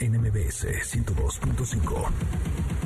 NMBS 0.00 0.64
102.5. 0.64 2.85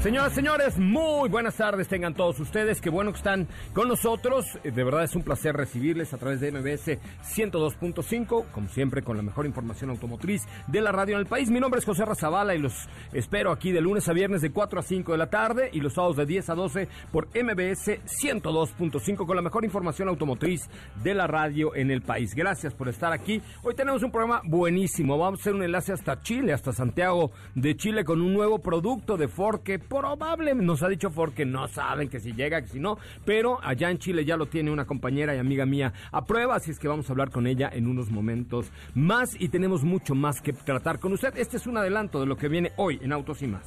Señoras, 0.00 0.32
señores, 0.32 0.78
muy 0.78 1.28
buenas 1.28 1.56
tardes 1.56 1.88
tengan 1.88 2.14
todos 2.14 2.38
ustedes. 2.38 2.80
Qué 2.80 2.88
bueno 2.88 3.10
que 3.10 3.16
están 3.16 3.48
con 3.74 3.88
nosotros. 3.88 4.46
Eh, 4.62 4.70
de 4.70 4.84
verdad 4.84 5.02
es 5.02 5.16
un 5.16 5.24
placer 5.24 5.56
recibirles 5.56 6.14
a 6.14 6.18
través 6.18 6.40
de 6.40 6.52
MBS 6.52 7.00
102.5, 7.36 8.44
como 8.52 8.68
siempre 8.68 9.02
con 9.02 9.16
la 9.16 9.24
mejor 9.24 9.44
información 9.44 9.90
automotriz 9.90 10.42
de 10.68 10.80
la 10.82 10.92
radio 10.92 11.16
en 11.16 11.22
el 11.22 11.26
país. 11.26 11.50
Mi 11.50 11.58
nombre 11.58 11.80
es 11.80 11.84
José 11.84 12.04
Razabala 12.04 12.54
y 12.54 12.58
los 12.58 12.88
espero 13.12 13.50
aquí 13.50 13.72
de 13.72 13.80
lunes 13.80 14.08
a 14.08 14.12
viernes 14.12 14.40
de 14.40 14.52
4 14.52 14.78
a 14.78 14.82
5 14.84 15.10
de 15.10 15.18
la 15.18 15.30
tarde 15.30 15.68
y 15.72 15.80
los 15.80 15.94
sábados 15.94 16.16
de 16.16 16.26
10 16.26 16.48
a 16.50 16.54
12 16.54 16.88
por 17.10 17.26
MBS 17.30 17.98
102.5 18.22 19.26
con 19.26 19.34
la 19.34 19.42
mejor 19.42 19.64
información 19.64 20.06
automotriz 20.06 20.70
de 21.02 21.12
la 21.12 21.26
radio 21.26 21.74
en 21.74 21.90
el 21.90 22.02
país. 22.02 22.36
Gracias 22.36 22.72
por 22.72 22.88
estar 22.88 23.12
aquí. 23.12 23.42
Hoy 23.64 23.74
tenemos 23.74 24.04
un 24.04 24.12
programa 24.12 24.42
buenísimo. 24.44 25.18
Vamos 25.18 25.40
a 25.40 25.42
hacer 25.42 25.54
un 25.54 25.64
enlace 25.64 25.92
hasta 25.92 26.22
Chile, 26.22 26.52
hasta 26.52 26.72
Santiago 26.72 27.32
de 27.56 27.76
Chile 27.76 28.04
con 28.04 28.22
un 28.22 28.32
nuevo 28.32 28.60
producto 28.60 29.16
de 29.16 29.26
Ford 29.26 29.62
que 29.64 29.87
probablemente, 29.88 30.64
nos 30.64 30.82
ha 30.82 30.88
dicho 30.88 31.10
Ford 31.10 31.32
que 31.32 31.44
no 31.44 31.66
saben 31.68 32.08
que 32.08 32.20
si 32.20 32.32
llega, 32.32 32.60
que 32.62 32.68
si 32.68 32.80
no, 32.80 32.98
pero 33.24 33.58
allá 33.62 33.90
en 33.90 33.98
Chile 33.98 34.24
ya 34.24 34.36
lo 34.36 34.46
tiene 34.46 34.70
una 34.70 34.84
compañera 34.84 35.34
y 35.34 35.38
amiga 35.38 35.66
mía 35.66 35.92
a 36.12 36.24
prueba, 36.24 36.56
así 36.56 36.70
es 36.70 36.78
que 36.78 36.88
vamos 36.88 37.08
a 37.08 37.12
hablar 37.12 37.30
con 37.30 37.46
ella 37.46 37.70
en 37.72 37.86
unos 37.86 38.10
momentos 38.10 38.70
más 38.94 39.30
y 39.38 39.48
tenemos 39.48 39.84
mucho 39.84 40.14
más 40.14 40.40
que 40.40 40.52
tratar 40.52 40.98
con 40.98 41.12
usted. 41.12 41.36
Este 41.36 41.56
es 41.56 41.66
un 41.66 41.76
adelanto 41.76 42.20
de 42.20 42.26
lo 42.26 42.36
que 42.36 42.48
viene 42.48 42.72
hoy 42.76 42.98
en 43.02 43.12
Autos 43.12 43.42
y 43.42 43.46
más. 43.46 43.64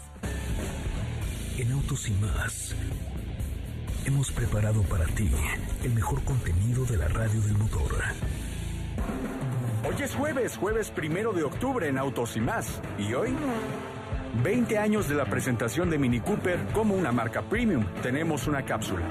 En 1.57 1.71
Autos 1.71 2.09
y 2.09 2.13
más 2.13 2.75
hemos 4.05 4.31
preparado 4.31 4.81
para 4.83 5.05
ti 5.05 5.29
el 5.83 5.93
mejor 5.93 6.23
contenido 6.23 6.85
de 6.85 6.97
la 6.97 7.07
radio 7.07 7.41
del 7.41 7.57
motor. 7.57 7.91
Hoy 9.83 9.95
es 10.03 10.15
jueves, 10.15 10.57
jueves 10.57 10.91
primero 10.91 11.33
de 11.33 11.43
octubre 11.43 11.87
en 11.87 11.97
Autos 11.97 12.37
y 12.37 12.39
más. 12.39 12.81
¿Y 12.99 13.13
hoy? 13.13 13.35
20 14.43 14.77
años 14.77 15.07
de 15.07 15.15
la 15.15 15.25
presentación 15.25 15.89
de 15.89 15.97
Mini 15.97 16.19
Cooper 16.19 16.59
como 16.73 16.95
una 16.95 17.11
marca 17.11 17.41
premium. 17.41 17.85
Tenemos 18.01 18.47
una 18.47 18.63
cápsula. 18.63 19.05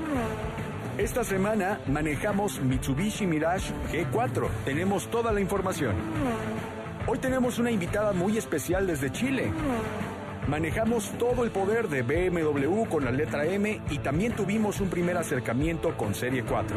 Esta 0.99 1.25
semana 1.25 1.81
manejamos 1.87 2.61
Mitsubishi 2.61 3.27
Mirage 3.27 3.72
G4. 3.93 4.49
Tenemos 4.65 5.11
toda 5.11 5.33
la 5.33 5.41
información. 5.41 5.94
Hoy 7.06 7.19
tenemos 7.19 7.59
una 7.59 7.71
invitada 7.71 8.12
muy 8.12 8.37
especial 8.37 8.87
desde 8.87 9.11
Chile. 9.11 9.53
Manejamos 10.49 11.11
todo 11.19 11.44
el 11.44 11.50
poder 11.50 11.89
de 11.89 12.03
BMW 12.03 12.84
con 12.89 13.05
la 13.05 13.11
letra 13.11 13.44
M 13.44 13.81
y 13.91 13.99
también 13.99 14.33
tuvimos 14.33 14.81
un 14.81 14.89
primer 14.89 15.17
acercamiento 15.17 15.97
con 15.97 16.15
Serie 16.15 16.44
4. 16.44 16.77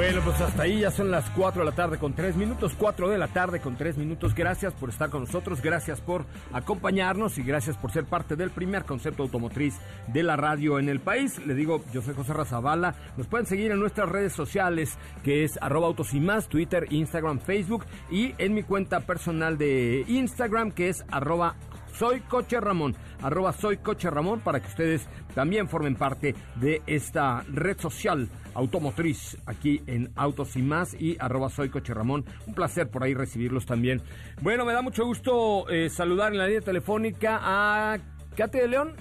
Bueno, 0.00 0.22
pues 0.24 0.40
hasta 0.40 0.62
ahí 0.62 0.80
ya 0.80 0.90
son 0.90 1.10
las 1.10 1.28
4 1.28 1.60
de 1.60 1.70
la 1.70 1.76
tarde 1.76 1.98
con 1.98 2.14
3 2.14 2.34
minutos, 2.34 2.72
4 2.78 3.10
de 3.10 3.18
la 3.18 3.28
tarde 3.28 3.60
con 3.60 3.76
3 3.76 3.98
minutos. 3.98 4.34
Gracias 4.34 4.72
por 4.72 4.88
estar 4.88 5.10
con 5.10 5.24
nosotros, 5.24 5.60
gracias 5.60 6.00
por 6.00 6.24
acompañarnos 6.54 7.36
y 7.36 7.42
gracias 7.42 7.76
por 7.76 7.92
ser 7.92 8.06
parte 8.06 8.34
del 8.34 8.48
primer 8.48 8.86
concepto 8.86 9.24
automotriz 9.24 9.74
de 10.06 10.22
la 10.22 10.36
radio 10.36 10.78
en 10.78 10.88
el 10.88 11.00
país. 11.00 11.38
Le 11.44 11.52
digo, 11.52 11.84
yo 11.92 12.00
soy 12.00 12.14
José 12.14 12.32
Razabala. 12.32 12.94
Nos 13.18 13.26
pueden 13.26 13.44
seguir 13.44 13.72
en 13.72 13.78
nuestras 13.78 14.08
redes 14.08 14.32
sociales, 14.32 14.96
que 15.22 15.44
es 15.44 15.58
arroba 15.60 15.88
autos 15.88 16.14
y 16.14 16.20
más, 16.20 16.48
Twitter, 16.48 16.86
Instagram, 16.88 17.38
Facebook 17.38 17.84
y 18.10 18.34
en 18.38 18.54
mi 18.54 18.62
cuenta 18.62 19.00
personal 19.00 19.58
de 19.58 20.06
Instagram, 20.08 20.72
que 20.72 20.88
es 20.88 21.04
arroba 21.10 21.56
soy 21.94 22.20
Coche 22.20 22.60
Ramón, 22.60 22.94
arroba 23.22 23.52
soy 23.52 23.78
Coche 23.78 24.10
Ramón, 24.10 24.40
para 24.40 24.60
que 24.60 24.68
ustedes 24.68 25.08
también 25.34 25.68
formen 25.68 25.96
parte 25.96 26.34
de 26.56 26.82
esta 26.86 27.44
red 27.48 27.78
social 27.78 28.28
automotriz 28.54 29.36
aquí 29.46 29.82
en 29.86 30.10
Autos 30.16 30.56
y 30.56 30.62
Más 30.62 30.94
y 30.94 31.16
arroba 31.20 31.48
soy 31.50 31.68
Coche 31.70 31.94
Ramón. 31.94 32.24
Un 32.46 32.54
placer 32.54 32.90
por 32.90 33.04
ahí 33.04 33.14
recibirlos 33.14 33.66
también. 33.66 34.02
Bueno, 34.42 34.64
me 34.64 34.72
da 34.72 34.82
mucho 34.82 35.04
gusto 35.04 35.68
eh, 35.68 35.88
saludar 35.88 36.32
en 36.32 36.38
la 36.38 36.46
línea 36.46 36.60
telefónica 36.60 37.40
a 37.42 37.98
Katy 38.36 38.58
de 38.58 38.68
León. 38.68 38.94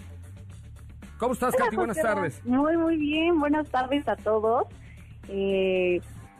¿Cómo 1.17 1.33
estás, 1.33 1.55
Katy? 1.55 1.75
Buenas 1.75 2.01
tardes. 2.01 2.43
Muy, 2.45 2.77
muy 2.77 2.97
bien. 2.97 3.39
Buenas 3.39 3.69
tardes 3.69 4.07
a 4.07 4.15
todos. 4.15 4.67
Eh, 5.27 5.99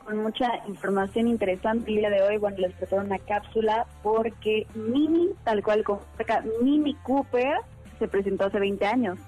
con 0.10 0.24
mucha 0.24 0.48
información 0.68 1.28
interesante 1.28 1.92
el 1.92 1.98
día 1.98 2.10
de 2.10 2.24
hoy. 2.24 2.38
Bueno, 2.38 2.58
les 2.58 2.74
preparo 2.74 3.04
una 3.04 3.20
cápsula 3.20 3.86
porque 4.02 4.66
Mini, 4.74 5.30
tal 5.44 5.62
cual 5.62 5.84
como 5.84 6.02
acá, 6.18 6.44
Mini 6.64 6.96
Cooper, 7.04 7.58
se 8.00 8.08
presentó 8.08 8.46
hace 8.46 8.60
20 8.60 8.86
años. 8.88 9.20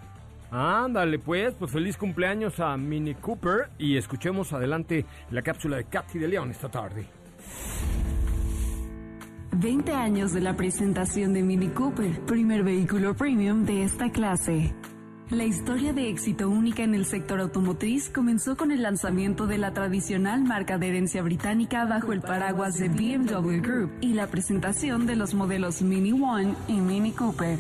Ándale, 0.50 1.20
pues, 1.20 1.54
pues 1.54 1.72
feliz 1.72 1.98
cumpleaños 1.98 2.60
a 2.60 2.76
Mini 2.78 3.14
Cooper 3.14 3.70
y 3.78 3.96
escuchemos 3.96 4.52
adelante 4.54 5.06
la 5.30 5.44
cápsula 5.44 5.78
de 5.78 5.86
Katy 5.86 6.18
de 6.20 6.28
León 6.28 6.50
esta 6.50 6.70
tarde. 6.70 7.06
20 9.54 9.92
años 9.92 10.34
de 10.34 10.42
la 10.42 10.56
presentación 10.56 11.34
de 11.34 11.44
Mini 11.44 11.68
Cooper, 11.70 12.20
primer 12.22 12.64
vehículo 12.64 13.14
premium 13.14 13.66
de 13.66 13.84
esta 13.84 14.10
clase. 14.10 14.74
La 15.32 15.46
historia 15.46 15.94
de 15.94 16.10
éxito 16.10 16.50
única 16.50 16.84
en 16.84 16.94
el 16.94 17.06
sector 17.06 17.40
automotriz 17.40 18.10
comenzó 18.10 18.58
con 18.58 18.70
el 18.70 18.82
lanzamiento 18.82 19.48
de 19.48 19.58
la 19.58 19.74
tradicional 19.74 20.44
marca 20.44 20.78
de 20.78 20.90
herencia 20.90 21.24
británica 21.24 21.86
bajo 21.86 22.12
el 22.12 22.20
paraguas 22.20 22.78
de 22.78 22.90
BMW 22.90 23.62
Group 23.62 23.92
y 24.02 24.14
la 24.14 24.28
presentación 24.28 25.06
de 25.06 25.16
los 25.16 25.34
modelos 25.34 25.82
Mini 25.84 26.12
One 26.12 26.54
y 26.68 26.74
Mini 26.74 27.14
Cooper. 27.14 27.58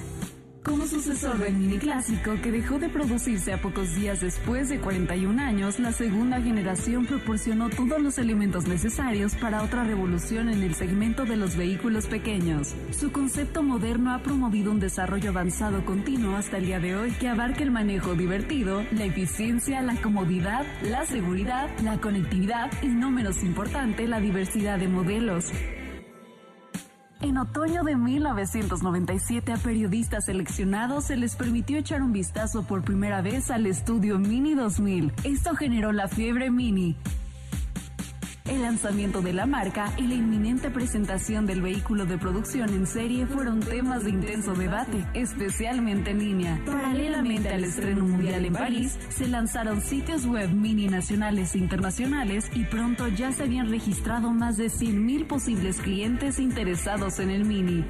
Como 0.64 0.86
sucesor 0.86 1.40
del 1.40 1.56
mini 1.56 1.80
clásico 1.80 2.36
que 2.40 2.52
dejó 2.52 2.78
de 2.78 2.88
producirse 2.88 3.52
a 3.52 3.60
pocos 3.60 3.96
días 3.96 4.22
después 4.22 4.70
de 4.70 4.80
41 4.80 5.42
años, 5.42 5.80
la 5.80 5.92
segunda 5.92 6.40
generación 6.40 7.08
proporcionó 7.08 7.72
todos 7.72 8.00
los 8.00 8.20
elementos 8.20 8.68
necesarios 8.68 9.34
para 9.36 9.64
otra 9.64 9.84
revolución 9.84 10.50
en 10.50 10.62
el 10.62 10.76
segmento 10.76 11.26
de 11.26 11.36
los 11.36 11.56
vehículos 11.56 12.06
pequeños. 12.06 12.76
Su 12.92 13.12
concepto 13.12 13.64
moderno 13.64 14.14
ha 14.14 14.22
promovido 14.22 14.72
un 14.72 14.80
desarrollo 14.80 15.32
avanzado 15.32 15.84
continuo 15.84 16.36
hasta 16.36 16.58
el 16.58 16.68
día 16.68 16.80
de 16.80 16.96
hoy 16.96 17.12
que 17.14 17.28
abarca 17.28 17.64
el 17.64 17.72
manejo 17.72 18.14
divertido, 18.14 18.84
la 18.92 19.06
eficiencia, 19.06 19.82
la 19.82 19.96
comodidad, 19.96 20.64
la 20.84 21.08
seguridad, 21.08 21.72
la 21.84 22.00
conectividad 22.00 22.72
y 22.84 22.88
no 22.88 23.10
menos 23.10 23.42
importante, 23.44 24.08
la 24.08 24.20
diversidad 24.20 24.78
de 24.78 24.88
modelos. 24.88 25.52
En 27.22 27.38
otoño 27.38 27.84
de 27.84 27.96
1997 27.96 29.54
a 29.54 29.58
periodistas 29.58 30.26
seleccionados 30.26 31.06
se 31.06 31.18
les 31.18 31.36
permitió 31.36 31.78
echar 31.78 32.02
un 32.02 32.12
vistazo 32.14 32.64
por 32.64 32.84
primera 32.84 33.22
vez 33.22 33.52
al 33.52 33.68
estudio 33.68 34.18
Mini 34.18 34.56
2000. 34.56 35.14
Esto 35.24 35.56
generó 35.56 35.92
la 35.92 36.08
fiebre 36.08 36.50
Mini. 36.50 36.96
El 38.52 38.64
lanzamiento 38.64 39.22
de 39.22 39.32
la 39.32 39.46
marca 39.46 39.94
y 39.96 40.08
la 40.08 40.16
inminente 40.16 40.70
presentación 40.70 41.46
del 41.46 41.62
vehículo 41.62 42.06
de 42.06 42.18
producción 42.18 42.68
en 42.74 42.86
serie 42.86 43.26
fueron 43.26 43.62
temas 43.62 44.04
de 44.04 44.10
intenso 44.10 44.54
debate, 44.54 45.08
especialmente 45.14 46.12
en 46.12 46.20
línea. 46.20 46.62
Paralelamente 46.66 47.48
al 47.48 47.64
estreno 47.64 48.04
mundial 48.04 48.44
en 48.44 48.52
París, 48.52 49.00
se 49.08 49.30
lanzaron 49.30 49.80
sitios 49.80 50.26
web 50.26 50.50
mini 50.50 50.88
nacionales 50.88 51.56
e 51.56 51.60
internacionales 51.60 52.52
y 52.54 52.66
pronto 52.66 53.08
ya 53.08 53.32
se 53.32 53.44
habían 53.44 53.70
registrado 53.70 54.32
más 54.32 54.58
de 54.58 54.66
100.000 54.66 55.28
posibles 55.28 55.78
clientes 55.78 56.38
interesados 56.38 57.20
en 57.20 57.30
el 57.30 57.46
Mini. 57.46 57.86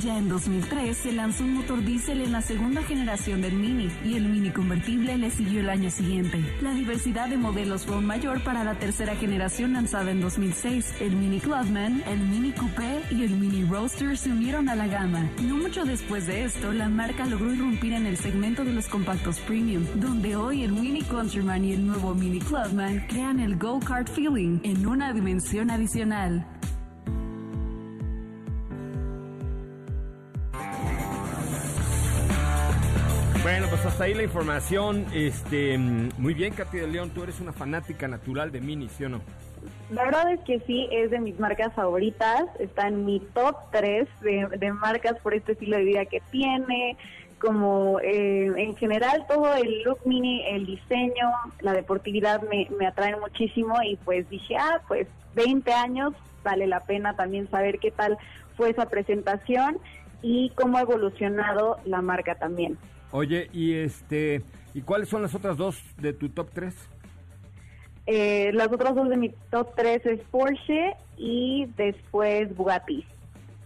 Ya 0.00 0.16
en 0.16 0.28
2003 0.28 0.96
se 0.96 1.12
lanzó 1.12 1.44
un 1.44 1.54
motor 1.54 1.84
diésel 1.84 2.22
en 2.22 2.32
la 2.32 2.40
segunda 2.40 2.82
generación 2.82 3.42
del 3.42 3.52
Mini 3.52 3.90
y 4.04 4.14
el 4.14 4.26
Mini 4.26 4.50
convertible 4.50 5.18
le 5.18 5.30
siguió 5.30 5.60
el 5.60 5.68
año 5.68 5.90
siguiente. 5.90 6.42
La 6.62 6.72
diversidad 6.72 7.28
de 7.28 7.36
modelos 7.36 7.84
fue 7.84 8.00
mayor 8.00 8.42
para 8.42 8.64
la 8.64 8.78
tercera 8.78 9.14
generación 9.16 9.74
lanzada 9.74 10.10
en 10.10 10.22
2006. 10.22 10.94
El 11.00 11.16
Mini 11.16 11.40
Clubman, 11.40 12.02
el 12.06 12.18
Mini 12.20 12.52
Coupé 12.52 13.02
y 13.10 13.22
el 13.24 13.30
Mini 13.32 13.64
Roadster 13.64 14.16
se 14.16 14.30
unieron 14.30 14.70
a 14.70 14.74
la 14.74 14.86
gama. 14.86 15.28
No 15.42 15.58
mucho 15.58 15.84
después 15.84 16.26
de 16.26 16.44
esto, 16.44 16.72
la 16.72 16.88
marca 16.88 17.26
logró 17.26 17.52
irrumpir 17.52 17.92
en 17.92 18.06
el 18.06 18.16
segmento 18.16 18.64
de 18.64 18.72
los 18.72 18.88
compactos 18.88 19.40
premium, 19.40 19.84
donde 19.96 20.36
hoy 20.36 20.64
el 20.64 20.72
Mini 20.72 21.02
Countryman 21.02 21.64
y 21.66 21.72
el 21.74 21.86
nuevo 21.86 22.14
Mini 22.14 22.40
Clubman 22.40 23.06
crean 23.08 23.40
el 23.40 23.56
go-kart 23.56 24.08
feeling 24.08 24.58
en 24.62 24.86
una 24.86 25.12
dimensión 25.12 25.70
adicional. 25.70 26.46
Bueno, 33.42 33.66
pues 33.68 33.84
hasta 33.84 34.04
ahí 34.04 34.14
la 34.14 34.22
información. 34.22 35.04
Este, 35.12 35.76
muy 35.76 36.32
bien, 36.32 36.54
Katy 36.54 36.78
de 36.78 36.86
León, 36.86 37.10
tú 37.10 37.24
eres 37.24 37.40
una 37.40 37.52
fanática 37.52 38.06
natural 38.06 38.52
de 38.52 38.60
Mini, 38.60 38.88
¿sí 38.88 39.04
o 39.04 39.08
no? 39.08 39.20
La 39.90 40.04
verdad 40.04 40.32
es 40.32 40.40
que 40.40 40.60
sí, 40.60 40.88
es 40.92 41.10
de 41.10 41.18
mis 41.18 41.40
marcas 41.40 41.74
favoritas. 41.74 42.44
Está 42.60 42.86
en 42.86 43.04
mi 43.04 43.18
top 43.18 43.56
3 43.72 44.08
de, 44.20 44.72
marcas 44.72 45.18
por 45.20 45.34
este 45.34 45.52
estilo 45.52 45.76
de 45.76 45.82
vida 45.82 46.04
que 46.04 46.22
tiene. 46.30 46.96
Como 47.40 47.98
eh, 47.98 48.52
en 48.56 48.76
general 48.76 49.26
todo 49.26 49.52
el 49.54 49.82
look 49.82 49.98
mini, 50.04 50.46
el 50.46 50.64
diseño, 50.64 51.32
la 51.60 51.72
deportividad 51.72 52.42
me, 52.42 52.68
me 52.78 52.86
atraen 52.86 53.18
muchísimo 53.18 53.74
y 53.82 53.96
pues 53.96 54.30
dije, 54.30 54.56
ah, 54.56 54.80
pues 54.86 55.08
20 55.34 55.72
años, 55.72 56.14
vale 56.44 56.68
la 56.68 56.78
pena 56.78 57.16
también 57.16 57.50
saber 57.50 57.80
qué 57.80 57.90
tal 57.90 58.16
fue 58.56 58.70
esa 58.70 58.86
presentación 58.86 59.78
y 60.22 60.50
cómo 60.50 60.78
ha 60.78 60.82
evolucionado 60.82 61.80
la 61.84 62.00
marca 62.02 62.36
también. 62.36 62.78
Oye, 63.12 63.48
y 63.52 63.74
este, 63.74 64.42
¿y 64.74 64.82
cuáles 64.82 65.08
son 65.08 65.22
las 65.22 65.34
otras 65.34 65.56
dos 65.56 65.80
de 65.98 66.12
tu 66.12 66.30
top 66.30 66.50
3? 66.52 66.74
Eh, 68.06 68.50
las 68.54 68.68
otras 68.72 68.94
dos 68.94 69.08
de 69.08 69.16
mi 69.16 69.28
top 69.50 69.74
3 69.76 70.06
es 70.06 70.20
Porsche 70.30 70.94
y 71.16 71.66
después 71.76 72.54
Bugatti. 72.56 73.04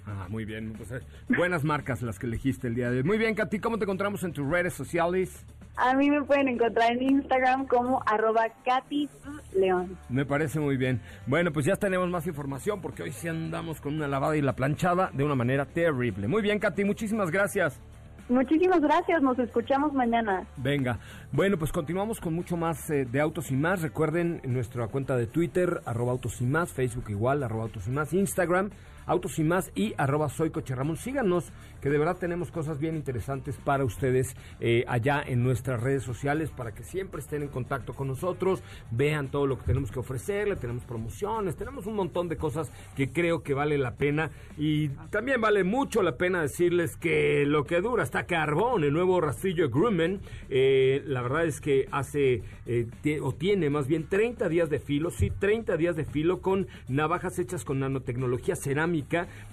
Ah, 0.06 0.26
muy 0.28 0.44
bien. 0.44 0.72
Pues, 0.76 0.90
eh, 0.92 1.00
buenas 1.28 1.64
marcas 1.64 2.02
las 2.02 2.18
que 2.18 2.26
elegiste 2.26 2.68
el 2.68 2.74
día 2.74 2.90
de 2.90 2.98
hoy. 2.98 3.02
Muy 3.02 3.18
bien, 3.18 3.34
Katy, 3.34 3.58
¿cómo 3.58 3.78
te 3.78 3.84
encontramos 3.84 4.22
en 4.24 4.32
tus 4.32 4.48
redes 4.48 4.74
sociales? 4.74 5.44
A 5.76 5.94
mí 5.94 6.10
me 6.10 6.22
pueden 6.22 6.48
encontrar 6.48 6.92
en 6.92 7.02
Instagram 7.02 7.66
como 7.66 8.02
arroba 8.06 8.46
Katy 8.64 9.08
León. 9.54 9.96
Me 10.08 10.24
parece 10.24 10.58
muy 10.58 10.76
bien. 10.76 11.00
Bueno, 11.26 11.52
pues 11.52 11.66
ya 11.66 11.76
tenemos 11.76 12.08
más 12.08 12.26
información 12.26 12.80
porque 12.80 13.02
hoy 13.02 13.12
sí 13.12 13.28
andamos 13.28 13.80
con 13.80 13.94
una 13.94 14.08
lavada 14.08 14.36
y 14.36 14.42
la 14.42 14.54
planchada 14.54 15.10
de 15.12 15.24
una 15.24 15.34
manera 15.34 15.66
terrible. 15.66 16.28
Muy 16.28 16.40
bien, 16.40 16.58
Katy, 16.58 16.84
muchísimas 16.84 17.30
gracias. 17.30 17.80
Muchísimas 18.28 18.80
gracias, 18.80 19.22
nos 19.22 19.38
escuchamos 19.38 19.92
mañana. 19.92 20.44
Venga, 20.56 20.98
bueno, 21.30 21.58
pues 21.58 21.70
continuamos 21.70 22.20
con 22.20 22.34
mucho 22.34 22.56
más 22.56 22.90
eh, 22.90 23.04
de 23.04 23.20
Autos 23.20 23.52
y 23.52 23.54
Más. 23.54 23.82
Recuerden 23.82 24.40
nuestra 24.44 24.88
cuenta 24.88 25.16
de 25.16 25.28
Twitter, 25.28 25.80
arroba 25.86 26.12
Autos 26.12 26.40
y 26.40 26.44
Más, 26.44 26.72
Facebook 26.72 27.04
igual, 27.08 27.44
arroba 27.44 27.64
Autos 27.64 27.86
y 27.86 27.90
Más, 27.90 28.12
Instagram, 28.12 28.70
Autos 29.06 29.38
y 29.38 29.44
Más 29.44 29.70
y 29.74 29.94
arroba 29.96 30.28
Soy. 30.28 30.50
Síganos, 30.96 31.52
que 31.80 31.90
de 31.90 31.98
verdad 31.98 32.16
tenemos 32.18 32.50
cosas 32.50 32.78
bien 32.78 32.96
interesantes 32.96 33.56
para 33.56 33.84
ustedes 33.84 34.34
eh, 34.60 34.84
allá 34.88 35.22
en 35.24 35.44
nuestras 35.44 35.80
redes 35.80 36.02
sociales 36.02 36.50
para 36.50 36.72
que 36.72 36.82
siempre 36.82 37.20
estén 37.20 37.42
en 37.42 37.48
contacto 37.48 37.92
con 37.92 38.08
nosotros, 38.08 38.62
vean 38.90 39.30
todo 39.30 39.46
lo 39.46 39.58
que 39.58 39.66
tenemos 39.66 39.90
que 39.90 40.00
ofrecerle, 40.00 40.56
tenemos 40.56 40.84
promociones, 40.84 41.56
tenemos 41.56 41.86
un 41.86 41.94
montón 41.94 42.28
de 42.28 42.36
cosas 42.36 42.72
que 42.96 43.12
creo 43.12 43.42
que 43.42 43.54
vale 43.54 43.78
la 43.78 43.94
pena 43.94 44.30
y 44.56 44.88
también 45.10 45.40
vale 45.40 45.62
mucho 45.62 46.02
la 46.02 46.16
pena 46.16 46.42
decirles 46.42 46.96
que 46.96 47.44
lo 47.46 47.64
que 47.64 47.80
dura 47.80 48.02
está 48.02 48.26
carbón, 48.26 48.82
el 48.82 48.92
nuevo 48.92 49.20
rastrillo 49.20 49.70
Grumman, 49.70 50.20
eh, 50.48 51.02
la 51.06 51.22
verdad 51.22 51.44
es 51.44 51.60
que 51.60 51.86
hace 51.92 52.42
eh, 52.66 52.88
o 53.22 53.32
tiene 53.32 53.70
más 53.70 53.86
bien 53.86 54.08
30 54.08 54.48
días 54.48 54.70
de 54.70 54.80
filo, 54.80 55.10
sí, 55.10 55.30
30 55.30 55.76
días 55.76 55.96
de 55.96 56.04
filo 56.04 56.40
con 56.40 56.66
navajas 56.88 57.38
hechas 57.38 57.64
con 57.64 57.78
nanotecnología 57.80 58.56
cerámica 58.56 58.95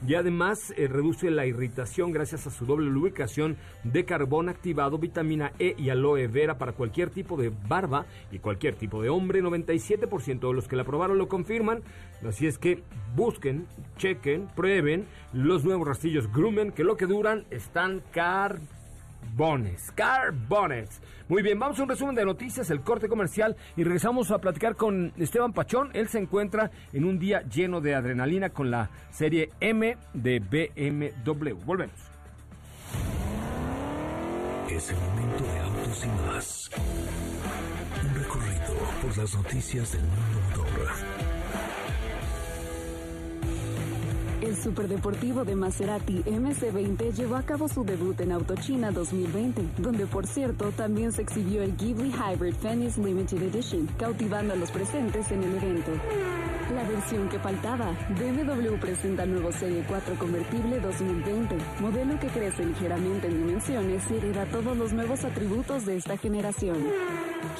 y 0.07 0.16
además 0.16 0.74
reduce 0.78 1.31
la 1.31 1.45
irritación 1.45 2.12
gracias 2.12 2.48
a 2.48 2.51
su 2.51 2.66
doble 2.66 2.90
lubricación 2.90 3.57
de 3.84 4.06
carbón 4.06 4.50
activado, 4.50 4.98
vitamina 4.98 5.51
E 5.60 5.75
y 5.78 5.90
aloe 5.90 6.28
vera 6.28 6.57
para 6.57 6.74
cualquier 6.74 7.10
tipo 7.10 7.38
de 7.38 7.51
barba 7.68 8.06
y 8.31 8.40
cualquier 8.40 8.75
tipo 8.75 9.01
de 9.01 9.10
hombre. 9.10 9.42
97% 9.42 10.40
de 10.48 10.54
los 10.54 10.68
que 10.68 10.75
la 10.75 10.84
probaron 10.84 11.18
lo 11.18 11.28
confirman. 11.28 11.81
Así 12.28 12.48
es 12.48 12.57
que 12.57 12.84
busquen, 13.16 13.68
chequen, 13.98 14.48
prueben 14.56 15.06
los 15.34 15.63
nuevos 15.66 15.88
rastillos 15.88 16.31
Grumman 16.31 16.72
que 16.72 16.84
lo 16.84 16.96
que 16.96 17.06
duran 17.06 17.46
están 17.50 18.01
carbones. 19.24 19.92
Carbones. 19.96 21.02
Muy 21.30 21.42
bien, 21.42 21.58
vamos 21.58 21.80
a 21.80 21.84
un 21.84 21.90
resumen 21.90 22.16
de 22.16 22.25
noticias, 22.25 22.70
el 22.70 22.81
corte 22.81 23.08
comercial 23.08 23.56
y 23.75 23.84
regresamos 23.84 24.30
a 24.31 24.40
platicar 24.40 24.75
con 24.75 25.14
Esteban 25.18 25.54
Pachón. 25.54 25.90
Él 25.94 26.10
se 26.10 26.20
encuentra 26.20 26.70
en 26.92 27.06
un 27.06 27.18
día 27.18 27.42
lleno 27.44 27.81
de 27.81 27.96
adrenalina 27.96 28.50
con 28.50 28.70
la 28.70 28.90
serie 29.12 29.50
M 29.60 29.98
de 30.14 30.40
BMW. 30.40 31.54
Volvemos. 31.66 31.96
Es 34.70 34.90
el 34.90 34.98
momento 34.98 35.44
de 35.44 35.60
autos 35.60 36.06
y 36.06 36.28
más. 36.28 36.70
Un 38.04 38.16
recorrido 38.16 38.74
por 39.02 39.18
las 39.18 39.36
noticias 39.36 39.92
del 39.94 40.02
mundo 40.02 40.66
El 44.44 44.57
superdeportivo 44.57 45.45
de 45.45 45.56
Maserati 45.56 46.22
MC20 46.24 47.13
llevó 47.13 47.38
a 47.38 47.44
cabo 47.44 47.69
su 47.69 47.86
debut 47.86 48.19
en 48.19 48.34
Autochina 48.34 48.92
2020, 48.92 49.81
donde 49.81 50.06
por 50.06 50.28
cierto 50.28 50.72
también 50.72 51.13
se 51.13 51.22
exhibió 51.22 51.63
el 51.63 51.78
Ghibli 51.78 52.12
Hybrid 52.12 52.56
Venice 52.62 53.01
Limited 53.01 53.42
Edition, 53.42 53.88
cautivando 53.98 54.51
a 54.51 54.57
los 54.57 54.69
presentes 54.69 55.31
en 55.31 55.44
el 55.44 55.56
evento. 55.56 55.92
La 56.74 56.84
versión 56.86 57.30
que 57.30 57.38
faltaba, 57.38 57.92
BMW 58.10 58.75
presenta 58.80 59.28
nuevo 59.28 59.52
Serie 59.52 59.84
4 59.88 60.16
convertible 60.16 60.80
2020, 60.80 61.56
modelo 61.80 62.20
que 62.20 62.28
crece 62.28 62.66
ligeramente 62.66 63.28
en 63.28 63.46
dimensiones 63.46 64.04
y 64.10 64.16
hereda 64.16 64.46
todos 64.46 64.75
los 64.75 64.92
nuevos 64.92 65.24
atributos 65.24 65.86
de 65.86 65.98
esta 65.98 66.18
generación. 66.18 66.78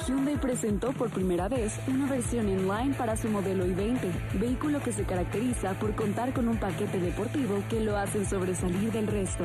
Hyundai 0.04 0.36
presentó 0.36 0.92
por 0.92 1.10
primera 1.10 1.46
vez 1.48 1.78
una 1.86 2.08
versión 2.08 2.48
inline 2.48 2.94
para 2.96 3.16
su 3.16 3.28
modelo 3.28 3.64
i20, 3.66 4.00
vehículo 4.40 4.82
que 4.82 4.92
se 4.92 5.04
caracteriza 5.04 5.74
por 5.74 5.94
contar 5.94 6.32
con 6.32 6.48
un 6.48 6.56
paquete 6.56 6.98
deportivo 6.98 7.62
que 7.70 7.80
lo 7.80 7.96
hace 7.96 8.24
sobresalir 8.24 8.90
del 8.90 9.06
resto. 9.06 9.44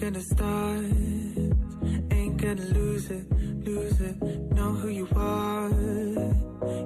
gonna 0.00 0.20
start, 0.20 0.84
ain't 2.10 2.36
gonna 2.38 2.64
lose 2.72 3.10
it, 3.10 3.30
lose 3.66 4.00
it. 4.00 4.16
Know 4.54 4.72
who 4.72 4.88
you 4.88 5.06
are. 5.14 5.68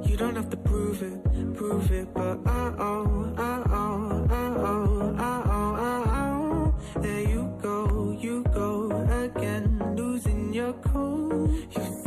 You 0.05 0.17
don't 0.17 0.35
have 0.35 0.51
to 0.51 0.57
prove 0.57 1.01
it, 1.01 1.55
prove 1.55 1.93
it, 1.93 2.13
but 2.13 2.39
oh, 2.45 2.75
oh, 2.77 3.35
oh, 3.39 3.65
oh, 3.71 4.27
oh, 4.31 5.17
oh, 5.17 5.17
oh, 5.19 6.75
oh. 6.97 7.01
There 7.01 7.21
you 7.21 7.57
go, 7.63 8.11
you 8.21 8.43
go 8.53 8.91
again, 9.25 9.95
losing 9.97 10.53
your 10.53 10.73
cool. 10.73 11.49
You 11.71 12.04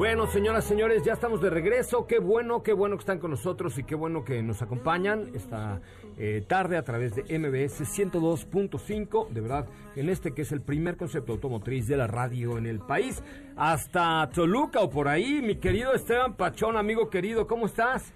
Bueno, 0.00 0.26
señoras, 0.28 0.64
señores, 0.64 1.04
ya 1.04 1.12
estamos 1.12 1.42
de 1.42 1.50
regreso. 1.50 2.06
Qué 2.06 2.20
bueno, 2.20 2.62
qué 2.62 2.72
bueno 2.72 2.96
que 2.96 3.00
están 3.00 3.18
con 3.18 3.32
nosotros 3.32 3.76
y 3.76 3.84
qué 3.84 3.94
bueno 3.94 4.24
que 4.24 4.42
nos 4.42 4.62
acompañan 4.62 5.28
esta 5.34 5.82
eh, 6.16 6.42
tarde 6.48 6.78
a 6.78 6.84
través 6.84 7.14
de 7.14 7.38
MBS 7.38 7.82
102.5. 7.82 9.28
De 9.28 9.42
verdad, 9.42 9.66
en 9.96 10.08
este 10.08 10.32
que 10.32 10.40
es 10.40 10.52
el 10.52 10.62
primer 10.62 10.96
concepto 10.96 11.32
automotriz 11.32 11.86
de 11.86 11.98
la 11.98 12.06
radio 12.06 12.56
en 12.56 12.64
el 12.64 12.78
país. 12.80 13.22
Hasta 13.58 14.30
Toluca 14.32 14.80
o 14.80 14.88
por 14.88 15.06
ahí, 15.06 15.42
mi 15.42 15.56
querido 15.56 15.92
Esteban 15.92 16.32
Pachón, 16.32 16.78
amigo 16.78 17.10
querido, 17.10 17.46
¿cómo 17.46 17.66
estás? 17.66 18.14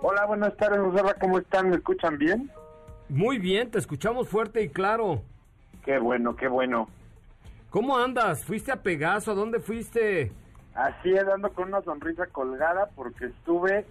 Hola, 0.00 0.26
buenas 0.26 0.56
tardes, 0.56 0.78
Rosalba, 0.78 1.14
¿cómo 1.14 1.40
están? 1.40 1.70
¿Me 1.70 1.74
escuchan 1.74 2.18
bien? 2.18 2.52
Muy 3.08 3.40
bien, 3.40 3.68
te 3.68 3.80
escuchamos 3.80 4.28
fuerte 4.28 4.62
y 4.62 4.68
claro. 4.68 5.22
Qué 5.84 5.98
bueno, 5.98 6.36
qué 6.36 6.46
bueno. 6.46 6.88
¿Cómo 7.68 7.98
andas? 7.98 8.44
¿Fuiste 8.44 8.70
a 8.70 8.80
Pegaso? 8.80 9.32
¿A 9.32 9.34
dónde 9.34 9.58
fuiste? 9.58 10.30
Así 10.74 11.12
es, 11.12 11.26
ando 11.28 11.52
con 11.52 11.68
una 11.68 11.82
sonrisa 11.82 12.26
colgada 12.26 12.88
porque 12.96 13.26
estuve 13.26 13.86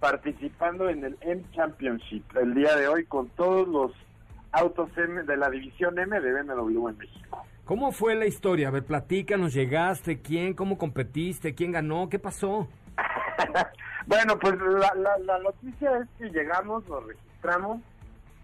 participando 0.00 0.88
en 0.88 1.04
el 1.04 1.16
M 1.20 1.42
Championship 1.52 2.24
el 2.36 2.54
día 2.54 2.74
de 2.74 2.88
hoy 2.88 3.04
con 3.04 3.28
todos 3.30 3.68
los 3.68 3.92
autos 4.52 4.88
M 4.96 5.22
de 5.24 5.36
la 5.36 5.50
división 5.50 5.98
M 5.98 6.18
de 6.18 6.32
BMW 6.32 6.88
en 6.88 6.98
México. 6.98 7.44
¿Cómo 7.66 7.92
fue 7.92 8.14
la 8.14 8.26
historia? 8.26 8.68
A 8.68 8.70
ver, 8.70 8.84
platícanos, 8.84 9.52
llegaste, 9.52 10.20
quién, 10.22 10.54
cómo 10.54 10.78
competiste, 10.78 11.54
quién 11.54 11.72
ganó, 11.72 12.08
qué 12.08 12.18
pasó. 12.18 12.68
bueno, 14.06 14.38
pues 14.38 14.54
la, 14.58 14.94
la, 14.94 15.18
la 15.18 15.38
noticia 15.40 15.98
es 15.98 16.08
que 16.18 16.30
llegamos, 16.30 16.88
nos 16.88 17.04
registramos 17.04 17.80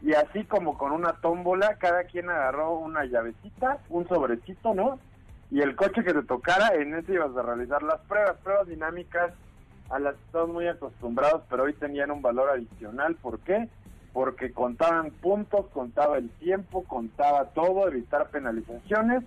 y 0.02 0.12
así 0.14 0.44
como 0.44 0.76
con 0.76 0.92
una 0.92 1.12
tómbola, 1.12 1.76
cada 1.78 2.04
quien 2.04 2.28
agarró 2.28 2.74
una 2.74 3.04
llavecita, 3.04 3.78
un 3.88 4.06
sobrecito, 4.08 4.74
¿no? 4.74 4.98
Y 5.52 5.60
el 5.60 5.76
coche 5.76 6.02
que 6.02 6.14
te 6.14 6.22
tocara, 6.22 6.74
en 6.76 6.94
ese 6.94 7.12
ibas 7.12 7.36
a 7.36 7.42
realizar 7.42 7.82
las 7.82 8.00
pruebas, 8.08 8.38
pruebas 8.42 8.66
dinámicas 8.66 9.34
a 9.90 9.98
las 9.98 10.14
que 10.14 10.24
estamos 10.24 10.48
muy 10.48 10.66
acostumbrados, 10.66 11.42
pero 11.50 11.64
hoy 11.64 11.74
tenían 11.74 12.10
un 12.10 12.22
valor 12.22 12.48
adicional. 12.48 13.16
¿Por 13.16 13.38
qué? 13.40 13.68
Porque 14.14 14.50
contaban 14.50 15.10
puntos, 15.10 15.66
contaba 15.74 16.16
el 16.16 16.30
tiempo, 16.30 16.84
contaba 16.84 17.50
todo, 17.50 17.86
evitar 17.86 18.30
penalizaciones, 18.30 19.24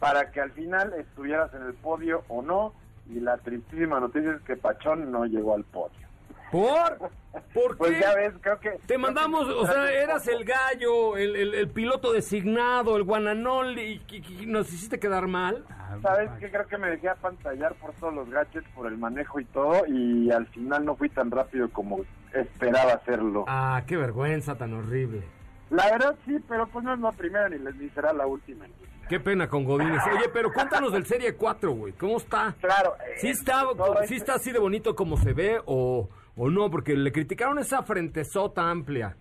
para 0.00 0.32
que 0.32 0.42
al 0.42 0.50
final 0.50 0.92
estuvieras 0.98 1.54
en 1.54 1.62
el 1.62 1.72
podio 1.72 2.24
o 2.28 2.42
no. 2.42 2.74
Y 3.08 3.20
la 3.20 3.38
tristísima 3.38 4.00
noticia 4.00 4.32
es 4.32 4.42
que 4.42 4.58
Pachón 4.58 5.10
no 5.10 5.24
llegó 5.24 5.54
al 5.54 5.64
podio. 5.64 6.03
¿Por? 6.50 7.10
¿Por 7.52 7.76
Pues 7.76 7.92
qué? 7.92 8.00
ya 8.00 8.14
ves, 8.14 8.32
creo 8.40 8.60
que... 8.60 8.70
Te 8.86 8.96
mandamos, 8.96 9.48
o 9.48 9.66
sea, 9.66 9.90
eras 9.92 10.26
el 10.28 10.44
gallo, 10.44 11.16
el, 11.16 11.34
el- 11.34 11.54
el 11.54 11.68
piloto 11.68 12.12
designado, 12.12 12.96
el 12.96 13.02
guananol, 13.02 13.76
y, 13.78 14.00
y- 14.08 14.42
y 14.42 14.46
nos 14.46 14.72
hiciste 14.72 15.00
quedar 15.00 15.26
mal. 15.26 15.64
¿Sabes 16.02 16.30
qué? 16.38 16.50
Creo 16.50 16.66
que 16.66 16.78
me 16.78 16.90
dejé 16.90 17.08
apantallar 17.08 17.74
por 17.74 17.92
todos 17.94 18.14
los 18.14 18.28
gadgets, 18.30 18.68
por 18.74 18.86
el 18.86 18.98
manejo 18.98 19.40
y 19.40 19.44
todo, 19.46 19.84
y 19.88 20.30
al 20.30 20.46
final 20.48 20.84
no 20.84 20.94
fui 20.96 21.08
tan 21.08 21.30
rápido 21.30 21.68
como 21.70 22.00
esperaba 22.32 22.92
hacerlo. 22.94 23.44
Ah, 23.48 23.82
qué 23.86 23.96
vergüenza 23.96 24.56
tan 24.56 24.72
horrible. 24.74 25.22
La 25.70 25.90
verdad 25.90 26.14
sí, 26.26 26.36
pero 26.48 26.66
pues 26.68 26.84
no 26.84 26.94
es 26.94 27.00
la 27.00 27.10
primera 27.12 27.48
ni, 27.48 27.58
ni 27.58 27.88
será 27.90 28.12
la 28.12 28.26
última. 28.26 28.66
Qué 29.08 29.18
pena 29.20 29.48
con 29.48 29.64
Godínez. 29.64 30.00
Oye, 30.16 30.28
pero 30.32 30.52
cuéntanos 30.52 30.92
del 30.92 31.04
Serie 31.04 31.34
4, 31.34 31.72
güey. 31.72 31.92
¿Cómo 31.94 32.16
está? 32.16 32.54
Claro. 32.60 32.94
¿Sí 33.18 33.28
eh, 33.28 33.30
está, 33.32 33.62
todo 33.76 33.94
sí 33.98 34.02
este- 34.04 34.14
está 34.16 34.34
así 34.34 34.50
de 34.52 34.58
bonito 34.58 34.94
como 34.94 35.16
se 35.16 35.32
ve 35.32 35.60
o, 35.66 36.08
o 36.36 36.50
no? 36.50 36.70
Porque 36.70 36.94
le 36.96 37.12
criticaron 37.12 37.58
esa 37.58 37.82
frentezota 37.82 38.70
amplia. 38.70 39.16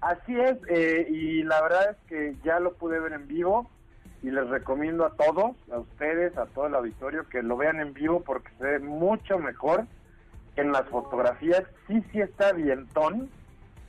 Así 0.00 0.34
es, 0.38 0.56
eh, 0.68 1.06
y 1.10 1.42
la 1.44 1.62
verdad 1.62 1.90
es 1.92 1.96
que 2.08 2.34
ya 2.44 2.58
lo 2.58 2.74
pude 2.74 2.98
ver 2.98 3.12
en 3.12 3.28
vivo 3.28 3.70
y 4.22 4.30
les 4.30 4.48
recomiendo 4.48 5.04
a 5.06 5.10
todos, 5.14 5.56
a 5.72 5.78
ustedes, 5.78 6.36
a 6.36 6.46
todo 6.46 6.66
el 6.66 6.74
auditorio, 6.74 7.28
que 7.28 7.42
lo 7.42 7.56
vean 7.56 7.78
en 7.80 7.92
vivo 7.92 8.20
porque 8.24 8.50
se 8.58 8.64
ve 8.64 8.78
mucho 8.80 9.38
mejor 9.38 9.86
en 10.56 10.72
las 10.72 10.88
fotografías. 10.88 11.62
Sí, 11.86 12.02
sí 12.10 12.20
está 12.20 12.52
vientón, 12.52 13.30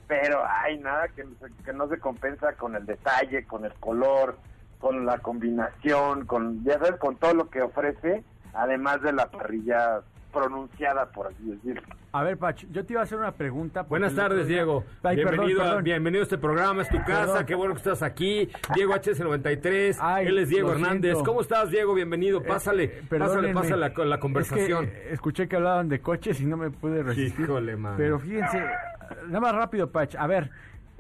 pero 0.08 0.44
hay 0.46 0.78
nada 0.78 1.08
que, 1.08 1.24
no 1.24 1.32
se- 1.40 1.64
que 1.64 1.74
no 1.74 1.88
se 1.88 2.00
compensa 2.00 2.54
con 2.54 2.76
el 2.76 2.86
detalle, 2.86 3.46
con 3.46 3.66
el 3.66 3.74
color, 3.76 4.38
con 4.80 5.06
la 5.08 5.18
combinación, 5.18 6.26
con, 6.28 6.64
ya 6.64 6.78
con 6.98 7.16
todo 7.16 7.34
lo 7.34 7.50
que 7.50 7.62
ofrece, 7.64 8.24
además 8.54 9.02
de 9.02 9.14
la 9.14 9.32
parrilla 9.32 10.02
pronunciada, 10.34 11.06
por 11.12 11.28
así 11.28 11.44
decirlo. 11.44 11.82
A 12.12 12.24
ver, 12.24 12.38
Pach, 12.38 12.66
yo 12.72 12.86
te 12.86 12.94
iba 12.94 13.02
a 13.02 13.04
hacer 13.06 13.18
una 13.18 13.32
pregunta. 13.32 13.84
Buenas 13.84 14.14
tardes, 14.16 14.48
Diego. 14.48 14.84
Ay, 15.04 15.16
perdón, 15.18 15.32
bienvenido, 15.32 15.62
perdón. 15.64 15.84
bienvenido 15.84 16.22
a 16.22 16.24
este 16.24 16.38
programa, 16.38 16.82
es 16.82 16.90
tu 16.90 16.98
casa, 16.98 17.26
Perdón. 17.28 17.46
qué 17.46 17.56
bueno 17.56 17.74
que 17.74 17.78
estás 17.80 18.02
aquí. 18.04 18.50
Diego 18.76 18.94
HS93, 18.94 19.98
Ay, 20.00 20.28
él 20.28 20.38
es 20.40 20.50
Diego 20.50 20.72
Hernández. 20.74 21.12
siento. 21.14 21.24
¿Cómo 21.30 21.42
estás, 21.42 21.70
Diego? 21.70 21.94
Bienvenido, 21.94 22.40
Eh, 22.42 22.46
pásale, 22.46 22.84
eh, 22.84 23.02
pásale, 23.10 23.54
pásale 23.54 23.78
la, 23.78 24.06
la 24.06 24.20
conversación. 24.20 24.86
Es 24.86 24.92
que 24.92 25.14
escuché 25.14 25.48
que 25.48 25.56
hablaban 25.56 25.88
de 25.90 26.00
coches 26.02 26.40
y 26.42 26.46
no 26.46 26.58
me 26.58 26.70
pude 26.72 27.04
resistir. 27.04 27.46
Híjole, 27.46 27.76
mano. 27.78 27.96
Pero 27.98 28.20
fíjense, 28.20 28.64
nada 29.28 29.40
más 29.40 29.56
rápido, 29.56 29.90
Pach. 29.92 30.16
A 30.18 30.28
ver, 30.28 30.50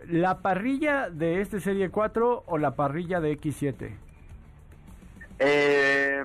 ¿la 0.08 0.40
parrilla 0.42 1.10
de 1.10 1.42
este 1.42 1.60
Serie 1.60 1.90
4 1.90 2.44
o 2.46 2.58
la 2.58 2.75
parrilla 2.75 3.20
de 3.20 3.38
X7? 3.38 3.92
Eh, 5.40 6.24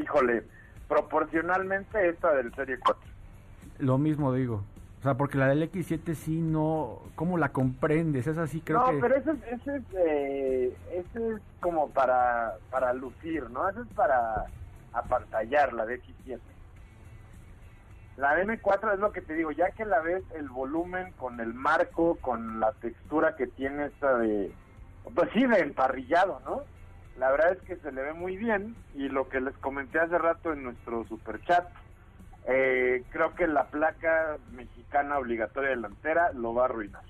híjole, 0.00 0.44
proporcionalmente 0.88 2.08
esta 2.08 2.34
del 2.34 2.54
Serie 2.54 2.78
4. 2.78 3.02
Lo 3.78 3.98
mismo 3.98 4.32
digo. 4.32 4.62
O 5.00 5.02
sea, 5.02 5.14
porque 5.14 5.38
la 5.38 5.48
del 5.48 5.70
X7 5.70 6.14
sí 6.14 6.40
no... 6.40 7.00
¿Cómo 7.14 7.38
la 7.38 7.50
comprendes? 7.50 8.26
Es 8.26 8.38
así, 8.38 8.60
creo 8.60 8.78
no, 8.78 8.92
que... 8.92 8.98
pero 8.98 9.16
ese 9.16 9.30
es, 9.30 9.60
ese 9.60 9.76
es, 9.76 9.82
eh, 9.96 10.76
ese 10.90 11.28
es 11.34 11.40
como 11.60 11.90
para, 11.90 12.54
para 12.70 12.92
lucir, 12.92 13.48
¿no? 13.50 13.68
Ese 13.68 13.80
es 13.80 13.86
para 13.94 14.46
apantallar 14.92 15.72
la 15.74 15.86
de 15.86 16.00
X7. 16.02 16.40
La 18.16 18.34
de 18.34 18.46
M4 18.46 18.94
es 18.94 18.98
lo 18.98 19.12
que 19.12 19.20
te 19.20 19.34
digo, 19.34 19.52
ya 19.52 19.70
que 19.72 19.84
la 19.84 20.00
ves 20.00 20.24
el 20.34 20.48
volumen 20.48 21.12
con 21.12 21.38
el 21.38 21.52
marco, 21.52 22.16
con 22.22 22.60
la 22.60 22.72
textura 22.72 23.36
que 23.36 23.46
tiene 23.46 23.86
esta 23.86 24.16
de, 24.16 24.50
pues 25.14 25.30
sí, 25.34 25.46
de 25.46 25.58
emparrillado, 25.58 26.40
¿no? 26.46 26.62
La 27.18 27.30
verdad 27.30 27.52
es 27.52 27.62
que 27.62 27.76
se 27.76 27.92
le 27.92 28.02
ve 28.02 28.12
muy 28.12 28.36
bien 28.36 28.76
y 28.94 29.08
lo 29.08 29.28
que 29.28 29.40
les 29.40 29.56
comenté 29.58 29.98
hace 29.98 30.18
rato 30.18 30.52
en 30.52 30.64
nuestro 30.64 31.04
super 31.08 31.42
chat, 31.44 31.66
eh, 32.46 33.02
creo 33.10 33.34
que 33.34 33.46
la 33.46 33.64
placa 33.64 34.36
mexicana 34.52 35.18
obligatoria 35.18 35.70
delantera 35.70 36.32
lo 36.32 36.54
va 36.54 36.62
a 36.62 36.64
arruinar. 36.66 37.02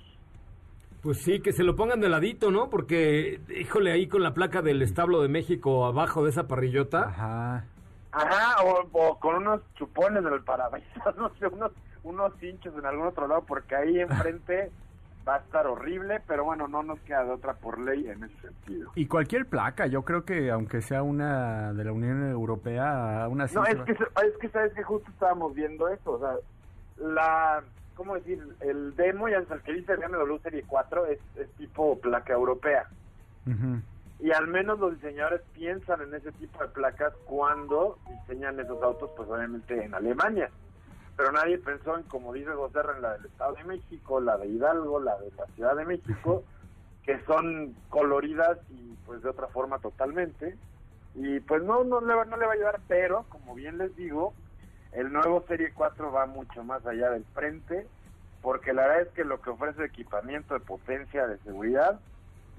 Pues 1.02 1.22
sí, 1.22 1.40
que 1.40 1.52
se 1.52 1.62
lo 1.62 1.76
pongan 1.76 2.00
de 2.00 2.08
ladito, 2.08 2.50
¿no? 2.50 2.70
Porque, 2.70 3.40
híjole, 3.48 3.92
ahí 3.92 4.08
con 4.08 4.22
la 4.22 4.34
placa 4.34 4.62
del 4.62 4.82
establo 4.82 5.22
de 5.22 5.28
México 5.28 5.84
abajo 5.86 6.25
de 6.25 6.30
esa 6.30 6.48
parrillota. 6.48 7.08
Ajá. 7.08 7.64
Ajá, 8.12 8.64
o, 8.64 8.88
o 8.92 9.20
con 9.20 9.36
unos 9.36 9.60
chupones 9.75 10.25
en 10.25 10.32
el 10.32 10.42
parabrisas, 10.42 11.16
no 11.16 11.30
sé, 11.38 11.48
unos, 11.48 11.72
unos 12.02 12.42
hinchos 12.42 12.75
en 12.78 12.86
algún 12.86 13.08
otro 13.08 13.28
lado, 13.28 13.44
porque 13.46 13.76
ahí 13.76 14.00
enfrente 14.00 14.70
va 15.26 15.37
a 15.37 15.38
estar 15.38 15.66
horrible, 15.66 16.21
pero 16.26 16.45
bueno, 16.45 16.68
no 16.68 16.83
nos 16.83 17.00
queda 17.00 17.25
de 17.25 17.33
otra 17.33 17.54
por 17.54 17.80
ley 17.80 18.09
en 18.09 18.25
ese 18.25 18.40
sentido. 18.40 18.92
Y 18.95 19.06
cualquier 19.06 19.47
placa, 19.47 19.87
yo 19.87 20.02
creo 20.02 20.25
que 20.25 20.50
aunque 20.50 20.80
sea 20.83 21.02
una 21.02 21.73
de 21.73 21.85
la 21.85 21.92
Unión 21.92 22.30
Europea, 22.30 23.26
una... 23.28 23.47
No, 23.47 23.64
es 23.64 23.76
que, 23.83 23.92
es 23.92 24.38
que 24.40 24.49
sabes 24.50 24.73
que 24.75 24.83
justo 24.83 25.11
estábamos 25.11 25.54
viendo 25.54 25.88
eso, 25.88 26.12
o 26.12 26.18
sea, 26.21 26.37
la, 26.99 27.62
¿cómo 27.95 28.14
decir? 28.14 28.40
El 28.61 28.95
demo, 28.95 29.28
ya 29.28 29.38
el 29.38 29.62
que 29.62 29.73
dice 29.73 29.97
BMW 29.97 30.37
Serie 30.42 30.64
4, 30.66 31.06
es, 31.06 31.18
es 31.37 31.50
tipo 31.52 31.99
placa 31.99 32.33
europea. 32.33 32.87
Y 34.18 34.33
al 34.33 34.49
menos 34.49 34.80
los 34.80 34.95
diseñadores 34.95 35.42
piensan 35.52 36.02
en 36.02 36.14
ese 36.14 36.33
tipo 36.33 36.61
de 36.61 36.68
placas 36.68 37.12
cuando 37.26 37.99
diseñan 38.09 38.59
esos 38.59 38.83
autos, 38.83 39.11
pues 39.16 39.28
obviamente 39.28 39.85
en 39.85 39.95
Alemania. 39.95 40.50
Pero 41.16 41.32
nadie 41.32 41.58
pensó 41.58 41.96
en, 41.96 42.02
como 42.04 42.32
dice 42.32 42.50
José, 42.50 42.80
en 42.94 43.02
la 43.02 43.14
del 43.14 43.26
Estado 43.26 43.54
de 43.54 43.64
México, 43.64 44.20
la 44.20 44.37
de 44.37 44.49
Hidalgo, 44.49 45.00
la 45.00 45.16
de 45.18 45.30
la 45.37 45.46
Ciudad 45.54 45.76
de 45.76 45.87
México, 45.87 46.44
que 47.04 47.18
son 47.25 47.75
coloridas 47.88 48.58
y 48.70 48.94
pues 49.06 49.23
de 49.23 49.30
otra 49.30 49.46
forma 49.49 49.78
totalmente. 49.78 50.56
Y 51.14 51.40
pues 51.40 51.62
no, 51.62 51.85
no 51.85 52.00
le, 52.02 52.14
va, 52.14 52.26
no 52.26 52.37
le 52.37 52.44
va 52.44 52.52
a 52.52 52.54
ayudar, 52.54 52.80
pero 52.87 53.25
como 53.30 53.54
bien 53.54 53.78
les 53.78 53.96
digo, 53.96 54.35
el 54.92 55.12
nuevo 55.12 55.42
Serie 55.49 55.73
4 55.75 56.12
va 56.12 56.26
mucho 56.26 56.62
más 56.62 56.85
allá 56.87 57.11
del 57.11 57.25
frente, 57.32 57.87
porque 58.42 58.75
la 58.75 58.87
verdad 58.87 59.02
es 59.02 59.08
que 59.08 59.25
lo 59.25 59.40
que 59.40 59.50
ofrece 59.50 59.85
equipamiento 59.85 60.52
de 60.52 60.61
potencia, 60.61 61.26
de 61.26 61.38
seguridad, 61.38 61.99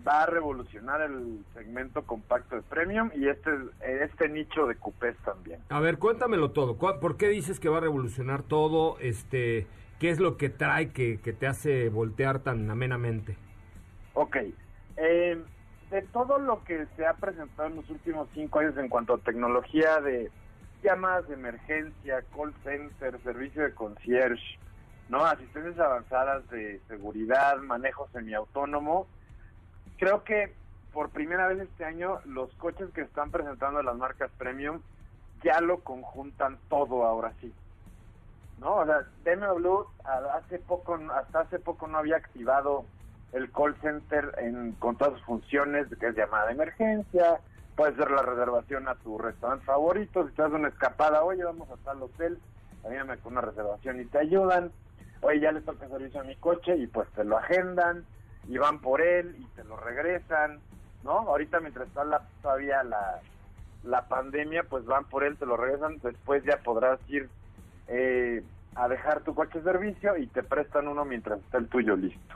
va 0.06 0.24
a 0.24 0.26
revolucionar 0.26 1.02
el 1.02 1.44
segmento 1.54 2.04
compacto 2.04 2.56
de 2.56 2.62
premium 2.64 3.10
y 3.16 3.28
este 3.28 3.52
este 4.04 4.30
nicho 4.30 4.68
de 4.68 4.76
coupés 4.76 5.16
también. 5.26 5.60
A 5.70 5.80
ver, 5.80 5.98
cuéntamelo 5.98 6.52
todo. 6.52 6.78
¿Cuál- 6.78 7.00
¿Por 7.00 7.18
qué 7.18 7.30
dices 7.30 7.60
que 7.60 7.70
va 7.70 7.78
a 7.78 7.82
revolucionar 7.82 8.44
todo? 8.44 8.98
Este, 9.00 9.68
¿Qué 10.00 10.10
es 10.10 10.20
lo 10.20 10.38
que 10.38 10.50
trae 10.50 10.90
que, 10.92 11.20
que 11.20 11.34
te 11.34 11.48
hace 11.48 11.90
voltear 11.90 12.40
tan 12.40 12.70
amenamente? 12.70 13.36
Ok, 14.14 14.38
eh, 14.98 15.42
de 15.92 16.02
todo 16.14 16.38
lo 16.40 16.64
que 16.64 16.86
se 16.96 17.06
ha 17.06 17.14
presentado 17.14 17.68
en 17.70 17.76
los 17.78 17.90
últimos 17.90 18.28
cinco 18.34 18.60
años 18.60 18.78
en 18.78 18.90
cuanto 18.90 19.16
a 19.16 19.18
tecnología 19.20 20.00
de 20.02 20.30
llamadas 20.84 21.28
de 21.28 21.34
emergencia, 21.34 22.24
call 22.36 22.54
center, 22.64 23.20
servicio 23.24 23.64
de 23.64 23.74
concierge, 23.74 24.60
no 25.10 25.26
asistencias 25.26 25.80
avanzadas 25.80 26.48
de 26.50 26.80
seguridad, 26.88 27.58
manejo 27.58 28.08
semiautónomo, 28.14 29.08
creo 29.98 30.24
que 30.24 30.54
por 30.94 31.10
primera 31.10 31.48
vez 31.48 31.60
este 31.60 31.86
año 31.86 32.20
los 32.26 32.52
coches 32.56 32.90
que 32.94 33.02
están 33.02 33.32
presentando 33.32 33.82
las 33.84 33.96
marcas 33.96 34.32
premium 34.38 34.82
ya 35.44 35.62
lo 35.62 35.80
conjuntan 35.82 36.58
todo 36.70 37.06
ahora 37.06 37.34
sí. 37.42 37.54
¿No? 38.60 38.78
O 38.78 38.86
sea, 38.86 39.06
BMW 39.24 39.84
hace 40.34 40.58
poco, 40.60 40.98
hasta 41.14 41.42
hace 41.42 41.60
poco 41.60 41.88
no 41.88 42.00
había 42.00 42.18
activado 42.18 42.86
el 43.34 43.52
call 43.52 43.76
center 43.82 44.34
en, 44.40 44.72
con 44.74 44.96
todas 44.96 45.14
sus 45.16 45.24
funciones, 45.24 45.88
que 46.00 46.08
es 46.08 46.16
llamada 46.16 46.48
de 46.48 46.54
emergencia, 46.54 47.40
puedes 47.76 47.94
hacer 47.94 48.10
la 48.10 48.24
reservación 48.24 48.88
a 48.88 48.96
tu 48.96 49.18
restaurante 49.20 49.66
favorito, 49.66 50.28
si 50.28 50.34
te 50.34 50.42
das 50.42 50.52
una 50.52 50.70
escapada, 50.70 51.24
oye, 51.24 51.44
vamos 51.44 51.70
a 51.70 51.78
tal 51.84 52.02
hotel, 52.02 52.40
ayúdame 52.84 53.18
con 53.18 53.34
una 53.34 53.42
reservación 53.42 54.02
y 54.02 54.06
te 54.06 54.18
ayudan, 54.18 54.72
oye, 55.22 55.42
ya 55.42 55.52
le 55.52 55.62
toca 55.62 55.88
servicio 55.88 56.22
a 56.22 56.24
mi 56.24 56.36
coche 56.38 56.76
y 56.78 56.88
pues 56.88 57.08
te 57.10 57.24
lo 57.24 57.38
agendan 57.38 58.06
y 58.48 58.58
van 58.58 58.80
por 58.80 59.02
él 59.02 59.36
y 59.40 59.46
te 59.56 59.64
lo 59.64 59.78
regresan, 59.78 60.60
¿no? 61.04 61.12
Ahorita 61.12 61.60
mientras 61.60 61.88
está 61.88 62.04
la, 62.04 62.22
todavía 62.42 62.84
la, 62.84 63.20
la 63.84 64.08
pandemia, 64.08 64.64
pues 64.64 64.86
van 64.86 65.06
por 65.06 65.24
él, 65.24 65.38
te 65.38 65.46
lo 65.46 65.58
regresan, 65.58 66.00
después 66.02 66.44
ya 66.44 66.58
podrás 66.58 67.00
ir 67.08 67.30
eh, 67.88 68.44
a 68.76 68.88
dejar 68.88 69.22
tu 69.22 69.34
coche 69.34 69.62
servicio 69.62 70.18
y 70.18 70.28
te 70.28 70.44
prestan 70.44 70.88
uno 70.88 71.06
mientras 71.06 71.40
está 71.40 71.58
el 71.58 71.68
tuyo 71.68 71.96
listo. 71.96 72.36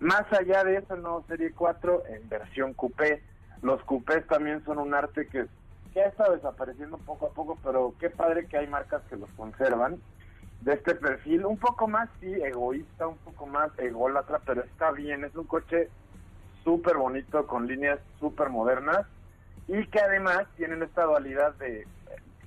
Más 0.00 0.30
allá 0.32 0.64
de 0.64 0.78
eso, 0.78 0.96
nuevo 0.96 1.24
Serie 1.28 1.52
4 1.52 2.02
en 2.08 2.28
versión 2.28 2.74
coupé. 2.74 3.22
Los 3.62 3.80
coupés 3.84 4.26
también 4.26 4.64
son 4.64 4.78
un 4.78 4.92
arte 4.92 5.28
que, 5.28 5.46
que 5.94 6.02
ha 6.02 6.08
estado 6.08 6.34
desapareciendo 6.34 6.98
poco 6.98 7.26
a 7.26 7.30
poco, 7.30 7.56
pero 7.62 7.94
qué 8.00 8.10
padre 8.10 8.46
que 8.46 8.58
hay 8.58 8.66
marcas 8.66 9.02
que 9.08 9.16
los 9.16 9.30
conservan. 9.30 10.00
De 10.64 10.74
este 10.74 10.94
perfil, 10.94 11.44
un 11.44 11.58
poco 11.58 11.88
más, 11.88 12.08
sí, 12.20 12.32
egoísta, 12.32 13.08
un 13.08 13.18
poco 13.18 13.46
más 13.46 13.76
ególatra, 13.78 14.40
pero 14.46 14.62
está 14.62 14.92
bien. 14.92 15.24
Es 15.24 15.34
un 15.34 15.46
coche 15.46 15.88
súper 16.62 16.96
bonito, 16.96 17.46
con 17.48 17.66
líneas 17.66 17.98
súper 18.20 18.48
modernas 18.48 19.04
y 19.66 19.84
que 19.86 20.00
además 20.00 20.46
tienen 20.56 20.82
esta 20.82 21.02
dualidad 21.04 21.54
de 21.54 21.86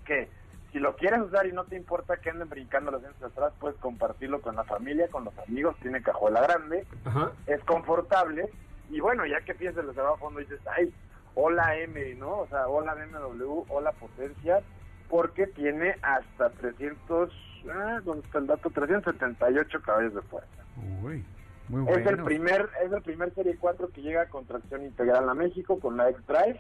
que 0.06 0.30
si 0.72 0.80
lo 0.80 0.96
quieres 0.96 1.22
usar 1.22 1.46
y 1.46 1.52
no 1.52 1.66
te 1.66 1.76
importa 1.76 2.18
que 2.18 2.30
anden 2.30 2.50
brincando 2.50 2.92
los 2.92 3.02
dientes 3.02 3.22
atrás, 3.24 3.54
puedes 3.60 3.78
compartirlo 3.78 4.42
con 4.42 4.56
la 4.56 4.64
familia, 4.64 5.10
con 5.10 5.26
los 5.26 5.38
amigos, 5.40 5.76
tiene 5.82 6.02
cajuela 6.02 6.42
grande, 6.42 6.86
Ajá. 7.06 7.32
es 7.48 7.62
confortable 7.64 8.50
y 8.90 9.00
bueno, 9.00 9.26
ya 9.26 9.42
que 9.42 9.56
piensas 9.56 9.84
los 9.84 9.96
de 9.96 10.02
abajo 10.02 10.18
fondo 10.18 10.40
dices, 10.40 10.60
ay, 10.78 10.94
hola 11.34 11.78
M, 11.78 12.16
¿no? 12.16 12.40
O 12.40 12.48
sea, 12.48 12.68
hola 12.68 12.94
BMW, 12.94 13.66
hola 13.70 13.92
potencia, 13.94 14.62
porque 15.10 15.48
tiene 15.48 15.96
hasta 16.02 16.50
300, 16.52 17.32
ah, 17.72 18.02
¿dónde 18.04 18.26
está 18.26 18.40
el 18.40 18.48
dato? 18.48 18.70
378 18.70 19.82
caballos 19.82 20.14
de 20.16 20.22
fuerza. 20.22 20.64
Uy, 21.04 21.24
muy 21.70 21.82
bueno. 21.82 21.98
Es 21.98 22.08
el 22.08 22.24
primer 22.24 22.70
es 22.84 22.92
el 22.92 23.02
primer 23.02 23.34
Serie 23.34 23.58
4 23.60 23.90
que 23.90 24.02
llega 24.02 24.28
con 24.28 24.46
tracción 24.46 24.84
integral 24.84 25.30
a 25.30 25.34
México 25.34 25.80
con 25.80 25.98
la 25.98 26.10
X-Drive. 26.10 26.60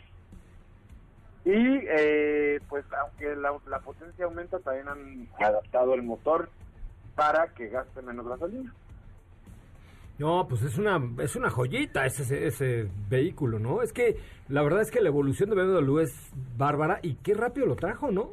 Y 1.46 1.86
eh, 1.88 2.60
pues 2.68 2.86
aunque 2.94 3.36
la, 3.36 3.54
la 3.68 3.80
potencia 3.80 4.26
aumenta, 4.26 4.60
también 4.60 4.88
han 4.88 5.30
adaptado 5.40 5.94
el 5.94 6.02
motor 6.02 6.50
para 7.16 7.48
que 7.54 7.70
gaste 7.70 8.02
menos 8.02 8.28
gasolina. 8.28 8.74
No, 10.18 10.48
pues 10.48 10.62
es 10.64 10.78
una, 10.78 10.98
es 11.20 11.36
una 11.36 11.50
joyita 11.50 12.06
ese, 12.06 12.24
ese, 12.24 12.48
ese 12.48 12.90
vehículo, 13.10 13.60
¿no? 13.60 13.82
Es 13.82 13.92
que 13.92 14.16
la 14.48 14.64
verdad 14.64 14.82
es 14.82 14.90
que 14.90 15.02
la 15.02 15.10
evolución 15.10 15.50
de 15.50 15.56
BMW 15.56 16.00
es 16.00 16.32
bárbara 16.58 17.00
y 17.02 17.16
qué 17.16 17.34
rápido 17.34 17.68
lo 17.68 17.76
trajo, 17.76 18.12
¿no? 18.12 18.32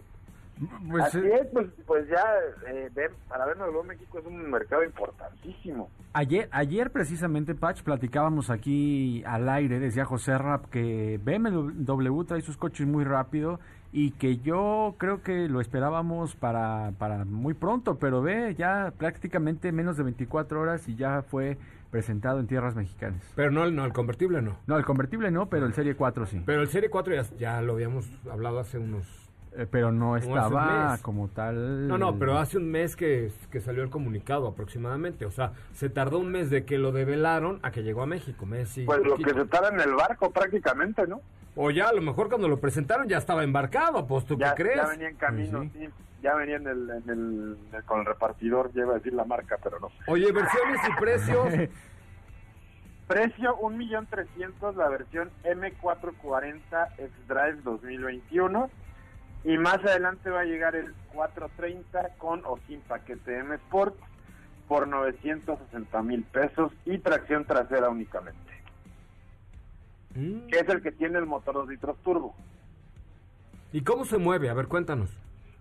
Pues, 0.88 1.04
Así 1.04 1.18
eh, 1.18 1.40
es, 1.40 1.46
pues, 1.52 1.66
pues 1.86 2.08
ya 2.08 2.24
eh, 2.68 2.90
para 3.28 3.46
BMW 3.46 3.82
México 3.84 4.18
es 4.18 4.26
un 4.26 4.50
mercado 4.50 4.84
importantísimo. 4.84 5.90
Ayer, 6.12 6.48
ayer 6.52 6.90
precisamente, 6.90 7.54
Patch, 7.54 7.82
platicábamos 7.82 8.50
aquí 8.50 9.22
al 9.26 9.48
aire, 9.48 9.80
decía 9.80 10.04
José 10.04 10.36
Rap, 10.38 10.66
que 10.66 11.18
BMW 11.24 12.22
trae 12.24 12.42
sus 12.42 12.56
coches 12.56 12.86
muy 12.86 13.04
rápido 13.04 13.60
y 13.92 14.12
que 14.12 14.38
yo 14.38 14.94
creo 14.98 15.22
que 15.22 15.48
lo 15.48 15.60
esperábamos 15.60 16.34
para, 16.36 16.92
para 16.98 17.24
muy 17.24 17.54
pronto, 17.54 17.98
pero 17.98 18.22
ve, 18.22 18.54
ya 18.54 18.92
prácticamente 18.96 19.72
menos 19.72 19.96
de 19.96 20.02
24 20.04 20.60
horas 20.60 20.88
y 20.88 20.96
ya 20.96 21.22
fue 21.22 21.58
presentado 21.90 22.40
en 22.40 22.46
tierras 22.46 22.74
mexicanas. 22.74 23.22
Pero 23.36 23.50
no, 23.50 23.64
el- 23.64 23.74
no 23.76 23.84
el 23.84 23.92
convertible 23.92 24.40
no. 24.40 24.56
No, 24.66 24.78
el 24.78 24.84
convertible 24.84 25.30
no, 25.30 25.46
pero 25.50 25.66
el 25.66 25.74
Serie 25.74 25.94
4 25.94 26.24
sí. 26.26 26.42
Pero 26.46 26.62
el 26.62 26.68
Serie 26.68 26.88
4 26.88 27.14
ya, 27.14 27.22
ya 27.38 27.60
lo 27.62 27.74
habíamos 27.74 28.08
hablado 28.30 28.60
hace 28.60 28.78
unos... 28.78 29.06
Eh, 29.54 29.66
pero 29.70 29.92
no 29.92 30.16
estaba 30.16 30.96
como 31.02 31.28
tal... 31.28 31.86
No, 31.86 31.98
no, 31.98 32.18
pero 32.18 32.38
hace 32.38 32.56
un 32.56 32.70
mes 32.70 32.96
que, 32.96 33.30
que 33.50 33.60
salió 33.60 33.82
el 33.82 33.90
comunicado 33.90 34.48
aproximadamente. 34.48 35.26
O 35.26 35.30
sea, 35.30 35.52
se 35.74 35.90
tardó 35.90 36.18
un 36.20 36.30
mes 36.30 36.48
de 36.48 36.64
que 36.64 36.78
lo 36.78 36.90
develaron 36.90 37.58
a 37.62 37.70
que 37.70 37.82
llegó 37.82 38.02
a 38.02 38.06
México. 38.06 38.46
Mes 38.46 38.78
y 38.78 38.84
Pues 38.86 39.04
lo 39.04 39.16
que 39.16 39.34
se 39.34 39.44
tarda 39.44 39.68
en 39.68 39.80
el 39.80 39.94
barco 39.94 40.30
prácticamente, 40.30 41.06
¿no? 41.06 41.20
O 41.54 41.70
ya 41.70 41.88
a 41.88 41.92
lo 41.92 42.00
mejor 42.00 42.30
cuando 42.30 42.48
lo 42.48 42.60
presentaron 42.60 43.06
ya 43.08 43.18
estaba 43.18 43.44
embarcado, 43.44 44.06
pues 44.06 44.24
tú 44.24 44.38
Ya, 44.38 44.54
qué 44.54 44.62
crees. 44.62 44.76
ya 44.76 44.86
venía 44.88 45.08
en 45.10 45.16
camino, 45.16 45.62
Sí, 45.64 45.70
sí. 45.74 45.88
Ya 46.22 46.34
venía 46.34 46.56
en 46.56 46.66
el, 46.68 46.88
en 46.90 47.10
el- 47.10 47.84
con 47.84 48.00
el 48.00 48.06
repartidor, 48.06 48.70
iba 48.74 48.92
a 48.92 48.94
decir 48.94 49.12
la 49.12 49.24
marca, 49.24 49.58
pero 49.62 49.80
no. 49.80 49.88
Oye, 50.06 50.32
versiones 50.32 50.80
y 50.88 51.00
precios. 51.00 51.46
Precio 53.08 53.58
1.300.000 53.58 54.74
la 54.76 54.88
versión 54.88 55.30
M440 55.44 56.88
X-Drive 56.96 57.60
2021 57.64 58.70
y 59.44 59.58
más 59.58 59.78
adelante 59.78 60.30
va 60.30 60.40
a 60.40 60.44
llegar 60.44 60.74
el 60.76 60.92
430 61.14 62.14
con 62.18 62.42
o 62.44 62.58
sin 62.66 62.80
paquete 62.82 63.38
M 63.38 63.54
Sport 63.56 63.94
por 64.68 64.86
960 64.88 66.02
mil 66.02 66.22
pesos 66.24 66.72
y 66.84 66.98
tracción 66.98 67.44
trasera 67.44 67.88
únicamente, 67.88 68.38
Mm. 70.14 70.46
que 70.48 70.58
es 70.58 70.68
el 70.68 70.82
que 70.82 70.92
tiene 70.92 71.18
el 71.18 71.26
motor 71.26 71.54
2 71.54 71.68
litros 71.68 71.96
turbo. 72.02 72.34
¿Y 73.72 73.82
cómo 73.82 74.04
se 74.04 74.18
mueve? 74.18 74.50
A 74.50 74.54
ver, 74.54 74.68
cuéntanos. 74.68 75.10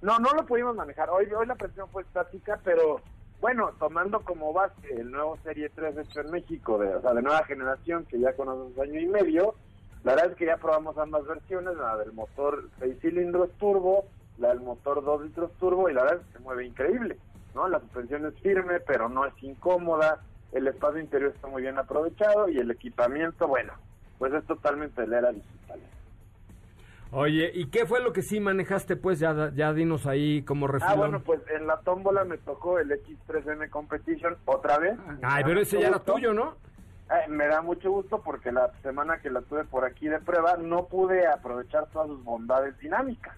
No, 0.02 0.20
no 0.20 0.32
lo 0.34 0.46
pudimos 0.46 0.76
manejar. 0.76 1.10
Hoy, 1.10 1.26
hoy 1.34 1.46
la 1.48 1.56
presión 1.56 1.88
fue 1.90 2.02
estática, 2.04 2.60
pero 2.64 3.00
bueno, 3.40 3.72
tomando 3.80 4.20
como 4.22 4.52
base 4.52 4.94
el 4.94 5.10
nuevo 5.10 5.38
Serie 5.44 5.70
3 5.70 5.98
hecho 5.98 6.20
en 6.22 6.32
México, 6.32 6.78
de, 6.78 6.94
o 6.96 7.02
sea, 7.02 7.14
de 7.14 7.22
nueva 7.22 7.46
generación, 7.46 8.06
que 8.06 8.20
ya 8.20 8.34
conoces 8.36 8.78
año 8.78 9.00
y 9.00 9.08
medio, 9.08 9.56
la 10.04 10.14
verdad 10.14 10.32
es 10.32 10.38
que 10.38 10.46
ya 10.46 10.58
probamos 10.58 10.98
ambas 10.98 11.26
versiones, 11.26 11.76
la 11.78 11.98
del 11.98 12.14
motor 12.14 12.70
6 12.80 12.98
cilindros 13.02 13.52
turbo, 13.60 14.06
la 14.38 14.50
del 14.50 14.62
motor 14.62 15.04
2 15.04 15.26
litros 15.26 15.52
turbo, 15.60 15.90
y 15.90 15.94
la 15.94 16.04
verdad 16.04 16.20
es 16.22 16.28
que 16.28 16.38
se 16.38 16.44
mueve 16.44 16.66
increíble, 16.66 17.18
¿no? 17.54 17.68
La 17.68 17.80
suspensión 17.80 18.26
es 18.26 18.34
firme, 18.42 18.80
pero 18.80 19.10
no 19.10 19.26
es 19.26 19.34
incómoda, 19.44 20.22
el 20.52 20.68
espacio 20.68 21.00
interior 21.00 21.32
está 21.36 21.48
muy 21.48 21.62
bien 21.62 21.78
aprovechado, 21.78 22.50
y 22.50 22.58
el 22.58 22.72
equipamiento, 22.72 23.48
bueno, 23.48 23.74
pues 24.18 24.34
es 24.34 24.46
totalmente 24.46 25.02
de 25.02 25.08
la 25.08 25.20
era 25.20 25.32
digital. 25.32 25.80
Oye, 27.14 27.52
¿y 27.54 27.66
qué 27.66 27.86
fue 27.86 28.02
lo 28.02 28.14
que 28.14 28.22
sí 28.22 28.40
manejaste? 28.40 28.96
Pues 28.96 29.20
ya, 29.20 29.52
ya 29.54 29.74
dinos 29.74 30.08
ahí 30.08 30.44
como 30.44 30.68
refilón. 30.68 30.94
Ah, 30.94 30.96
bueno, 30.96 31.20
pues 31.22 31.42
en 31.54 31.68
la 31.68 31.78
tómbola 31.82 32.24
me 32.24 32.38
tocó 32.38 32.80
el 32.80 32.90
X3M 32.90 33.70
Competition 33.70 34.38
otra 34.46 34.78
vez. 34.78 34.98
Ay, 35.22 35.44
pero 35.46 35.60
ese 35.60 35.82
ya 35.82 35.90
era 35.90 36.00
tuyo, 36.00 36.34
¿no? 36.34 36.56
Eh, 37.12 37.28
me 37.28 37.48
da 37.48 37.62
mucho 37.62 37.92
gusto 37.92 38.22
porque 38.22 38.54
la 38.54 38.72
semana 38.82 39.20
que 39.20 39.30
la 39.30 39.42
tuve 39.42 39.66
por 39.66 39.84
aquí 39.84 40.08
de 40.08 40.20
prueba 40.20 40.56
no 40.56 40.86
pude 40.86 41.28
aprovechar 41.28 41.88
todas 41.88 42.08
sus 42.08 42.24
bondades 42.24 42.78
dinámicas. 42.80 43.36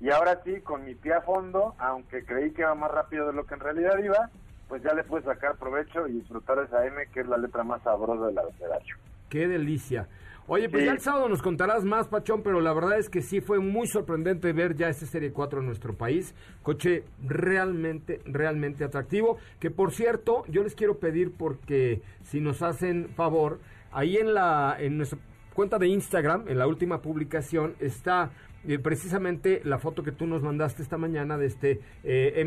Y 0.00 0.10
ahora 0.10 0.40
sí, 0.44 0.60
con 0.62 0.84
mi 0.84 0.96
pie 0.96 1.14
a 1.14 1.20
fondo, 1.20 1.76
aunque 1.78 2.24
creí 2.24 2.50
que 2.50 2.62
iba 2.62 2.74
más 2.74 2.90
rápido 2.90 3.28
de 3.28 3.34
lo 3.34 3.46
que 3.46 3.54
en 3.54 3.60
realidad 3.60 3.98
iba, 4.02 4.30
pues 4.68 4.82
ya 4.82 4.94
le 4.94 5.04
pude 5.04 5.22
sacar 5.22 5.56
provecho 5.56 6.08
y 6.08 6.12
disfrutar 6.14 6.58
esa 6.58 6.84
M, 6.84 7.06
que 7.12 7.20
es 7.20 7.28
la 7.28 7.36
letra 7.36 7.62
más 7.62 7.82
sabrosa 7.82 8.26
del 8.26 8.38
abecedario. 8.38 8.96
Qué 9.28 9.46
delicia. 9.46 10.08
Oye, 10.48 10.68
pues 10.68 10.82
Sí. 10.82 10.86
ya 10.86 10.92
el 10.92 11.00
sábado 11.00 11.28
nos 11.28 11.40
contarás 11.40 11.84
más, 11.84 12.08
Pachón, 12.08 12.42
pero 12.42 12.60
la 12.60 12.72
verdad 12.72 12.98
es 12.98 13.08
que 13.08 13.22
sí 13.22 13.40
fue 13.40 13.60
muy 13.60 13.86
sorprendente 13.86 14.52
ver 14.52 14.74
ya 14.76 14.88
este 14.88 15.06
Serie 15.06 15.32
4 15.32 15.60
en 15.60 15.66
nuestro 15.66 15.94
país. 15.94 16.34
Coche 16.62 17.04
realmente, 17.24 18.20
realmente 18.24 18.84
atractivo. 18.84 19.38
Que 19.60 19.70
por 19.70 19.92
cierto, 19.92 20.44
yo 20.48 20.62
les 20.62 20.74
quiero 20.74 20.98
pedir 20.98 21.32
porque 21.32 22.02
si 22.22 22.40
nos 22.40 22.60
hacen 22.62 23.08
favor, 23.14 23.60
ahí 23.92 24.16
en 24.16 24.34
la 24.34 24.76
en 24.78 24.96
nuestra 24.98 25.18
cuenta 25.54 25.78
de 25.78 25.86
Instagram, 25.86 26.48
en 26.48 26.58
la 26.58 26.66
última 26.66 27.02
publicación, 27.02 27.74
está 27.78 28.30
eh, 28.66 28.78
precisamente 28.78 29.60
la 29.64 29.78
foto 29.78 30.02
que 30.02 30.12
tú 30.12 30.26
nos 30.26 30.42
mandaste 30.42 30.82
esta 30.82 30.96
mañana 30.96 31.36
de 31.36 31.46
este 31.46 31.80
eh, 32.04 32.42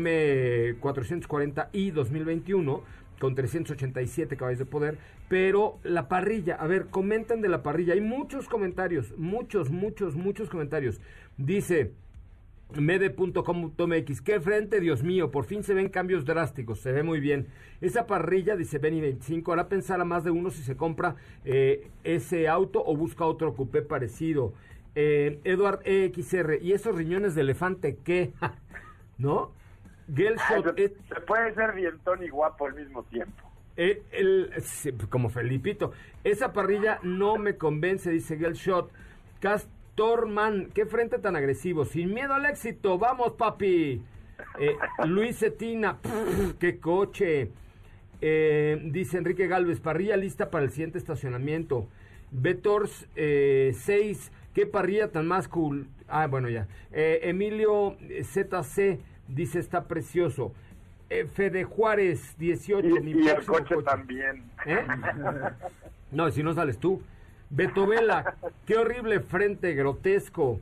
M440i 0.80 1.92
2021 1.92 2.82
con 3.18 3.34
387 3.34 4.36
caballos 4.36 4.58
de 4.58 4.66
poder, 4.66 4.98
pero 5.28 5.78
la 5.82 6.08
parrilla, 6.08 6.56
a 6.56 6.66
ver, 6.66 6.86
comenten 6.86 7.40
de 7.40 7.48
la 7.48 7.62
parrilla, 7.62 7.94
hay 7.94 8.00
muchos 8.00 8.48
comentarios, 8.48 9.16
muchos, 9.16 9.70
muchos, 9.70 10.14
muchos 10.14 10.48
comentarios. 10.48 11.00
Dice 11.36 11.92
mede.com.mx, 12.74 14.20
qué 14.22 14.40
frente, 14.40 14.80
Dios 14.80 15.02
mío, 15.02 15.30
por 15.30 15.44
fin 15.44 15.62
se 15.62 15.74
ven 15.74 15.88
cambios 15.88 16.24
drásticos, 16.24 16.80
se 16.80 16.92
ve 16.92 17.02
muy 17.02 17.20
bien. 17.20 17.46
Esa 17.80 18.06
parrilla, 18.06 18.56
dice 18.56 18.78
Benny 18.78 19.00
25, 19.00 19.52
hará 19.52 19.68
pensar 19.68 20.00
a 20.00 20.04
más 20.04 20.24
de 20.24 20.30
uno 20.30 20.50
si 20.50 20.62
se 20.62 20.76
compra 20.76 21.16
eh, 21.44 21.90
ese 22.04 22.48
auto 22.48 22.82
o 22.84 22.96
busca 22.96 23.24
otro 23.24 23.54
coupé 23.54 23.82
parecido. 23.82 24.52
Eh, 24.94 25.40
Edward 25.44 25.80
EXR, 25.84 26.58
¿y 26.62 26.72
esos 26.72 26.96
riñones 26.96 27.34
de 27.34 27.42
elefante 27.42 27.98
qué? 28.02 28.32
¿No? 29.18 29.52
Gelshot, 30.14 30.76
se, 30.76 30.84
es- 30.84 30.92
se 31.08 31.20
puede 31.22 31.54
ser 31.54 31.74
dientón 31.74 32.22
y 32.22 32.28
guapo 32.28 32.66
al 32.66 32.74
mismo 32.74 33.02
tiempo. 33.04 33.42
eh, 33.78 34.02
el- 34.12 34.50
como 35.10 35.28
Felipito. 35.28 35.92
Esa 36.24 36.52
parrilla 36.52 36.98
no 37.02 37.36
me 37.36 37.56
convence, 37.56 38.10
dice 38.10 38.38
Gelshot. 38.38 38.90
Cast 39.40 39.68
Torman, 39.94 40.70
qué 40.74 40.86
frente 40.86 41.18
tan 41.18 41.36
agresivo, 41.36 41.84
sin 41.84 42.12
miedo 42.14 42.34
al 42.34 42.46
éxito, 42.46 42.98
vamos 42.98 43.32
papi. 43.32 44.02
Eh, 44.58 44.76
Luis 45.06 45.38
Cetina, 45.38 45.98
qué 46.58 46.78
coche. 46.78 47.50
Eh, 48.22 48.80
dice 48.84 49.18
Enrique 49.18 49.46
Galvez, 49.46 49.80
parrilla 49.80 50.16
lista 50.16 50.50
para 50.50 50.64
el 50.64 50.70
siguiente 50.70 50.96
estacionamiento. 50.98 51.86
Vetors 52.30 53.06
6, 53.14 53.16
eh, 53.16 54.30
qué 54.54 54.66
parrilla 54.66 55.10
tan 55.12 55.26
más 55.26 55.48
cool. 55.48 55.86
Ah, 56.08 56.26
bueno, 56.26 56.48
ya. 56.48 56.66
Eh, 56.92 57.20
Emilio 57.24 57.96
ZC 58.22 58.98
dice, 59.28 59.58
está 59.58 59.84
precioso. 59.84 60.52
Fede 61.34 61.64
Juárez 61.64 62.34
18, 62.38 62.88
y, 62.88 63.00
mi 63.00 63.28
el 63.28 63.44
coche, 63.44 63.76
también. 63.84 64.42
no, 66.10 66.30
si 66.30 66.42
no 66.42 66.52
sales 66.54 66.78
tú. 66.78 67.00
Beto 67.48 67.86
Vela, 67.86 68.34
qué 68.66 68.76
horrible 68.76 69.20
frente, 69.20 69.74
grotesco. 69.74 70.60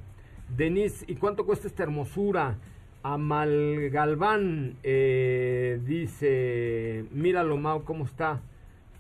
Denise, 0.55 1.05
¿y 1.09 1.15
cuánto 1.17 1.47
cuesta 1.47 1.67
esta 1.67 1.83
hermosura? 1.83 2.59
Amal 3.03 3.91
Galván 3.91 4.77
eh, 4.83 5.79
dice, 5.85 7.05
míralo 7.11 7.57
Mau, 7.57 7.85
cómo 7.85 8.05
está. 8.05 8.41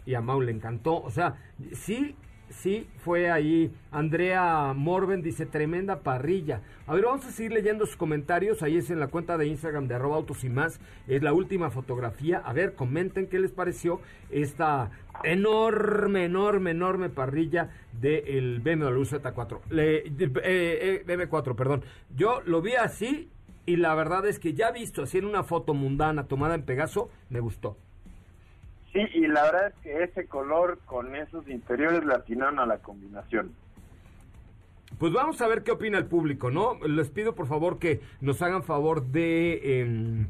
Y 0.06 0.14
a 0.14 0.20
Mau 0.20 0.40
le 0.40 0.52
encantó. 0.52 1.02
O 1.02 1.10
sea, 1.10 1.36
sí, 1.72 2.14
sí, 2.60 2.86
fue 2.98 3.30
ahí. 3.30 3.72
Andrea 3.90 4.72
Morven 4.74 5.22
dice, 5.22 5.46
tremenda 5.46 6.00
parrilla. 6.00 6.62
A 6.86 6.94
ver, 6.94 7.04
vamos 7.04 7.24
a 7.24 7.30
seguir 7.30 7.52
leyendo 7.52 7.86
sus 7.86 7.96
comentarios. 7.96 8.62
Ahí 8.62 8.76
es 8.76 8.90
en 8.90 9.00
la 9.00 9.08
cuenta 9.08 9.36
de 9.38 9.46
Instagram 9.46 9.88
de 9.88 9.94
arroba 9.94 10.16
autos 10.16 10.44
y 10.44 10.48
más. 10.48 10.80
Es 11.06 11.22
la 11.22 11.32
última 11.32 11.70
fotografía. 11.70 12.38
A 12.38 12.52
ver, 12.52 12.74
comenten 12.74 13.26
qué 13.26 13.38
les 13.38 13.52
pareció 13.52 14.00
esta 14.30 14.90
enorme, 15.22 16.24
enorme, 16.24 16.70
enorme 16.70 17.10
parrilla 17.10 17.70
del 17.92 18.60
BMW 18.60 19.02
Z4. 19.02 19.60
Le, 19.70 19.98
eh, 19.98 20.12
eh, 20.42 21.04
BMW4, 21.06 21.54
perdón. 21.54 21.84
Yo 22.16 22.40
lo 22.46 22.62
vi 22.62 22.74
así 22.74 23.30
y 23.66 23.76
la 23.76 23.94
verdad 23.94 24.26
es 24.26 24.38
que 24.38 24.52
ya 24.52 24.70
visto 24.70 25.02
así 25.02 25.18
en 25.18 25.24
una 25.24 25.42
foto 25.42 25.74
mundana 25.74 26.26
tomada 26.26 26.54
en 26.54 26.64
Pegaso, 26.64 27.10
me 27.30 27.40
gustó. 27.40 27.76
Sí, 28.94 29.00
y 29.12 29.26
la 29.26 29.42
verdad 29.42 29.66
es 29.66 29.74
que 29.82 30.04
ese 30.04 30.28
color 30.28 30.78
con 30.86 31.16
esos 31.16 31.48
interiores 31.48 32.04
latinaron 32.04 32.60
a 32.60 32.66
la 32.66 32.78
combinación. 32.78 33.52
Pues 34.98 35.12
vamos 35.12 35.42
a 35.42 35.48
ver 35.48 35.64
qué 35.64 35.72
opina 35.72 35.98
el 35.98 36.06
público, 36.06 36.48
¿no? 36.48 36.78
Les 36.86 37.10
pido 37.10 37.34
por 37.34 37.48
favor 37.48 37.80
que 37.80 38.00
nos 38.20 38.40
hagan 38.40 38.62
favor 38.62 39.04
de, 39.06 39.80
em, 39.80 40.28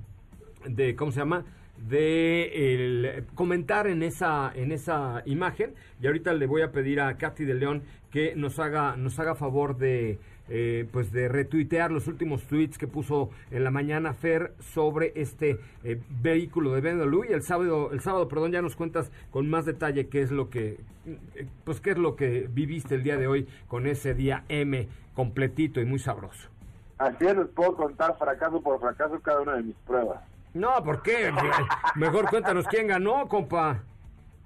de 0.65 0.97
¿cómo 0.97 1.13
se 1.13 1.21
llama? 1.21 1.45
de 1.77 3.25
comentar 3.35 3.89
en 3.89 4.05
esa 4.05 4.53
en 4.55 4.71
esa 4.71 5.23
imagen 5.27 5.75
y 6.01 6.07
ahorita 6.07 6.33
le 6.33 6.47
voy 6.47 6.63
a 6.63 6.71
pedir 6.71 7.01
a 7.01 7.19
Katy 7.19 7.45
de 7.45 7.55
León 7.55 7.83
que 8.13 8.35
nos 8.37 8.61
haga 8.61 8.97
nos 8.97 9.19
haga 9.19 9.35
favor 9.35 9.77
de 9.77 10.21
eh, 10.49 10.87
pues 10.93 11.11
de 11.11 11.29
retuitear 11.29 11.91
los 11.91 12.07
últimos 12.07 12.45
tweets 12.45 12.77
que 12.77 12.87
puso 12.87 13.31
en 13.51 13.65
la 13.65 13.71
mañana 13.71 14.13
Fer 14.13 14.55
sobre 14.59 15.13
este 15.17 15.59
eh, 15.83 16.01
vehículo 16.21 16.73
de 16.73 16.81
BMW 16.81 17.25
y 17.31 17.33
el 17.33 17.43
sábado 17.43 17.91
el 17.93 18.01
sábado 18.01 18.29
perdón 18.29 18.53
ya 18.53 18.61
nos 18.61 18.77
cuentas 18.77 19.11
con 19.31 19.49
más 19.49 19.65
detalle 19.65 20.09
qué 20.09 20.21
es 20.21 20.31
lo 20.31 20.51
que 20.51 20.81
eh, 21.07 21.47
pues 21.65 21.81
qué 21.81 21.93
es 21.93 21.99
lo 21.99 22.15
que 22.15 22.49
viviste 22.51 22.95
el 22.95 23.03
día 23.03 23.17
de 23.17 23.27
hoy 23.27 23.49
con 23.69 23.87
ese 23.87 24.13
día 24.15 24.45
M 24.49 24.87
completito 25.15 25.81
y 25.81 25.87
muy 25.87 25.99
sabroso. 25.99 26.51
Así 26.99 27.25
es 27.25 27.37
les 27.37 27.49
puedo 27.49 27.75
contar 27.75 28.17
fracaso 28.19 28.61
por 28.61 28.79
fracaso 28.81 29.19
cada 29.21 29.41
una 29.41 29.57
de 29.57 29.63
mis 29.63 29.77
pruebas. 29.87 30.23
No 30.53 30.83
¿por 30.85 31.03
qué? 31.03 31.33
mejor 31.95 32.29
cuéntanos 32.29 32.67
quién 32.69 32.87
ganó 32.87 33.29
compa 33.29 33.83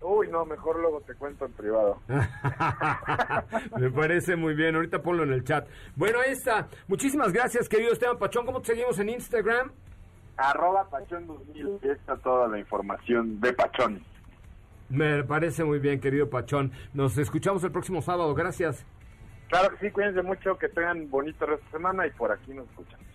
Uy, 0.00 0.28
no, 0.28 0.44
mejor 0.44 0.78
luego 0.78 1.00
te 1.00 1.14
cuento 1.14 1.44
en 1.44 1.52
privado. 1.52 2.00
Me 3.78 3.90
parece 3.90 4.36
muy 4.36 4.54
bien. 4.54 4.76
Ahorita 4.76 5.02
ponlo 5.02 5.24
en 5.24 5.32
el 5.32 5.44
chat. 5.44 5.68
Bueno, 5.96 6.20
ahí 6.20 6.32
está. 6.32 6.68
Muchísimas 6.86 7.32
gracias, 7.32 7.68
querido 7.68 7.92
Esteban 7.92 8.18
Pachón. 8.18 8.46
¿Cómo 8.46 8.60
te 8.60 8.68
seguimos 8.68 8.98
en 9.00 9.08
Instagram? 9.08 9.72
Arroba 10.36 10.88
Pachón 10.88 11.26
2000. 11.26 11.80
Está 11.82 12.16
toda 12.16 12.46
la 12.46 12.58
información 12.58 13.40
de 13.40 13.52
Pachón. 13.52 14.02
Me 14.88 15.24
parece 15.24 15.64
muy 15.64 15.80
bien, 15.80 16.00
querido 16.00 16.30
Pachón. 16.30 16.72
Nos 16.94 17.18
escuchamos 17.18 17.64
el 17.64 17.72
próximo 17.72 18.00
sábado. 18.00 18.34
Gracias. 18.34 18.86
Claro 19.48 19.70
que 19.70 19.86
sí, 19.86 19.92
cuídense 19.92 20.22
mucho, 20.22 20.56
que 20.58 20.68
tengan 20.68 21.10
bonito 21.10 21.44
resto 21.44 21.64
de 21.64 21.70
semana 21.72 22.06
y 22.06 22.10
por 22.10 22.30
aquí 22.30 22.52
nos 22.52 22.68
escuchamos. 22.68 23.06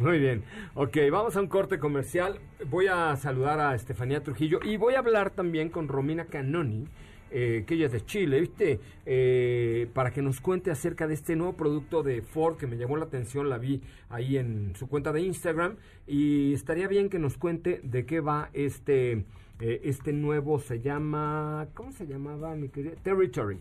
Muy 0.00 0.18
bien. 0.18 0.44
Ok, 0.72 0.96
vamos 1.12 1.36
a 1.36 1.40
un 1.40 1.46
corte 1.46 1.78
comercial. 1.78 2.38
Voy 2.70 2.86
a 2.86 3.14
saludar 3.16 3.60
a 3.60 3.74
Estefanía 3.74 4.22
Trujillo 4.22 4.58
y 4.64 4.78
voy 4.78 4.94
a 4.94 5.00
hablar 5.00 5.28
también 5.28 5.68
con 5.68 5.88
Romina 5.88 6.24
Canoni. 6.24 6.88
Eh, 7.30 7.64
que 7.66 7.74
ella 7.74 7.86
es 7.86 7.92
de 7.92 8.04
Chile, 8.06 8.40
¿viste? 8.40 8.80
Eh, 9.04 9.88
para 9.92 10.10
que 10.10 10.22
nos 10.22 10.40
cuente 10.40 10.70
acerca 10.70 11.06
de 11.06 11.12
este 11.12 11.36
nuevo 11.36 11.52
producto 11.52 12.02
de 12.02 12.22
Ford 12.22 12.56
que 12.56 12.66
me 12.66 12.78
llamó 12.78 12.96
la 12.96 13.04
atención, 13.04 13.50
la 13.50 13.58
vi 13.58 13.82
ahí 14.08 14.38
en 14.38 14.74
su 14.74 14.88
cuenta 14.88 15.12
de 15.12 15.20
Instagram 15.20 15.76
y 16.08 16.54
estaría 16.54 16.88
bien 16.88 17.10
que 17.10 17.18
nos 17.18 17.36
cuente 17.36 17.80
de 17.84 18.06
qué 18.06 18.20
va 18.20 18.48
este, 18.52 19.26
eh, 19.60 19.80
este 19.84 20.12
nuevo, 20.14 20.58
se 20.58 20.80
llama, 20.80 21.68
¿cómo 21.74 21.92
se 21.92 22.06
llamaba 22.06 22.56
mi 22.56 22.68
querida? 22.68 22.96
Territory. 23.02 23.58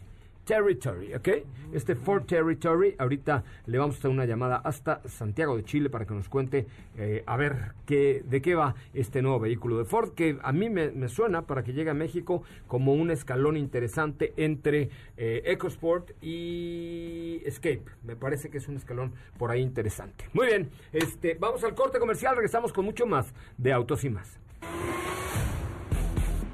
Territory, 0.50 1.14
¿ok? 1.14 1.28
Este 1.74 1.94
Ford 1.94 2.26
Territory, 2.26 2.96
ahorita 2.98 3.44
le 3.68 3.78
vamos 3.78 3.98
a 3.98 4.00
hacer 4.00 4.10
una 4.10 4.26
llamada 4.26 4.56
hasta 4.56 5.08
Santiago 5.08 5.56
de 5.56 5.64
Chile 5.64 5.92
para 5.92 6.08
que 6.08 6.16
nos 6.16 6.28
cuente 6.28 6.66
eh, 6.98 7.22
a 7.28 7.38
ver 7.38 7.74
qué, 7.86 8.24
de 8.26 8.42
qué 8.42 8.56
va 8.56 8.74
este 8.96 9.22
nuevo 9.22 9.40
vehículo 9.40 9.78
de 9.78 9.86
Ford, 9.86 10.16
que 10.16 10.40
a 10.42 10.52
mí 10.52 10.72
me, 10.72 11.08
suena 11.08 11.44
para 11.44 11.64
que 11.64 11.74
llegue 11.74 11.92
a 11.92 11.94
México 11.94 12.42
como 12.66 12.94
un 12.94 13.12
escalón 13.12 13.58
interesante 13.58 14.34
entre 14.38 14.90
eh, 15.18 15.44
EcoSport 15.46 16.14
y 16.20 17.44
Escape. 17.46 17.84
Me 18.04 18.16
parece 18.16 18.50
que 18.50 18.58
es 18.58 18.68
un 18.68 18.78
escalón 18.78 19.14
por 19.38 19.52
ahí 19.52 19.62
interesante. 19.62 20.30
Muy 20.34 20.48
bien, 20.48 20.72
este, 20.92 21.38
vamos 21.40 21.64
al 21.64 21.76
corte 21.76 22.00
comercial, 22.00 22.36
regresamos 22.36 22.74
con 22.74 22.86
mucho 22.86 23.06
más 23.06 23.36
de 23.60 23.72
Autos 23.72 24.04
y 24.04 24.10
más. 24.10 24.40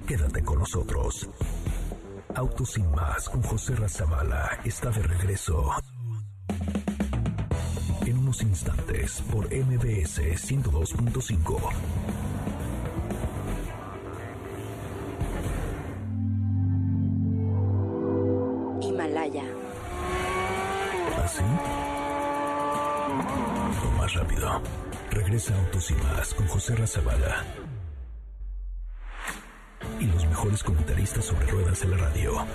Quédate 0.06 0.44
con 0.44 0.60
nosotros. 0.60 1.30
Autos 2.36 2.72
sin 2.72 2.92
más 2.92 3.30
con 3.30 3.42
José 3.44 3.76
Razabala 3.78 4.60
está 4.66 4.90
de 4.90 5.02
regreso. 5.04 5.72
En 8.06 8.18
unos 8.18 8.42
instantes 8.42 9.22
por 9.32 9.46
MBS 9.46 10.20
102.5. 10.20 11.72
Himalaya. 18.82 19.44
¿Así? 21.24 21.42
¿Ah, 23.08 23.92
más 23.98 24.14
rápido. 24.14 24.62
Regresa 25.10 25.58
Autos 25.58 25.90
y 25.90 25.94
más 25.94 26.34
con 26.34 26.48
José 26.48 26.76
Razabala 26.76 27.46
mejores 30.56 30.64
comentaristas 30.64 31.26
sobre 31.26 31.48
ruedas 31.48 31.82
en 31.84 31.92
la 31.92 31.98
radio. 31.98 32.46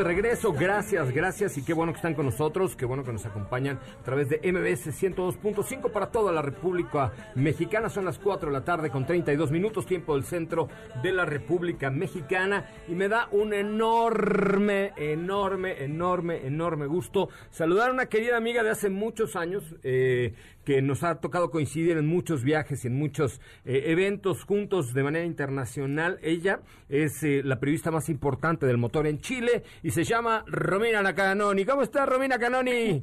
De 0.00 0.04
regreso. 0.22 0.52
Gracias, 0.52 1.12
gracias 1.12 1.56
y 1.56 1.62
qué 1.62 1.72
bueno 1.72 1.92
que 1.92 1.96
están 1.96 2.12
con 2.12 2.26
nosotros, 2.26 2.76
qué 2.76 2.84
bueno 2.84 3.02
que 3.04 3.12
nos 3.12 3.24
acompañan 3.24 3.78
a 3.78 4.02
través 4.02 4.28
de 4.28 4.36
MBS 4.52 4.88
102.5 4.88 5.90
para 5.90 6.10
toda 6.10 6.30
la 6.30 6.42
República 6.42 7.12
Mexicana. 7.36 7.88
Son 7.88 8.04
las 8.04 8.18
4 8.18 8.50
de 8.50 8.52
la 8.52 8.62
tarde 8.62 8.90
con 8.90 9.06
32 9.06 9.50
minutos, 9.50 9.86
tiempo 9.86 10.14
del 10.14 10.24
centro 10.24 10.68
de 11.02 11.12
la 11.12 11.24
República 11.24 11.90
Mexicana. 11.90 12.66
Y 12.86 12.94
me 12.94 13.08
da 13.08 13.28
un 13.32 13.54
enorme, 13.54 14.92
enorme, 14.98 15.82
enorme, 15.82 16.46
enorme 16.46 16.86
gusto 16.86 17.30
saludar 17.48 17.88
a 17.88 17.92
una 17.94 18.06
querida 18.06 18.36
amiga 18.36 18.62
de 18.62 18.70
hace 18.70 18.90
muchos 18.90 19.36
años, 19.36 19.74
eh, 19.82 20.34
que 20.64 20.82
nos 20.82 21.02
ha 21.02 21.20
tocado 21.20 21.50
coincidir 21.50 21.96
en 21.96 22.06
muchos 22.06 22.44
viajes 22.44 22.84
y 22.84 22.88
en 22.88 22.94
muchos 22.94 23.40
eh, 23.64 23.84
eventos 23.86 24.44
juntos 24.44 24.92
de 24.92 25.02
manera 25.02 25.24
internacional. 25.24 26.18
Ella 26.22 26.60
es 26.88 27.22
eh, 27.22 27.42
la 27.42 27.58
periodista 27.58 27.90
más 27.90 28.08
importante 28.08 28.66
del 28.66 28.76
motor 28.76 29.06
en 29.06 29.18
Chile 29.18 29.62
y 29.82 29.90
se 29.90 30.04
llama 30.10 30.44
Romina 30.46 31.14
Canoni. 31.14 31.64
¿Cómo 31.64 31.82
estás, 31.82 32.08
Romina 32.08 32.38
Canoni? 32.38 33.02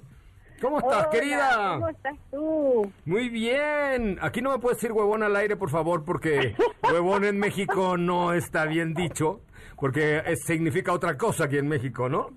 ¿Cómo 0.62 0.80
estás, 0.80 1.02
Hola, 1.02 1.10
querida? 1.12 1.74
¿Cómo 1.76 1.90
estás 1.90 2.16
tú? 2.32 2.92
Muy 3.06 3.30
bien. 3.30 4.18
Aquí 4.22 4.42
no 4.42 4.52
me 4.52 4.60
puedes 4.60 4.78
decir 4.80 4.92
huevón 4.92 5.24
al 5.24 5.36
aire, 5.36 5.56
por 5.56 5.70
favor, 5.70 6.04
porque 6.04 6.56
huevón 6.92 7.24
en 7.26 7.38
México 7.40 7.96
no 7.98 8.34
está 8.34 8.66
bien 8.66 8.94
dicho, 8.94 9.42
porque 9.80 10.22
es- 10.26 10.44
significa 10.46 10.92
otra 10.94 11.18
cosa 11.18 11.46
aquí 11.46 11.58
en 11.58 11.68
México, 11.68 12.10
¿no? 12.10 12.32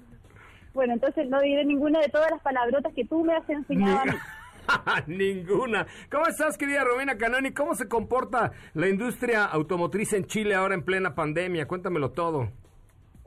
Bueno, 0.74 0.92
entonces 0.92 1.28
no 1.28 1.40
diré 1.40 1.64
ninguna 1.64 1.98
de 2.00 2.09
todas 2.09 2.30
las 2.30 2.40
palabrotas 2.42 2.92
que 2.94 3.04
tú 3.06 3.24
me 3.24 3.35
has 3.35 3.48
enseñado 3.48 3.98
a 4.00 4.04
mí. 4.04 4.12
Ninguna. 5.09 5.87
¿Cómo 6.12 6.26
estás, 6.26 6.56
querida 6.56 6.85
Romina 6.85 7.16
Canoni? 7.16 7.52
¿Cómo 7.52 7.74
se 7.74 7.88
comporta 7.88 8.52
la 8.74 8.88
industria 8.88 9.46
automotriz 9.46 10.12
en 10.12 10.26
Chile 10.26 10.54
ahora 10.54 10.74
en 10.74 10.85
plena 10.85 11.14
pandemia? 11.14 11.66
Cuéntamelo 11.66 12.11
todo. 12.12 12.50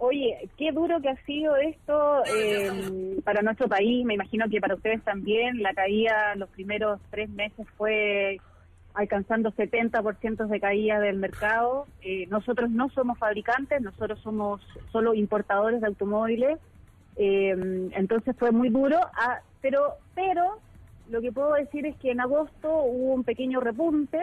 Oye, 0.05 0.49
qué 0.57 0.73
duro 0.73 0.99
que 0.99 1.07
ha 1.07 1.15
sido 1.23 1.55
esto 1.55 2.25
eh, 2.25 3.21
para 3.23 3.41
nuestro 3.41 3.69
país, 3.69 4.05
me 4.05 4.15
imagino 4.15 4.49
que 4.49 4.59
para 4.59 4.75
ustedes 4.75 5.01
también. 5.01 5.63
La 5.63 5.73
caída 5.73 6.35
los 6.35 6.49
primeros 6.49 6.99
tres 7.09 7.29
meses 7.29 7.65
fue 7.77 8.41
alcanzando 8.93 9.53
70% 9.53 10.47
de 10.47 10.59
caída 10.59 10.99
del 10.99 11.19
mercado. 11.19 11.87
Eh, 12.01 12.27
nosotros 12.27 12.69
no 12.69 12.89
somos 12.89 13.17
fabricantes, 13.17 13.81
nosotros 13.81 14.19
somos 14.19 14.59
solo 14.91 15.13
importadores 15.13 15.79
de 15.79 15.87
automóviles. 15.87 16.59
Eh, 17.15 17.89
entonces 17.93 18.35
fue 18.37 18.51
muy 18.51 18.67
duro, 18.67 18.99
ah, 19.15 19.39
pero, 19.61 19.93
pero 20.15 20.59
lo 21.09 21.21
que 21.21 21.31
puedo 21.31 21.53
decir 21.53 21.85
es 21.85 21.95
que 21.95 22.11
en 22.11 22.19
agosto 22.19 22.67
hubo 22.67 23.13
un 23.13 23.23
pequeño 23.23 23.61
repunte, 23.61 24.21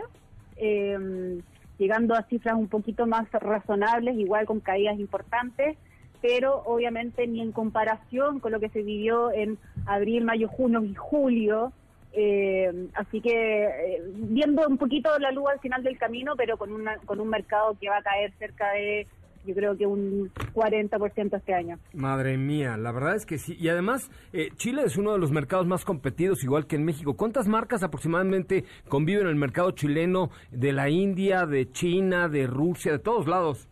eh, 0.57 1.41
llegando 1.81 2.15
a 2.15 2.23
cifras 2.25 2.55
un 2.55 2.69
poquito 2.69 3.07
más 3.07 3.29
razonables, 3.33 4.17
igual 4.19 4.45
con 4.45 4.61
caídas 4.61 5.01
importantes, 5.01 5.79
pero 6.21 6.63
obviamente 6.67 7.27
ni 7.27 7.41
en 7.41 7.53
comparación 7.53 8.39
con 8.39 8.53
lo 8.53 8.61
que 8.61 8.69
se 8.69 8.83
vivió 8.83 9.33
en 9.33 9.59
abril, 9.87 10.25
mayo, 10.25 10.47
junio 10.49 10.85
y 10.85 10.95
julio. 10.95 11.73
eh, 12.13 12.89
así 12.95 13.21
que 13.21 13.65
eh, 13.65 14.03
viendo 14.15 14.67
un 14.67 14.77
poquito 14.77 15.17
la 15.19 15.31
luz 15.31 15.47
al 15.51 15.61
final 15.61 15.83
del 15.83 15.97
camino, 15.97 16.35
pero 16.37 16.59
con, 16.59 16.73
una, 16.73 16.99
con 16.99 17.19
un 17.19 17.29
mercado 17.29 17.77
que 17.81 17.89
va 17.89 17.99
a 17.99 18.03
caer 18.03 18.33
cerca 18.39 18.73
de, 18.73 19.07
yo 19.51 19.57
creo 19.57 19.77
que 19.77 19.87
un 19.87 20.31
40% 20.55 21.37
este 21.37 21.55
año. 21.55 21.79
Madre 21.93 22.39
mía, 22.39 22.77
la 22.77 22.93
verdad 22.93 23.17
es 23.17 23.27
que 23.27 23.39
sí. 23.39 23.57
Y 23.59 23.69
además, 23.69 24.11
eh, 24.33 24.51
Chile 24.57 24.83
es 24.85 24.97
uno 24.97 25.13
de 25.13 25.19
los 25.19 25.33
mercados 25.33 25.67
más 25.67 25.85
competidos, 25.85 26.45
igual 26.45 26.67
que 26.67 26.77
en 26.77 26.85
México. 26.85 27.17
¿Cuántas 27.17 27.49
marcas 27.49 27.83
aproximadamente 27.83 28.65
conviven 28.89 29.25
en 29.25 29.31
el 29.31 29.37
mercado 29.37 29.73
chileno 29.73 30.31
de 30.53 30.73
la 30.73 30.89
India, 30.89 31.47
de 31.47 31.71
China, 31.73 32.29
de 32.29 32.47
Rusia, 32.47 32.93
de 32.93 32.99
todos 33.01 33.27
lados? 33.27 33.69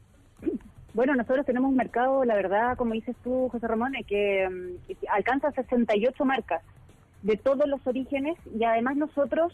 Bueno, 0.94 1.14
nosotros 1.14 1.46
tenemos 1.46 1.70
un 1.70 1.76
mercado, 1.76 2.24
la 2.24 2.34
verdad, 2.34 2.76
como 2.76 2.94
dices 2.94 3.14
tú, 3.22 3.48
José 3.50 3.68
Ramón, 3.68 3.94
eh, 3.94 4.02
que 4.02 4.48
que 4.88 4.96
alcanza 5.08 5.52
68 5.52 6.24
marcas 6.24 6.62
de 7.22 7.36
todos 7.36 7.68
los 7.68 7.86
orígenes 7.86 8.36
y 8.58 8.64
además 8.64 8.96
nosotros, 8.96 9.52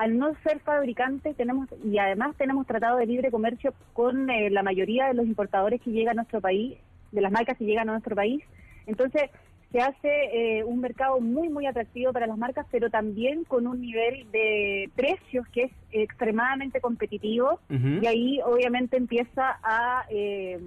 al 0.00 0.16
no 0.16 0.32
ser 0.42 0.60
fabricantes, 0.60 1.36
tenemos 1.36 1.68
y 1.84 1.98
además 1.98 2.34
tenemos 2.38 2.66
tratado 2.66 2.96
de 2.96 3.04
libre 3.04 3.30
comercio 3.30 3.74
con 3.92 4.30
eh, 4.30 4.48
la 4.48 4.62
mayoría 4.62 5.08
de 5.08 5.12
los 5.12 5.26
importadores 5.26 5.78
que 5.82 5.90
llegan 5.90 6.12
a 6.12 6.22
nuestro 6.22 6.40
país, 6.40 6.78
de 7.12 7.20
las 7.20 7.30
marcas 7.30 7.58
que 7.58 7.66
llegan 7.66 7.86
a 7.90 7.92
nuestro 7.92 8.16
país. 8.16 8.42
Entonces, 8.86 9.24
se 9.70 9.78
hace 9.78 10.08
eh, 10.32 10.64
un 10.64 10.80
mercado 10.80 11.20
muy, 11.20 11.50
muy 11.50 11.66
atractivo 11.66 12.14
para 12.14 12.26
las 12.26 12.38
marcas, 12.38 12.64
pero 12.70 12.88
también 12.88 13.44
con 13.44 13.66
un 13.66 13.82
nivel 13.82 14.26
de 14.32 14.88
precios 14.96 15.46
que 15.48 15.64
es 15.64 15.72
extremadamente 15.92 16.80
competitivo 16.80 17.60
y 17.68 18.06
ahí 18.06 18.40
obviamente 18.42 18.96
empieza 18.96 19.58
a, 19.62 20.06
eh, 20.08 20.60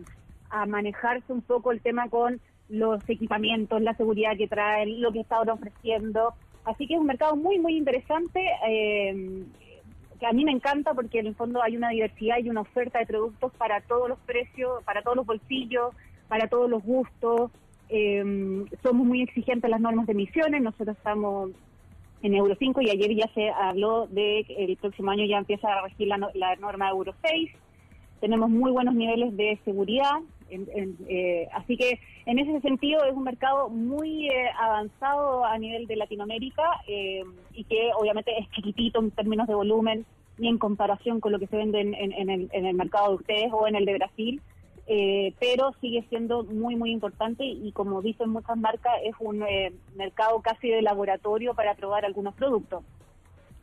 a 0.51 0.67
manejarse 0.67 1.33
un 1.33 1.41
poco 1.41 1.71
el 1.71 1.81
tema 1.81 2.07
con 2.07 2.39
los 2.69 3.01
equipamientos, 3.09 3.81
la 3.81 3.95
seguridad 3.95 4.37
que 4.37 4.47
traen, 4.47 5.01
lo 5.01 5.11
que 5.11 5.21
está 5.21 5.37
ahora 5.37 5.53
ofreciendo. 5.53 6.35
Así 6.65 6.87
que 6.87 6.93
es 6.93 6.99
un 6.99 7.07
mercado 7.07 7.35
muy, 7.35 7.59
muy 7.59 7.77
interesante. 7.77 8.41
eh, 8.67 9.45
que 10.23 10.27
a 10.27 10.31
mí 10.31 10.45
me 10.45 10.53
encanta 10.53 10.93
porque 10.93 11.19
en 11.19 11.27
el 11.27 11.35
fondo 11.35 11.61
hay 11.61 11.75
una 11.75 11.89
diversidad 11.89 12.37
y 12.37 12.49
una 12.49 12.61
oferta 12.61 12.97
de 12.97 13.05
productos 13.05 13.51
para 13.57 13.81
todos 13.81 14.07
los 14.07 14.17
precios, 14.19 14.81
para 14.85 15.01
todos 15.01 15.17
los 15.17 15.25
bolsillos, 15.25 15.93
para 16.29 16.47
todos 16.47 16.69
los 16.69 16.81
gustos. 16.81 17.51
Eh, 17.89 18.23
somos 18.81 19.05
muy 19.05 19.21
exigentes 19.21 19.65
en 19.65 19.71
las 19.71 19.81
normas 19.81 20.07
de 20.07 20.13
emisiones, 20.13 20.61
nosotros 20.61 20.95
estamos 20.95 21.51
en 22.21 22.35
Euro 22.35 22.55
5 22.57 22.81
y 22.83 22.89
ayer 22.89 23.13
ya 23.15 23.27
se 23.33 23.49
habló 23.49 24.07
de 24.07 24.45
que 24.47 24.63
el 24.63 24.77
próximo 24.77 25.11
año 25.11 25.25
ya 25.25 25.39
empieza 25.39 25.67
a 25.67 25.81
regir 25.81 26.07
la, 26.07 26.17
la 26.35 26.55
norma 26.55 26.89
Euro 26.89 27.13
6. 27.21 27.51
Tenemos 28.21 28.49
muy 28.49 28.71
buenos 28.71 28.95
niveles 28.95 29.35
de 29.35 29.59
seguridad, 29.65 30.21
en- 30.53 30.67
en, 30.73 30.97
eh, 31.07 31.47
así 31.53 31.75
que 31.77 31.99
en 32.25 32.39
ese 32.39 32.59
sentido 32.61 33.03
es 33.05 33.13
un 33.13 33.23
mercado 33.23 33.69
muy 33.69 34.27
eh, 34.29 34.49
avanzado 34.59 35.45
a 35.45 35.57
nivel 35.57 35.87
de 35.87 35.95
Latinoamérica 35.95 36.63
eh, 36.87 37.23
y 37.53 37.63
que 37.65 37.91
obviamente 37.97 38.31
es 38.39 38.49
chiquitito 38.51 38.99
en 38.99 39.11
términos 39.11 39.47
de 39.47 39.55
volumen 39.55 40.05
ni 40.37 40.47
en 40.47 40.57
comparación 40.57 41.19
con 41.19 41.31
lo 41.31 41.39
que 41.39 41.47
se 41.47 41.57
vende 41.57 41.79
en, 41.81 41.93
en- 41.93 42.29
el, 42.29 42.49
el 42.51 42.73
mercado 42.73 43.09
de 43.09 43.15
ustedes 43.15 43.49
o 43.51 43.67
en 43.67 43.75
el 43.75 43.85
de 43.85 43.93
Brasil, 43.93 44.41
eh, 44.87 45.33
pero 45.39 45.73
sigue 45.79 46.03
siendo 46.09 46.43
muy, 46.43 46.75
muy 46.75 46.91
importante 46.91 47.45
y 47.45 47.71
como 47.71 48.01
dicen 48.01 48.29
muchas 48.29 48.57
marcas, 48.57 48.93
es 49.03 49.13
un 49.19 49.45
mercado 49.95 50.41
casi 50.41 50.69
de 50.69 50.81
laboratorio 50.81 51.53
para 51.53 51.75
probar 51.75 52.03
algunos 52.05 52.33
productos. 52.35 52.83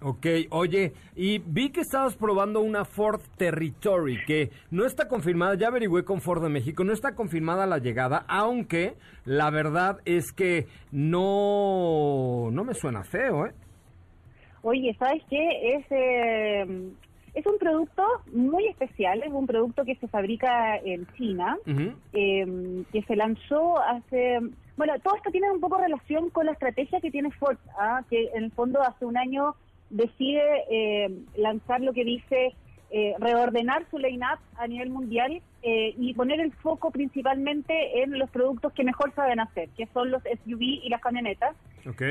Ok, 0.02 0.26
oye, 0.48 0.94
y 1.14 1.40
vi 1.40 1.68
que 1.68 1.82
estabas 1.82 2.16
probando 2.16 2.62
una 2.62 2.86
Ford 2.86 3.20
Territory 3.36 4.24
que 4.24 4.50
no 4.70 4.86
está 4.86 5.08
confirmada, 5.08 5.56
ya 5.56 5.68
averigüé 5.68 6.04
con 6.04 6.22
Ford 6.22 6.42
de 6.42 6.48
México, 6.48 6.84
no 6.84 6.94
está 6.94 7.14
confirmada 7.14 7.66
la 7.66 7.76
llegada, 7.76 8.24
aunque 8.26 8.94
la 9.26 9.50
verdad 9.50 9.98
es 10.06 10.32
que 10.32 10.66
no, 10.90 12.48
no 12.50 12.64
me 12.64 12.72
suena 12.72 13.04
feo, 13.04 13.44
¿eh? 13.44 13.52
Oye, 14.62 14.96
¿sabes 14.98 15.22
qué? 15.28 15.74
Es, 15.74 15.84
eh, 15.90 16.92
es 17.34 17.46
un 17.46 17.58
producto 17.58 18.02
muy 18.32 18.68
especial, 18.68 19.22
es 19.22 19.30
un 19.30 19.46
producto 19.46 19.84
que 19.84 19.96
se 19.96 20.08
fabrica 20.08 20.78
en 20.78 21.06
China, 21.18 21.58
eh, 22.14 22.84
que 22.90 23.02
se 23.02 23.16
lanzó 23.16 23.78
hace... 23.82 24.38
Bueno, 24.78 24.94
todo 25.02 25.14
esto 25.16 25.30
tiene 25.30 25.50
un 25.50 25.60
poco 25.60 25.76
relación 25.76 26.30
con 26.30 26.46
la 26.46 26.52
estrategia 26.52 27.02
que 27.02 27.10
tiene 27.10 27.30
Ford, 27.32 27.58
¿ah? 27.78 28.02
que 28.08 28.30
en 28.34 28.44
el 28.44 28.52
fondo 28.52 28.80
hace 28.82 29.04
un 29.04 29.18
año 29.18 29.54
decide 29.90 30.42
eh, 30.70 31.11
lanzar 31.37 31.81
lo 31.81 31.92
que 31.92 32.05
dice 32.05 32.55
eh, 32.92 33.14
reordenar 33.20 33.85
su 33.90 33.98
line-up 33.98 34.40
a 34.57 34.66
nivel 34.66 34.90
mundial 34.90 35.40
eh, 35.62 35.94
y 35.96 36.12
poner 36.14 36.40
el 36.40 36.53
foco 36.53 36.90
principalmente 36.90 38.03
en 38.03 38.18
los 38.18 38.29
productos 38.31 38.72
que 38.72 38.83
mejor 38.83 39.14
saben 39.14 39.38
hacer, 39.40 39.68
que 39.76 39.87
son 39.94 40.11
los 40.11 40.22
SUV 40.24 40.61
y 40.62 40.88
las 40.88 41.00
camionetas 41.00 41.55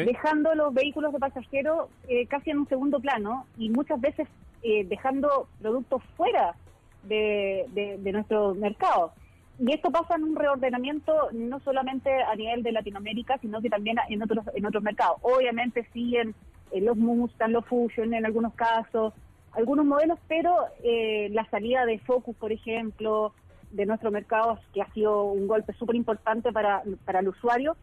dejando 0.05 0.55
los 0.55 0.73
vehículos 0.73 1.11
de 1.13 1.19
pasajeros 1.19 1.89
eh, 2.07 2.25
casi 2.27 2.51
en 2.51 2.59
un 2.59 2.67
segundo 2.69 2.99
plano 2.99 3.45
y 3.57 3.69
muchas 3.69 3.99
veces 3.99 4.27
eh, 4.63 4.85
dejando 4.85 5.47
productos 5.61 6.01
fuera 6.15 6.55
de, 7.03 7.65
de- 7.73 7.97
de 7.97 8.11
nuestro 8.11 8.55
mercado. 8.55 9.11
Y 9.59 9.73
esto 9.73 9.91
pasa 9.91 10.15
en 10.15 10.23
un 10.23 10.35
reordenamiento 10.37 11.13
no 11.33 11.59
solamente 11.59 12.09
a 12.23 12.33
nivel 12.35 12.63
de 12.63 12.71
Latinoamérica, 12.71 13.37
sino 13.39 13.61
que 13.61 13.69
también 13.69 13.97
en 14.09 14.23
otros 14.23 14.45
en 14.55 14.65
otros 14.65 14.81
mercados. 14.83 15.17
Obviamente 15.21 15.85
siguen 15.91 16.33
los 16.73 16.97
Mustang, 16.97 17.51
los 17.51 17.65
Fusion 17.65 18.13
en 18.13 18.25
algunos 18.25 18.53
casos, 18.53 19.13
algunos 19.53 19.85
modelos, 19.85 20.19
pero 20.27 20.55
eh, 20.83 21.29
la 21.31 21.49
salida 21.49 21.85
de 21.85 21.99
Focus, 21.99 22.35
por 22.35 22.51
ejemplo, 22.51 23.33
de 23.71 23.85
nuestro 23.85 24.11
mercado, 24.11 24.59
que 24.73 24.81
ha 24.81 24.91
sido 24.93 25.23
un 25.23 25.47
golpe 25.47 25.73
súper 25.73 25.95
importante 25.95 26.51
para, 26.51 26.83
para 27.05 27.19
el 27.19 27.29
usuario, 27.29 27.75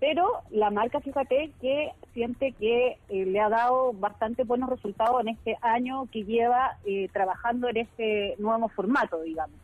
pero 0.00 0.40
la 0.50 0.70
marca, 0.70 1.00
fíjate, 1.00 1.52
que 1.60 1.92
siente 2.14 2.52
que 2.52 2.98
eh, 3.10 3.26
le 3.26 3.38
ha 3.38 3.50
dado 3.50 3.92
bastante 3.92 4.44
buenos 4.44 4.70
resultados 4.70 5.20
en 5.20 5.28
este 5.28 5.58
año 5.60 6.06
que 6.10 6.24
lleva 6.24 6.78
eh, 6.86 7.08
trabajando 7.12 7.68
en 7.68 7.76
este 7.76 8.34
nuevo 8.38 8.68
formato, 8.70 9.20
digamos. 9.20 9.56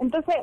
Entonces, 0.00 0.34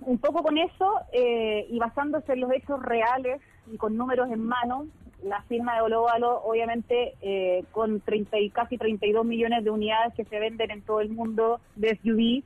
un 0.00 0.18
poco 0.18 0.42
con 0.42 0.58
eso 0.58 0.92
eh, 1.12 1.66
y 1.70 1.78
basándose 1.78 2.32
en 2.32 2.40
los 2.40 2.50
hechos 2.52 2.82
reales 2.82 3.40
y 3.72 3.76
con 3.76 3.96
números 3.96 4.28
en 4.30 4.44
mano, 4.44 4.86
la 5.22 5.42
firma 5.42 5.74
de 5.76 5.82
Olovalo, 5.82 6.42
obviamente, 6.42 7.14
eh, 7.22 7.64
con 7.70 8.00
30 8.00 8.38
y 8.40 8.50
casi 8.50 8.76
32 8.78 9.24
millones 9.24 9.64
de 9.64 9.70
unidades 9.70 10.14
que 10.14 10.24
se 10.24 10.38
venden 10.38 10.70
en 10.70 10.82
todo 10.82 11.00
el 11.00 11.10
mundo 11.10 11.60
de 11.76 11.96
SUV, 12.02 12.42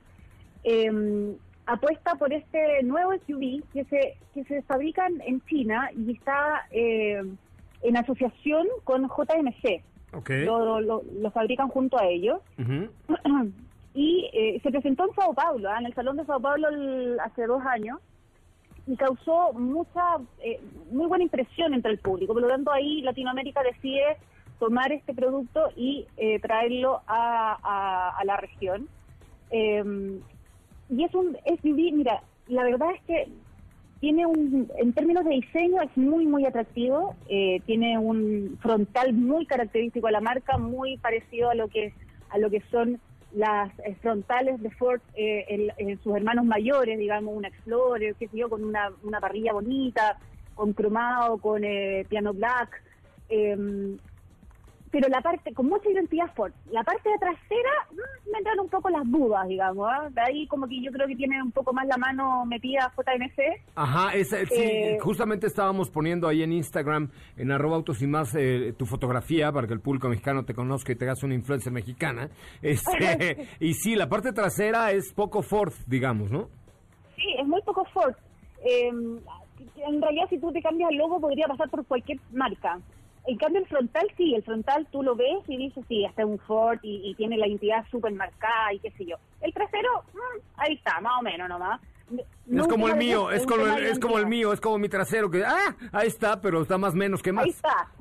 eh, 0.63 1.35
apuesta 1.65 2.15
por 2.15 2.31
este 2.33 2.83
nuevo 2.83 3.11
SUV 3.25 3.63
que 3.73 3.83
se, 3.85 4.15
que 4.33 4.43
se 4.45 4.61
fabrica 4.63 5.07
en 5.25 5.41
China 5.45 5.89
y 5.95 6.11
está 6.13 6.65
eh, 6.71 7.21
en 7.83 7.97
asociación 7.97 8.67
con 8.83 9.03
JMC. 9.07 9.83
Ok. 10.13 10.29
Lo, 10.45 10.79
lo- 10.81 11.03
lo 11.19 11.31
fabrican 11.31 11.67
junto 11.69 11.99
a 11.99 12.05
ellos. 12.07 12.39
y 13.93 14.29
eh, 14.33 14.59
se 14.61 14.69
presentó 14.71 15.05
en 15.07 15.15
Sao 15.15 15.33
Paulo, 15.33 15.69
¿ah? 15.69 15.79
en 15.79 15.87
el 15.87 15.93
Salón 15.93 16.17
de 16.17 16.25
Sao 16.25 16.39
Paulo 16.39 16.69
el- 16.69 17.19
hace 17.19 17.45
dos 17.47 17.61
años, 17.65 17.99
y 18.87 18.95
causó 18.95 19.53
mucha, 19.53 20.17
eh, 20.41 20.59
muy 20.91 21.07
buena 21.07 21.23
impresión 21.23 21.73
entre 21.73 21.91
el 21.91 21.99
público. 21.99 22.33
Por 22.33 22.41
lo 22.43 22.47
tanto, 22.47 22.71
ahí 22.71 23.01
Latinoamérica 23.01 23.61
decide 23.63 24.17
tomar 24.59 24.91
este 24.91 25.13
producto 25.13 25.69
y 25.75 26.05
eh, 26.17 26.39
traerlo 26.39 27.01
a, 27.05 27.57
a- 27.61 28.09
a 28.17 28.25
la 28.25 28.37
región. 28.37 28.87
Eh, 29.51 30.19
y 30.89 31.03
es 31.03 31.13
un 31.13 31.37
SUV, 31.45 31.91
mira, 31.93 32.23
la 32.47 32.63
verdad 32.63 32.89
es 32.95 33.01
que 33.03 33.27
tiene 33.99 34.25
un, 34.25 34.69
en 34.77 34.93
términos 34.93 35.25
de 35.25 35.31
diseño 35.31 35.81
es 35.81 35.95
muy, 35.97 36.25
muy 36.25 36.45
atractivo. 36.45 37.13
Eh, 37.27 37.61
tiene 37.65 37.97
un 37.97 38.57
frontal 38.61 39.11
muy 39.13 39.45
característico 39.45 40.07
a 40.07 40.11
la 40.11 40.21
marca, 40.21 40.57
muy 40.57 40.97
parecido 40.97 41.49
a 41.49 41.55
lo 41.55 41.67
que, 41.67 41.93
a 42.29 42.37
lo 42.37 42.49
que 42.49 42.61
son 42.71 43.01
las 43.33 43.71
eh, 43.79 43.95
frontales 44.01 44.61
de 44.61 44.71
Ford 44.71 45.01
eh, 45.15 45.45
en, 45.49 45.89
en 45.89 46.01
sus 46.01 46.15
hermanos 46.15 46.45
mayores, 46.45 46.97
digamos, 46.97 47.35
una 47.35 47.49
Explorer, 47.49 48.15
qué 48.15 48.27
sé 48.27 48.37
yo, 48.37 48.49
con 48.49 48.63
una, 48.63 48.91
una 49.03 49.19
parrilla 49.19 49.53
bonita, 49.53 50.17
con 50.55 50.73
cromado, 50.73 51.37
con 51.37 51.63
eh, 51.63 52.05
piano 52.09 52.33
black. 52.33 52.81
em, 53.29 53.97
pero 54.97 55.09
la 55.09 55.21
parte, 55.21 55.53
con 55.53 55.67
mucha 55.67 55.87
identidad 55.91 56.25
Ford, 56.35 56.51
la 56.71 56.83
parte 56.83 57.07
de 57.07 57.19
trasera 57.19 57.69
mm, 57.91 58.31
me 58.31 58.39
entran 58.39 58.59
un 58.59 58.67
poco 58.67 58.89
las 58.89 59.03
dudas, 59.05 59.47
digamos. 59.47 59.87
¿ah? 59.87 60.09
De 60.09 60.21
ahí 60.21 60.47
como 60.47 60.67
que 60.67 60.81
yo 60.81 60.91
creo 60.91 61.05
que 61.07 61.15
tiene 61.15 61.39
un 61.39 61.51
poco 61.51 61.71
más 61.71 61.85
la 61.85 61.97
mano 61.97 62.43
metida 62.47 62.91
JMC. 62.97 63.61
Ajá, 63.75 64.11
sí, 64.13 64.35
Eh, 64.55 64.97
justamente 64.99 65.45
estábamos 65.45 65.91
poniendo 65.91 66.27
ahí 66.27 66.41
en 66.41 66.51
Instagram, 66.51 67.11
en 67.35 67.51
arroba 67.51 67.75
autos 67.75 68.01
y 68.01 68.07
más, 68.07 68.33
eh, 68.33 68.73
tu 68.75 68.87
fotografía 68.87 69.51
para 69.51 69.67
que 69.67 69.73
el 69.73 69.81
público 69.81 70.09
mexicano 70.09 70.45
te 70.45 70.55
conozca 70.55 70.93
y 70.93 70.95
te 70.95 71.05
hagas 71.05 71.21
una 71.21 71.35
influencia 71.35 71.71
mexicana. 71.71 72.31
Este, 72.63 73.49
y 73.59 73.75
sí, 73.75 73.95
la 73.95 74.09
parte 74.09 74.33
trasera 74.33 74.93
es 74.93 75.13
poco 75.13 75.43
Ford, 75.43 75.73
digamos, 75.85 76.31
¿no? 76.31 76.49
Sí, 77.15 77.35
es 77.39 77.47
muy 77.47 77.61
poco 77.61 77.85
Ford. 77.93 78.15
Eh, 78.65 78.89
en 78.89 80.01
realidad, 80.01 80.25
si 80.31 80.39
tú 80.39 80.51
te 80.51 80.61
cambias 80.63 80.89
el 80.89 80.97
logo, 80.97 81.19
podría 81.19 81.45
pasar 81.45 81.69
por 81.69 81.85
cualquier 81.85 82.17
marca. 82.31 82.79
En 83.27 83.37
cambio, 83.37 83.61
el 83.61 83.67
frontal, 83.67 84.07
sí, 84.15 84.33
el 84.35 84.43
frontal 84.43 84.87
tú 84.91 85.03
lo 85.03 85.15
ves 85.15 85.43
y 85.47 85.57
dices, 85.57 85.83
sí, 85.87 86.05
es 86.05 86.25
un 86.25 86.39
Ford 86.39 86.79
y, 86.81 87.09
y 87.09 87.15
tiene 87.15 87.37
la 87.37 87.45
identidad 87.47 87.85
súper 87.91 88.13
marcada 88.13 88.73
y 88.73 88.79
qué 88.79 88.89
sé 88.91 89.05
yo. 89.05 89.17
El 89.41 89.53
trasero, 89.53 89.89
mm, 90.13 90.39
ahí 90.57 90.73
está, 90.75 90.99
más 91.01 91.13
o 91.19 91.23
menos 91.23 91.49
nomás. 91.49 91.81
No 92.45 92.61
es 92.61 92.67
como 92.69 92.87
el 92.87 92.95
mío, 92.95 93.29
es 93.31 93.45
como 93.45 93.65
el, 93.65 93.83
es 93.83 93.99
como 93.99 94.17
el 94.17 94.27
mío, 94.27 94.53
es 94.53 94.61
como 94.61 94.77
mi 94.77 94.87
trasero, 94.87 95.29
que, 95.29 95.43
ah, 95.43 95.75
ahí 95.91 96.07
está, 96.07 96.39
pero 96.39 96.61
está 96.61 96.77
más 96.77 96.95
menos 96.95 97.21
que 97.21 97.33
más. 97.33 97.43
Ahí 97.43 97.49
está. 97.51 97.91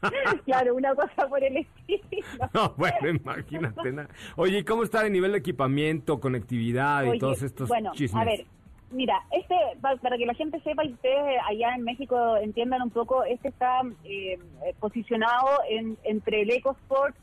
claro, 0.44 0.74
una 0.74 0.94
cosa 0.94 1.28
por 1.28 1.42
el 1.42 1.58
estilo. 1.58 2.00
No, 2.52 2.74
bueno, 2.76 3.08
imagínate. 3.08 3.92
na- 3.92 4.08
Oye, 4.36 4.58
¿y 4.58 4.64
cómo 4.64 4.82
está 4.82 5.06
el 5.06 5.12
nivel 5.12 5.32
de 5.32 5.38
equipamiento, 5.38 6.18
conectividad 6.20 7.04
y 7.04 7.08
Oye, 7.10 7.18
todos 7.20 7.42
estos 7.42 7.68
bueno, 7.68 7.92
chismes? 7.94 8.20
a 8.20 8.24
ver, 8.24 8.44
mira, 8.90 9.22
este, 9.30 9.54
pa- 9.80 9.96
para 9.96 10.16
que 10.18 10.26
la 10.26 10.34
gente 10.34 10.60
sepa 10.60 10.84
y 10.84 10.92
ustedes 10.92 11.38
allá 11.48 11.74
en 11.74 11.82
México 11.84 12.36
entiendan 12.36 12.82
un 12.82 12.90
poco, 12.90 13.24
este 13.24 13.48
está 13.48 13.80
eh, 14.04 14.38
eh, 14.64 14.74
posicionado 14.80 15.48
en, 15.68 15.96
entre 16.04 16.42
el 16.42 16.50
EcoSport, 16.50 17.14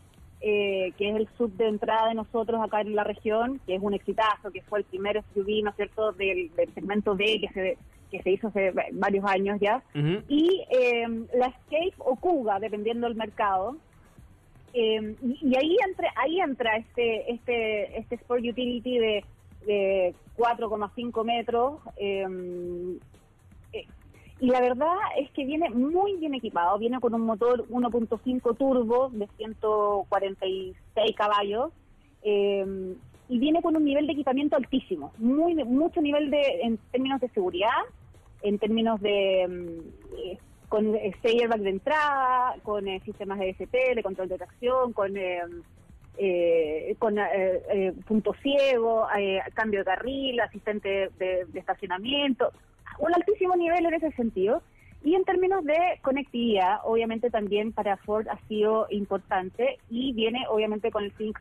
eh, 0.41 0.91
que 0.97 1.09
es 1.09 1.15
el 1.15 1.27
sub 1.37 1.51
de 1.57 1.67
entrada 1.67 2.09
de 2.09 2.15
nosotros 2.15 2.61
acá 2.63 2.81
en 2.81 2.95
la 2.95 3.03
región, 3.03 3.59
que 3.65 3.75
es 3.75 3.81
un 3.81 3.93
exitazo, 3.93 4.51
que 4.51 4.61
fue 4.61 4.79
el 4.79 4.85
primer 4.85 5.23
SUV, 5.33 5.63
¿no 5.63 5.71
es 5.71 5.75
cierto?, 5.75 6.11
del, 6.13 6.53
del 6.55 6.73
segmento 6.73 7.15
B 7.15 7.39
que 7.41 7.49
se, 7.53 7.77
que 8.11 8.21
se 8.21 8.31
hizo 8.31 8.47
hace 8.47 8.71
varios 8.93 9.25
años 9.25 9.57
ya, 9.59 9.83
y 10.29 10.63
eh, 10.69 11.07
la 11.33 11.47
Escape 11.47 11.93
o 11.97 12.15
Kuga, 12.15 12.59
dependiendo 12.59 13.07
del 13.07 13.15
mercado, 13.17 13.77
eh, 14.73 15.15
y, 15.23 15.39
y 15.41 15.55
ahí 15.57 15.75
entra 15.87 16.11
ahí 16.17 16.39
entra 16.39 16.75
este 16.77 17.31
este 17.31 17.97
este 17.97 18.15
Sport 18.15 18.43
Utility 18.43 18.99
de, 18.99 19.25
de 19.67 20.15
4,5 20.37 21.23
metros 21.23 21.79
eh, 21.97 22.25
eh, 23.73 23.85
y 24.39 24.47
la 24.47 24.61
verdad 24.61 24.95
es 25.19 25.29
que 25.31 25.45
viene 25.45 25.69
muy 25.69 26.15
bien 26.17 26.33
equipado 26.33 26.79
viene 26.79 26.99
con 26.99 27.13
un 27.13 27.21
motor 27.21 27.67
1.5 27.69 28.57
turbo 28.57 29.09
de 29.09 29.27
146 29.37 31.15
caballos 31.15 31.71
eh, 32.23 32.95
y 33.29 33.39
viene 33.39 33.61
con 33.61 33.75
un 33.75 33.85
nivel 33.85 34.07
de 34.07 34.13
equipamiento 34.13 34.55
altísimo 34.55 35.11
muy 35.19 35.53
mucho 35.65 36.01
nivel 36.01 36.31
de 36.31 36.41
en 36.63 36.77
términos 36.91 37.21
de 37.21 37.29
seguridad 37.29 37.83
en 38.41 38.59
términos 38.59 39.01
de 39.01 39.47
mm, 39.47 40.17
eh, 40.17 40.37
con 40.69 40.95
eh, 40.95 41.15
seis 41.21 41.41
airbags 41.41 41.63
de 41.63 41.69
entrada, 41.69 42.55
con 42.63 42.87
eh, 42.87 43.01
sistemas 43.05 43.39
de 43.39 43.53
DST, 43.53 43.95
de 43.95 44.03
control 44.03 44.27
de 44.27 44.37
tracción, 44.37 44.93
con 44.93 45.13
eh, 46.17 46.95
con 46.99 47.17
eh, 47.17 47.23
eh, 47.69 47.93
punto 48.07 48.33
ciego, 48.41 49.07
eh, 49.17 49.39
cambio 49.53 49.79
de 49.79 49.85
carril, 49.85 50.39
asistente 50.39 51.09
de, 51.17 51.45
de 51.45 51.59
estacionamiento, 51.59 52.51
un 52.99 53.13
altísimo 53.13 53.55
nivel 53.55 53.85
en 53.85 53.93
ese 53.93 54.11
sentido. 54.11 54.61
Y 55.03 55.15
en 55.15 55.23
términos 55.23 55.63
de 55.63 55.77
conectividad, 56.01 56.79
obviamente 56.83 57.29
también 57.29 57.71
para 57.71 57.97
Ford 57.97 58.27
ha 58.27 58.39
sido 58.47 58.87
importante 58.89 59.77
y 59.89 60.11
viene 60.13 60.45
obviamente 60.49 60.91
con 60.91 61.03
el 61.03 61.13
Sync, 61.17 61.37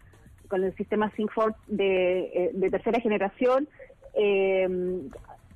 con 0.48 0.62
el 0.62 0.76
sistema 0.76 1.10
Sync 1.16 1.32
Ford 1.32 1.54
de, 1.66 2.18
eh, 2.34 2.50
de 2.52 2.70
tercera 2.70 3.00
generación, 3.00 3.68
eh, 4.14 4.68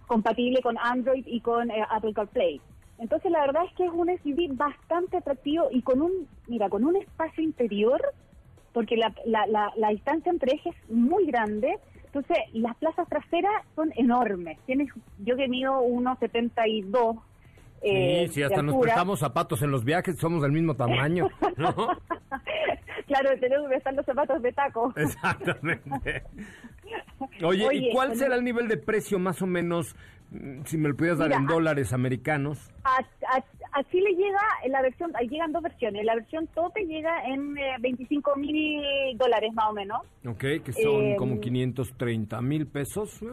compatible 0.06 0.61
con 0.62 0.76
Android 0.78 1.24
y 1.26 1.40
con 1.40 1.70
Apple 1.70 2.14
CarPlay. 2.14 2.61
Entonces 2.98 3.30
la 3.30 3.40
verdad 3.40 3.64
es 3.64 3.72
que 3.74 3.85
es 3.85 3.92
un 3.92 4.09
SUV 4.09 4.56
bastante 4.56 5.18
atractivo 5.18 5.68
y 5.70 5.83
con 5.83 6.02
un, 6.02 6.26
mira, 6.48 6.68
con 6.68 6.85
un 6.85 6.96
espacio 6.96 7.42
interior, 7.42 8.00
porque 8.72 8.96
la, 8.96 9.12
la, 9.26 9.46
la, 9.46 9.72
la 9.76 9.88
distancia 9.90 10.30
entre 10.30 10.54
ejes 10.54 10.74
es 10.76 10.90
muy 10.90 11.26
grande, 11.26 11.78
entonces 12.06 12.37
las 12.52 12.76
plazas 12.76 13.09
traseras 13.09 13.52
son 13.76 13.92
enormes. 13.96 14.59
Tienes, 14.66 14.88
yo 15.18 15.37
que 15.37 15.48
mido 15.48 15.80
1,72 15.83 17.20
eh, 17.83 18.24
sí, 18.28 18.35
sí, 18.35 18.42
hasta 18.42 18.59
de 18.59 18.62
nos 18.64 18.76
prestamos 18.76 19.20
zapatos 19.20 19.62
en 19.62 19.70
los 19.70 19.85
viajes, 19.85 20.18
somos 20.18 20.42
del 20.42 20.52
mismo 20.52 20.74
tamaño, 20.76 21.28
¿no? 21.56 21.72
claro, 23.06 23.30
tenemos 23.40 23.70
que 23.70 23.76
estar 23.76 23.94
los 23.94 24.04
zapatos 24.04 24.42
de 24.42 24.52
taco. 24.52 24.92
Exactamente. 24.96 26.24
Oye, 27.44 27.68
¿y 27.72 27.90
cuál 27.92 28.16
será 28.16 28.35
el- 28.35 28.40
el 28.40 28.44
nivel 28.44 28.68
de 28.68 28.76
precio 28.76 29.18
más 29.18 29.40
o 29.40 29.46
menos, 29.46 29.94
mm, 30.30 30.62
si 30.64 30.76
me 30.76 30.88
lo 30.90 30.96
pudieras 30.96 31.18
dar 31.18 31.28
Mira, 31.28 31.40
en 31.40 31.48
a- 31.48 31.52
dólares 31.52 31.92
americanos? 31.94 32.70
A, 32.85 32.98
a, 32.98 33.44
a 33.81 33.90
Chile 33.90 34.11
llega 34.16 34.40
en 34.64 34.73
la 34.73 34.83
versión, 34.83 35.12
llegan 35.29 35.53
dos 35.53 35.62
versiones. 35.62 36.05
La 36.05 36.14
versión 36.14 36.47
tope 36.49 36.85
llega 36.87 37.25
en 37.27 37.57
eh, 37.57 37.77
25 37.81 38.37
mil 38.37 38.83
dólares 39.16 39.53
más 39.55 39.71
o 39.71 39.73
menos, 39.73 40.01
Ok, 40.27 40.45
que 40.64 40.73
son 40.73 41.03
Eh, 41.05 41.16
como 41.16 41.40
530 41.40 42.40
mil 42.43 42.66
pesos. 42.66 43.23
eh. 43.23 43.27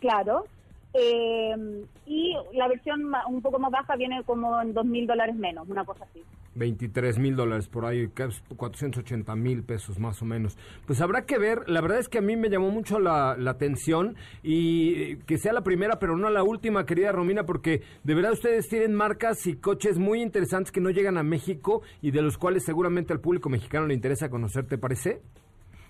claro. 0.00 0.44
Eh, 0.94 1.84
y 2.06 2.34
la 2.52 2.68
versión 2.68 3.10
un 3.28 3.40
poco 3.40 3.58
más 3.58 3.70
baja 3.70 3.96
viene 3.96 4.22
como 4.24 4.60
en 4.60 4.74
2 4.74 4.84
mil 4.84 5.06
dólares 5.06 5.34
menos, 5.36 5.66
una 5.68 5.84
cosa 5.84 6.04
así. 6.04 6.22
23 6.54 7.18
mil 7.18 7.36
dólares 7.36 7.68
por 7.68 7.86
ahí, 7.86 8.08
que 8.08 8.24
es 8.24 8.42
480 8.56 9.34
mil 9.36 9.62
pesos 9.62 9.98
más 9.98 10.20
o 10.22 10.24
menos. 10.24 10.56
Pues 10.86 11.00
habrá 11.00 11.22
que 11.22 11.38
ver, 11.38 11.68
la 11.68 11.80
verdad 11.80 11.98
es 11.98 12.08
que 12.08 12.18
a 12.18 12.22
mí 12.22 12.36
me 12.36 12.50
llamó 12.50 12.70
mucho 12.70 12.98
la, 12.98 13.36
la 13.36 13.52
atención 13.52 14.16
y 14.42 14.94
eh, 14.94 15.18
que 15.26 15.38
sea 15.38 15.52
la 15.52 15.62
primera, 15.62 15.98
pero 15.98 16.16
no 16.16 16.30
la 16.30 16.42
última, 16.42 16.86
querida 16.86 17.12
Romina, 17.12 17.44
porque 17.44 17.82
de 18.04 18.14
verdad 18.14 18.32
ustedes 18.32 18.68
tienen 18.68 18.94
marcas 18.94 19.46
y 19.46 19.56
coches 19.56 19.98
muy 19.98 20.22
interesantes 20.22 20.72
que 20.72 20.80
no 20.80 20.90
llegan 20.90 21.18
a 21.18 21.22
México 21.22 21.82
y 22.00 22.10
de 22.10 22.22
los 22.22 22.38
cuales 22.38 22.64
seguramente 22.64 23.12
al 23.12 23.20
público 23.20 23.48
mexicano 23.48 23.86
le 23.86 23.94
interesa 23.94 24.28
conocer, 24.28 24.66
¿te 24.66 24.78
parece? 24.78 25.20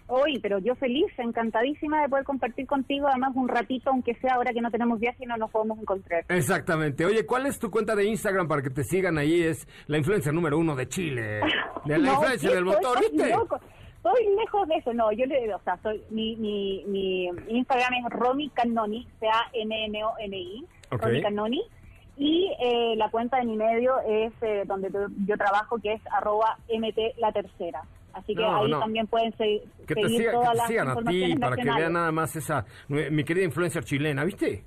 Hoy, 0.09 0.39
pero 0.41 0.59
yo 0.59 0.75
feliz, 0.75 1.07
encantadísima 1.19 2.03
de 2.03 2.09
poder 2.09 2.25
compartir 2.25 2.67
contigo, 2.67 3.07
además 3.09 3.33
un 3.35 3.49
ratito, 3.49 3.91
aunque 3.91 4.15
sea 4.17 4.35
ahora 4.35 4.53
que 4.53 4.61
no 4.61 4.71
tenemos 4.71 5.01
viaje 5.01 5.25
y 5.25 5.27
no 5.27 5.37
nos 5.37 5.51
podemos 5.51 5.79
encontrar. 5.79 6.25
Exactamente. 6.29 7.05
Oye, 7.07 7.25
¿cuál 7.25 7.47
es 7.47 7.59
tu 7.59 7.71
cuenta 7.71 7.95
de 7.97 8.05
Instagram 8.05 8.47
para 8.49 8.61
que 8.63 8.71
te 8.71 8.85
sigan 8.85 9.17
ahí? 9.19 9.43
Es 9.43 9.67
la 9.87 9.99
influencia 9.99 10.31
número 10.33 10.59
uno 10.59 10.75
de 10.77 10.89
Chile. 10.89 11.41
De 11.85 11.99
la 11.99 12.07
No, 12.07 12.13
influencia 12.15 12.51
del 12.55 12.65
motor, 12.65 13.01
¿viste? 13.01 13.31
loco. 13.31 13.59
Estoy 13.97 14.27
lejos 14.37 14.69
de 14.69 14.75
eso, 14.77 14.93
no, 14.93 15.13
yo 15.13 15.27
le 15.27 15.55
o 15.55 15.61
sea, 15.63 15.77
soy, 15.83 16.03
mi, 16.11 16.35
mi, 16.37 16.85
mi 16.87 17.27
Instagram 17.49 17.95
es 17.95 18.13
Romy 18.13 18.49
Cannoni, 18.51 19.07
C-A-N-N-O-N-I, 19.21 20.65
Ok. 20.91 21.03
Romy 21.03 21.23
Cannoni, 21.23 21.63
y 22.17 22.51
eh, 22.61 22.95
la 22.97 23.11
cuenta 23.11 23.39
de 23.39 23.45
mi 23.45 23.57
medio 23.57 23.95
es 24.07 24.33
eh, 24.43 24.65
donde 24.67 24.91
yo, 24.93 25.07
yo 25.27 25.37
trabajo, 25.37 25.79
que 25.79 25.93
es 25.95 26.01
arroba 26.13 26.59
MT 26.69 27.17
La 27.19 27.33
Tercera. 27.33 27.83
Así 28.15 28.35
que 28.35 28.43
No, 28.43 28.57
ahí 28.63 28.71
no. 28.71 28.81
también 28.81 29.07
pueden 29.07 29.33
se- 29.37 29.63
Que 29.87 29.95
te, 29.95 30.03
seguir 30.03 30.21
siga- 30.21 30.31
que 30.33 30.37
todas 30.37 30.51
te 30.53 30.57
las 30.59 30.69
sigan 30.69 30.89
a 30.89 30.97
ti 30.97 31.35
para 31.37 31.57
que 31.57 31.65
vean 31.65 31.93
nada 31.93 32.13
más 32.13 32.37
esa, 32.37 32.65
mi 32.89 33.25
querida 33.25 33.45
influencer 33.45 33.85
chilena, 33.85 34.25
¿viste? 34.25 34.65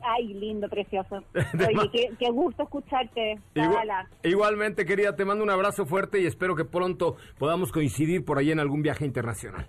Ay, 0.00 0.32
lindo, 0.34 0.68
precioso. 0.68 1.24
Oye, 1.34 1.90
qué, 1.92 2.10
qué 2.18 2.30
gusto 2.30 2.62
escucharte. 2.62 3.38
Igual- 3.54 4.06
igualmente, 4.22 4.84
querida, 4.86 5.16
te 5.16 5.24
mando 5.24 5.42
un 5.42 5.50
abrazo 5.50 5.86
fuerte 5.86 6.20
y 6.20 6.26
espero 6.26 6.54
que 6.54 6.64
pronto 6.64 7.16
podamos 7.38 7.72
coincidir 7.72 8.24
por 8.24 8.38
ahí 8.38 8.52
en 8.52 8.60
algún 8.60 8.80
viaje 8.82 9.04
internacional. 9.04 9.66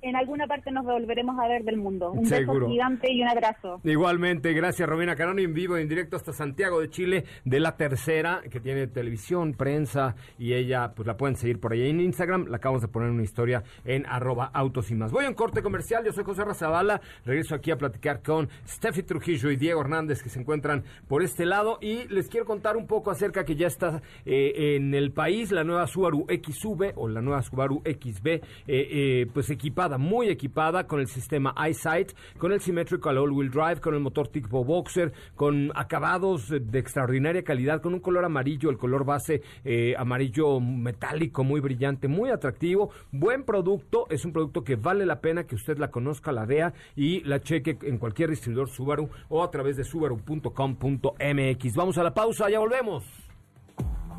En 0.00 0.14
alguna 0.14 0.46
parte 0.46 0.70
nos 0.70 0.84
volveremos 0.84 1.38
a 1.40 1.48
ver 1.48 1.64
del 1.64 1.76
mundo. 1.76 2.12
Un 2.12 2.24
Seguro. 2.24 2.60
beso 2.60 2.70
gigante 2.70 3.12
y 3.12 3.22
un 3.22 3.28
abrazo. 3.28 3.80
Igualmente, 3.82 4.52
gracias 4.52 4.88
Romina 4.88 5.16
Caroni 5.16 5.42
en 5.42 5.54
vivo, 5.54 5.76
en 5.76 5.88
directo 5.88 6.16
hasta 6.16 6.32
Santiago 6.32 6.80
de 6.80 6.88
Chile, 6.88 7.24
de 7.44 7.58
la 7.58 7.76
tercera, 7.76 8.42
que 8.48 8.60
tiene 8.60 8.86
televisión, 8.86 9.54
prensa, 9.54 10.14
y 10.38 10.54
ella, 10.54 10.92
pues 10.94 11.06
la 11.06 11.16
pueden 11.16 11.34
seguir 11.34 11.58
por 11.58 11.72
ahí 11.72 11.88
en 11.90 12.00
Instagram, 12.00 12.46
la 12.46 12.58
acabamos 12.58 12.82
de 12.82 12.88
poner 12.88 13.10
una 13.10 13.24
historia 13.24 13.64
en 13.84 14.06
arroba 14.06 14.50
autos 14.54 14.90
y 14.92 14.94
más. 14.94 15.10
Voy 15.10 15.24
a 15.24 15.28
un 15.28 15.34
corte 15.34 15.62
comercial, 15.62 16.04
yo 16.04 16.12
soy 16.12 16.22
José 16.22 16.44
Razabala, 16.44 17.00
regreso 17.24 17.56
aquí 17.56 17.72
a 17.72 17.76
platicar 17.76 18.22
con 18.22 18.48
Steffi 18.68 19.02
Trujillo 19.02 19.50
y 19.50 19.56
Diego 19.56 19.80
Hernández, 19.80 20.22
que 20.22 20.28
se 20.28 20.38
encuentran 20.38 20.84
por 21.08 21.24
este 21.24 21.44
lado, 21.44 21.78
y 21.80 22.06
les 22.08 22.28
quiero 22.28 22.46
contar 22.46 22.76
un 22.76 22.86
poco 22.86 23.10
acerca 23.10 23.44
que 23.44 23.56
ya 23.56 23.66
está 23.66 24.00
eh, 24.24 24.76
en 24.76 24.94
el 24.94 25.10
país 25.10 25.50
la 25.50 25.64
nueva 25.64 25.88
Subaru 25.88 26.24
XV, 26.28 26.92
o 26.94 27.08
la 27.08 27.20
nueva 27.20 27.42
Subaru 27.42 27.82
XB, 27.84 28.26
eh, 28.26 28.40
eh, 28.66 29.26
pues 29.32 29.50
equipada 29.50 29.87
muy 29.96 30.28
equipada 30.28 30.86
con 30.86 31.00
el 31.00 31.06
sistema 31.06 31.54
EyeSight, 31.56 32.12
con 32.36 32.52
el 32.52 32.60
Symmetrical 32.60 33.16
All-Wheel 33.16 33.50
Drive, 33.50 33.80
con 33.80 33.94
el 33.94 34.00
motor 34.00 34.28
tipo 34.28 34.64
Boxer, 34.64 35.12
con 35.36 35.72
acabados 35.74 36.48
de 36.50 36.78
extraordinaria 36.78 37.44
calidad, 37.44 37.80
con 37.80 37.94
un 37.94 38.00
color 38.00 38.24
amarillo, 38.24 38.68
el 38.68 38.76
color 38.76 39.04
base 39.04 39.42
eh, 39.64 39.94
amarillo 39.96 40.60
metálico, 40.60 41.44
muy 41.44 41.60
brillante, 41.60 42.08
muy 42.08 42.30
atractivo. 42.30 42.90
Buen 43.12 43.44
producto, 43.44 44.06
es 44.10 44.24
un 44.24 44.32
producto 44.32 44.64
que 44.64 44.76
vale 44.76 45.06
la 45.06 45.20
pena 45.20 45.44
que 45.44 45.54
usted 45.54 45.78
la 45.78 45.90
conozca, 45.90 46.32
la 46.32 46.44
vea 46.44 46.74
y 46.96 47.20
la 47.20 47.40
cheque 47.40 47.78
en 47.82 47.98
cualquier 47.98 48.30
distribuidor 48.30 48.68
Subaru 48.68 49.08
o 49.28 49.44
a 49.44 49.50
través 49.50 49.76
de 49.76 49.84
subaru.com.mx. 49.84 51.74
Vamos 51.76 51.98
a 51.98 52.02
la 52.02 52.12
pausa, 52.12 52.50
ya 52.50 52.58
volvemos. 52.58 53.04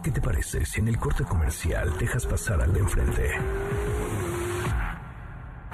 ¿Qué 0.04 0.12
te 0.12 0.22
parece 0.22 0.66
si 0.66 0.80
en 0.80 0.88
el 0.88 0.98
corte 0.98 1.26
comercial 1.26 1.92
dejas 2.00 2.26
pasar 2.26 2.62
al 2.62 2.72
de 2.72 2.80
enfrente? 2.80 3.32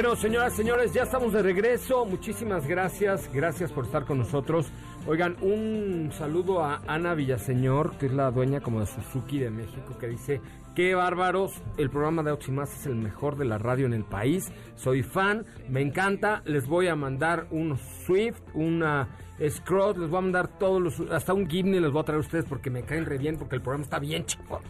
Bueno, 0.00 0.16
señoras, 0.16 0.54
señores, 0.54 0.94
ya 0.94 1.02
estamos 1.02 1.34
de 1.34 1.42
regreso. 1.42 2.06
Muchísimas 2.06 2.66
gracias. 2.66 3.30
Gracias 3.34 3.70
por 3.70 3.84
estar 3.84 4.06
con 4.06 4.16
nosotros. 4.16 4.72
Oigan, 5.06 5.36
un 5.42 6.10
saludo 6.10 6.64
a 6.64 6.80
Ana 6.86 7.12
Villaseñor, 7.12 7.98
que 7.98 8.06
es 8.06 8.12
la 8.14 8.30
dueña 8.30 8.62
como 8.62 8.80
de 8.80 8.86
Suzuki 8.86 9.38
de 9.38 9.50
México, 9.50 9.98
que 10.00 10.08
dice, 10.08 10.40
qué 10.74 10.94
bárbaros, 10.94 11.52
el 11.76 11.90
programa 11.90 12.22
de 12.22 12.30
Autos 12.30 12.48
es 12.48 12.86
el 12.86 12.94
mejor 12.94 13.36
de 13.36 13.44
la 13.44 13.58
radio 13.58 13.84
en 13.84 13.92
el 13.92 14.04
país. 14.04 14.50
Soy 14.74 15.02
fan, 15.02 15.44
me 15.68 15.82
encanta. 15.82 16.40
Les 16.46 16.66
voy 16.66 16.88
a 16.88 16.96
mandar 16.96 17.46
un 17.50 17.76
Swift, 18.06 18.40
una 18.54 19.06
Scrot, 19.46 19.98
les 19.98 20.08
voy 20.08 20.16
a 20.16 20.22
mandar 20.22 20.48
todos 20.48 20.80
los, 20.80 20.98
hasta 21.12 21.34
un 21.34 21.46
Gibney 21.46 21.78
les 21.78 21.92
voy 21.92 22.00
a 22.00 22.04
traer 22.04 22.16
a 22.16 22.20
ustedes 22.20 22.46
porque 22.46 22.70
me 22.70 22.84
caen 22.84 23.04
re 23.04 23.18
bien, 23.18 23.36
porque 23.36 23.56
el 23.56 23.60
programa 23.60 23.84
está 23.84 23.98
bien 23.98 24.24
chico. 24.24 24.62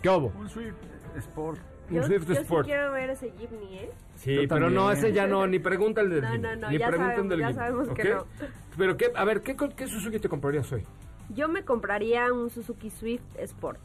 ¿Qué 0.00 0.08
hubo? 0.08 0.32
Un 0.34 0.48
Swift 0.48 0.91
Sport. 1.16 1.60
Un 1.90 2.02
Swift 2.04 2.26
yo 2.26 2.34
Sport. 2.34 2.64
sí 2.66 2.72
quiero 2.72 2.92
ver 2.92 3.10
ese 3.10 3.30
Jeepney, 3.38 3.78
¿eh? 3.78 3.90
Sí, 4.14 4.34
Yo 4.36 4.48
pero 4.48 4.70
no, 4.70 4.90
ese 4.90 5.12
ya 5.12 5.26
no, 5.26 5.46
ni 5.46 5.58
pregunta 5.58 6.00
el 6.00 6.08
del 6.10 6.22
No, 6.22 6.38
no, 6.38 6.56
no, 6.56 6.70
ni 6.70 6.78
ya 6.78 6.90
sabemos- 6.90 7.28
del 7.28 7.40
ya 7.40 7.94
que 7.94 8.14
¿ok? 8.14 8.26
Pero 8.78 8.96
qué, 8.96 9.12
a 9.14 9.24
ver, 9.24 9.42
¿qué, 9.42 9.56
co- 9.56 9.68
qué 9.68 9.86
Suzuki 9.86 10.18
te 10.18 10.28
comprarías 10.28 10.70
hoy? 10.72 10.84
Yo 11.34 11.48
me 11.48 11.64
compraría 11.64 12.32
un 12.32 12.48
Suzuki 12.50 12.88
Swift 12.90 13.22
Sport. 13.38 13.80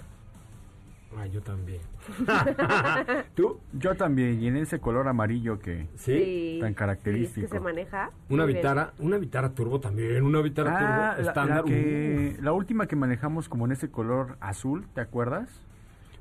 Ah, 1.18 1.26
yo 1.26 1.42
también. 1.42 1.82
¿Tú? 3.36 3.60
Yo 3.74 3.96
también, 3.96 4.42
y 4.42 4.48
en 4.48 4.58
ese 4.58 4.80
color 4.80 5.08
amarillo 5.08 5.58
que 5.60 5.88
Sí. 5.96 6.58
tan 6.62 6.70
Sí, 6.72 6.76
característico. 6.76 7.46
es 7.46 7.52
que 7.52 7.58
se 7.58 7.64
maneja. 7.64 8.12
Una. 8.30 8.46
Vitara, 8.46 8.94
una 9.00 9.18
Vitara 9.18 9.50
turbo 9.54 9.80
también, 9.80 10.24
una 10.24 10.42
Vitara 10.42 10.72
Ah, 10.76 10.80
turbo 11.16 11.24
la, 11.24 11.30
estándar. 11.30 11.58
la 11.58 11.64
que- 11.64 12.38
la 12.42 12.52
última 12.54 12.88
que 12.88 12.96
manejamos 12.96 13.50
como 13.50 13.66
en 13.66 13.72
ese 13.72 13.90
color 13.90 14.38
azul, 14.42 14.88
¿te 14.94 15.02
acuerdas? 15.02 15.50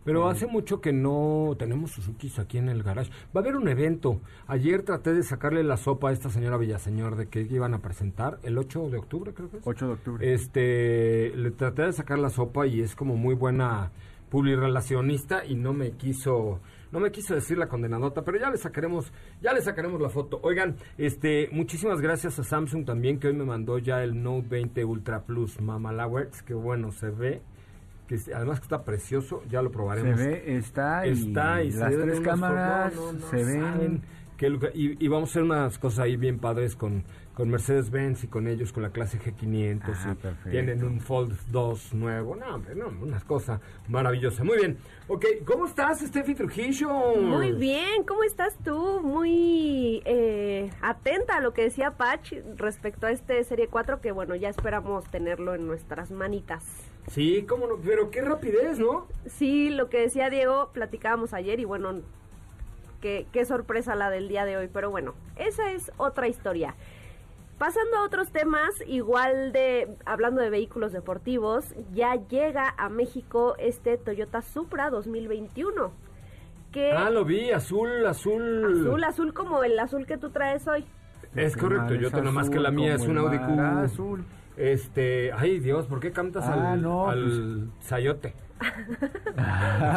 Pero 0.07 0.29
hace 0.29 0.47
mucho 0.47 0.81
que 0.81 0.93
no 0.93 1.57
tenemos 1.59 1.91
Suzukis 1.91 2.39
aquí 2.39 2.59
en 2.59 2.69
el 2.69 2.85
garage. 2.85 3.11
Va 3.37 3.41
a 3.41 3.43
haber 3.43 3.57
un 3.57 3.67
evento. 3.67 4.21
Ayer 4.47 4.85
traté 4.85 5.13
de 5.13 5.25
sacarle 5.25 5.65
la 5.65 5.77
sopa 5.77 6.11
a 6.11 6.13
esta 6.13 6.31
señora 6.31 6.57
Villaseñor 6.57 7.17
de 7.17 7.27
que 7.27 7.41
iban 7.41 7.75
a 7.75 7.81
presentar 7.81 8.39
el 8.45 8.57
8 8.57 8.89
de 8.89 8.99
octubre, 8.99 9.35
creo 9.35 9.51
que 9.51 9.57
es. 9.57 9.67
8 9.67 9.87
de 9.87 9.93
octubre. 9.93 10.33
Este, 10.33 11.33
le 11.35 11.51
traté 11.51 11.83
de 11.83 11.93
sacar 11.93 12.21
la 12.21 12.31
sopa 12.31 12.69
y 12.69 12.83
es 12.83 12.95
como 12.95 13.17
muy 13.17 13.35
buena 13.35 13.91
publirelacionista 14.31 15.45
y 15.45 15.57
no 15.57 15.73
me 15.73 15.93
quiso 15.93 16.61
no 16.93 17.01
me 17.01 17.11
quiso 17.11 17.35
decir 17.35 17.59
la 17.59 17.69
condenadota, 17.69 18.23
pero 18.23 18.39
ya 18.39 18.49
le 18.49 18.59
sacaremos 18.59 19.13
ya 19.43 19.53
le 19.53 19.61
sacaremos 19.61 20.01
la 20.01 20.09
foto. 20.09 20.39
Oigan, 20.43 20.77
este, 20.99 21.49
muchísimas 21.51 22.01
gracias 22.01 22.39
a 22.39 22.45
Samsung 22.45 22.85
también 22.85 23.19
que 23.19 23.27
hoy 23.27 23.35
me 23.35 23.45
mandó 23.45 23.79
ya 23.79 24.05
el 24.05 24.23
Note 24.23 24.47
20 24.51 24.85
Ultra 24.85 25.25
Plus 25.25 25.61
Mama 25.61 25.93
Lowers, 25.93 26.43
que 26.43 26.55
bueno, 26.55 26.93
se 26.93 27.11
ve 27.11 27.43
que 28.07 28.17
además 28.35 28.61
que 28.61 28.65
está 28.65 28.85
precioso, 28.85 29.43
ya 29.49 29.63
lo 29.63 29.71
se 29.71 29.75
probaremos. 29.75 30.19
ve, 30.19 30.57
está, 30.57 31.07
y, 31.07 31.11
Está 31.11 31.63
y 31.63 31.73
se 31.73 31.79
las 31.79 31.93
tres 31.97 32.21
cámaras 32.21 32.95
fotos, 32.95 33.15
no, 33.15 33.21
no, 33.21 33.27
se 33.27 33.45
ven. 33.45 34.03
qué 34.37 34.59
y, 34.75 35.05
y 35.05 35.09
vamos 35.09 35.31
a 35.31 35.33
hacer 35.33 35.43
unas 35.43 35.79
cosas 35.79 36.01
ahí 36.01 36.17
bien 36.17 36.39
padres 36.39 36.77
con, 36.77 37.05
con 37.37 37.51
Mercedes-Benz 37.51 38.25
y 38.25 38.29
con 38.29 38.49
ellos, 38.49 38.73
con 38.73 38.83
la 38.83 38.89
clase 38.89 39.21
G500. 39.21 39.83
Ah, 39.85 40.13
y 40.13 40.15
perfecto. 40.15 40.51
tienen 40.51 40.83
un 40.83 41.01
Fold 41.01 41.37
2 41.51 41.93
nuevo. 41.93 42.35
No, 42.35 42.55
hombre, 42.55 42.75
no, 42.75 42.87
unas 42.87 43.25
cosas 43.25 43.61
maravillosas. 43.89 44.43
Muy 44.43 44.57
bien. 44.57 44.79
Ok, 45.07 45.27
¿cómo 45.45 45.67
estás, 45.67 46.01
Steffi 46.01 46.35
Trujillo? 46.35 46.89
Muy 47.21 47.53
bien, 47.53 48.05
¿cómo 48.05 48.23
estás 48.23 48.57
tú? 48.65 49.03
Muy 49.03 50.03
eh, 50.07 50.71
atenta 50.81 51.37
a 51.37 51.41
lo 51.43 51.53
que 51.53 51.65
decía 51.65 51.99
Patch 51.99 52.33
respecto 52.57 53.07
a 53.07 53.11
este 53.11 53.45
Serie 53.45 53.69
4 53.69 54.01
que 54.01 54.13
bueno, 54.13 54.35
ya 54.35 54.49
esperamos 54.49 55.05
tenerlo 55.11 55.55
en 55.55 55.67
nuestras 55.67 56.11
manitas. 56.11 56.65
Sí, 57.09 57.45
cómo 57.47 57.67
no, 57.67 57.77
pero 57.85 58.11
qué 58.11 58.23
rapidez, 58.23 58.79
¿no? 58.79 59.09
Sí, 59.27 59.69
lo 59.69 59.91
que 59.91 60.01
decía 60.01 60.31
Diego, 60.31 60.71
platicábamos 60.73 61.35
ayer 61.35 61.61
y 61.61 61.67
bueno, 61.67 62.01
qué, 63.03 63.27
qué 63.31 63.45
sorpresa 63.45 63.95
la 63.95 64.09
del 64.09 64.29
día 64.29 64.47
de 64.47 64.57
hoy, 64.57 64.71
pero 64.73 64.91
bueno, 64.91 65.13
esa 65.37 65.71
es 65.73 65.93
otra 65.99 66.29
historia. 66.29 66.75
Pasando 67.59 67.97
a 67.97 68.05
otros 68.05 68.31
temas, 68.33 68.69
igual 68.87 69.51
de, 69.53 69.89
hablando 70.05 70.43
de 70.43 70.51
vehículos 70.51 70.93
deportivos, 70.93 71.65
ya 71.95 72.15
llega 72.29 72.75
a 72.77 72.91
México 72.91 73.55
este 73.59 73.97
Toyota 73.97 74.43
Supra 74.43 74.91
2021. 74.91 75.91
Que 76.71 76.93
Ah, 76.93 77.09
lo 77.09 77.25
vi, 77.25 77.51
azul, 77.53 78.05
azul. 78.07 78.83
azul, 78.83 79.05
azul 79.05 79.33
como 79.33 79.63
el 79.65 79.79
azul 79.79 80.05
que 80.05 80.19
tú 80.19 80.29
traes 80.31 80.69
hoy. 80.69 80.85
Es 81.35 81.57
correcto, 81.57 81.95
yo 81.95 82.11
tengo 82.11 82.31
más 82.31 82.51
que 82.51 82.61
la 82.61 82.71
mía, 82.71 82.95
es 82.95 83.03
un 83.07 83.17
Audi 83.17 83.39
Q. 83.39 83.59
azul. 83.59 84.25
Este, 84.59 85.33
ay 85.33 85.59
Dios, 85.59 85.87
¿por 85.87 86.01
qué 86.01 86.13
cantas 86.13 86.45
Ah, 86.49 86.73
al, 86.73 86.83
no, 86.83 87.09
al 87.09 87.71
Sayote? 87.81 88.35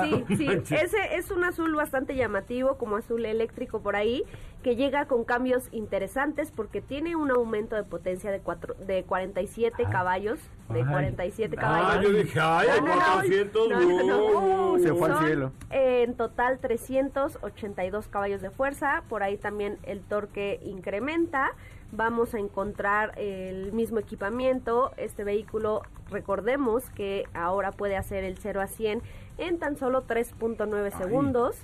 Sí, 0.03 0.26
sí, 0.36 0.47
ese 0.76 1.16
es 1.16 1.32
un 1.32 1.43
azul 1.43 1.76
bastante 1.76 2.16
llamativo, 2.16 2.78
como 2.78 2.97
azul 2.97 3.26
eléctrico 3.26 3.82
por 3.82 3.95
ahí, 3.95 4.24
que 4.64 4.76
llega 4.76 5.05
con 5.05 5.24
cambios 5.24 5.70
interesantes 5.72 6.51
porque 6.51 6.82
tiene 6.82 7.16
un 7.16 7.32
aumento 7.32 7.76
de 7.76 7.84
potencia 7.84 8.32
de, 8.32 8.39
cuatro, 8.39 8.76
de 8.86 9.03
47 9.03 9.86
caballos. 9.91 10.39
De 10.70 10.86
47 10.86 11.55
caballos. 11.55 11.88
Ah, 11.91 12.01
yo 12.01 12.10
dije, 12.12 12.39
ay, 12.39 12.68
No, 12.80 12.86
no, 12.86 12.95
no, 12.95 13.01
400, 13.01 13.70
no, 13.70 13.80
no, 13.80 14.78
no. 14.78 14.84
Se 14.84 14.93
fue 14.93 15.10
al 15.12 15.26
cielo. 15.26 15.51
eh, 15.72 16.03
en 16.03 16.14
total 16.16 16.60
382 16.60 18.07
caballos 18.07 18.41
de 18.41 18.49
fuerza, 18.51 19.03
por 19.10 19.24
ahí 19.24 19.38
también 19.38 19.78
el 19.84 20.01
torque 20.01 20.60
incrementa. 20.64 21.51
Vamos 21.91 22.35
a 22.35 22.39
encontrar 22.39 23.17
el 23.17 23.71
mismo 23.73 23.97
equipamiento. 23.97 24.91
Este 24.97 25.23
vehículo, 25.23 25.81
recordemos 26.11 26.87
que 26.91 27.23
ahora 27.33 27.71
puede 27.71 27.97
hacer 27.97 28.23
el 28.23 28.37
0 28.37 28.61
a 28.61 28.67
100 28.67 29.01
en 29.39 29.57
tan 29.57 29.75
solo 29.75 30.05
3.9 30.05 30.95
segundos. 30.95 31.57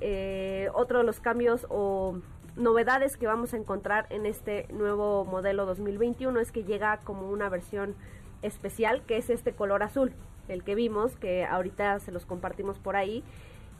Eh, 0.00 0.68
otro 0.74 0.98
de 0.98 1.04
los 1.04 1.20
cambios 1.20 1.66
o 1.70 2.18
novedades 2.54 3.16
que 3.16 3.26
vamos 3.26 3.54
a 3.54 3.56
encontrar 3.56 4.06
en 4.10 4.26
este 4.26 4.66
nuevo 4.72 5.24
modelo 5.24 5.64
2021 5.64 6.38
es 6.40 6.52
que 6.52 6.64
llega 6.64 6.98
como 6.98 7.30
una 7.30 7.48
versión 7.48 7.94
especial 8.42 9.02
que 9.06 9.16
es 9.16 9.30
este 9.30 9.52
color 9.52 9.82
azul, 9.82 10.12
el 10.48 10.64
que 10.64 10.74
vimos, 10.74 11.16
que 11.16 11.46
ahorita 11.46 11.98
se 12.00 12.12
los 12.12 12.26
compartimos 12.26 12.78
por 12.78 12.94
ahí. 12.94 13.24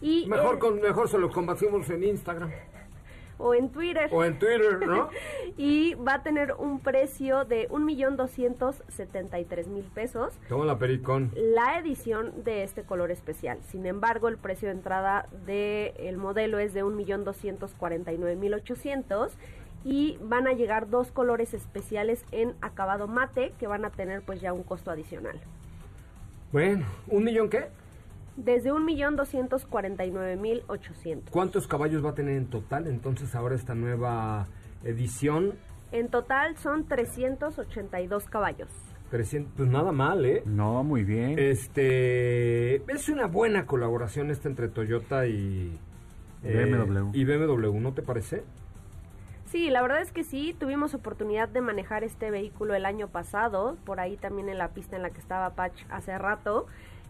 Y 0.00 0.26
Mejor, 0.26 0.58
con, 0.58 0.80
mejor 0.80 1.08
se 1.10 1.18
lo 1.18 1.30
compartimos 1.30 1.90
en 1.90 2.02
Instagram 2.02 2.50
o 3.42 3.54
en 3.54 3.70
Twitter. 3.70 4.08
o 4.12 4.24
en 4.24 4.38
Twitter, 4.38 4.86
¿no? 4.86 5.08
y 5.56 5.94
va 5.94 6.14
a 6.14 6.22
tener 6.22 6.54
un 6.58 6.78
precio 6.80 7.44
de 7.44 7.68
1.273.000 7.68 9.82
pesos 9.92 10.32
Como 10.48 10.64
la 10.64 10.78
pericón. 10.78 11.30
la 11.34 11.78
edición 11.78 12.44
de 12.44 12.62
este 12.62 12.84
color 12.84 13.10
especial. 13.10 13.58
Sin 13.62 13.84
embargo, 13.86 14.28
el 14.28 14.38
precio 14.38 14.68
de 14.68 14.74
entrada 14.74 15.26
del 15.46 16.16
modelo 16.16 16.58
es 16.58 16.72
de 16.74 16.84
1.249.800 16.84 19.30
y 19.84 20.16
van 20.22 20.46
a 20.46 20.52
llegar 20.52 20.88
dos 20.88 21.10
colores 21.10 21.54
especiales 21.54 22.24
en 22.30 22.54
acabado 22.60 23.08
mate 23.08 23.52
que 23.58 23.66
van 23.66 23.84
a 23.84 23.90
tener 23.90 24.22
pues 24.22 24.40
ya 24.40 24.52
un 24.52 24.62
costo 24.62 24.92
adicional. 24.92 25.40
Bueno, 26.52 26.86
¿un 27.08 27.24
millón 27.24 27.48
qué? 27.48 27.66
Desde 28.36 28.72
1.249.800. 28.72 31.30
¿Cuántos 31.30 31.68
caballos 31.68 32.04
va 32.04 32.10
a 32.10 32.14
tener 32.14 32.36
en 32.36 32.46
total 32.46 32.86
entonces 32.86 33.34
ahora 33.34 33.54
esta 33.54 33.74
nueva 33.74 34.46
edición? 34.84 35.54
En 35.92 36.08
total 36.08 36.56
son 36.56 36.88
382 36.88 38.24
caballos. 38.24 38.70
300, 39.10 39.52
pues 39.54 39.68
nada 39.68 39.92
mal, 39.92 40.24
¿eh? 40.24 40.42
No, 40.46 40.82
muy 40.82 41.04
bien. 41.04 41.38
Este 41.38 42.76
es 42.90 43.10
una 43.10 43.26
buena 43.26 43.66
colaboración 43.66 44.30
esta 44.30 44.48
entre 44.48 44.68
Toyota 44.68 45.26
y 45.26 45.78
eh, 46.42 46.64
BMW. 46.64 47.10
y 47.12 47.24
BMW, 47.26 47.78
¿no 47.78 47.92
te 47.92 48.00
parece? 48.00 48.42
Sí, 49.44 49.68
la 49.68 49.82
verdad 49.82 50.00
es 50.00 50.12
que 50.12 50.24
sí, 50.24 50.56
tuvimos 50.58 50.94
oportunidad 50.94 51.46
de 51.46 51.60
manejar 51.60 52.04
este 52.04 52.30
vehículo 52.30 52.74
el 52.74 52.86
año 52.86 53.08
pasado, 53.08 53.76
por 53.84 54.00
ahí 54.00 54.16
también 54.16 54.48
en 54.48 54.56
la 54.56 54.68
pista 54.68 54.96
en 54.96 55.02
la 55.02 55.10
que 55.10 55.20
estaba 55.20 55.50
Patch 55.50 55.84
hace 55.90 56.16
rato. 56.16 56.66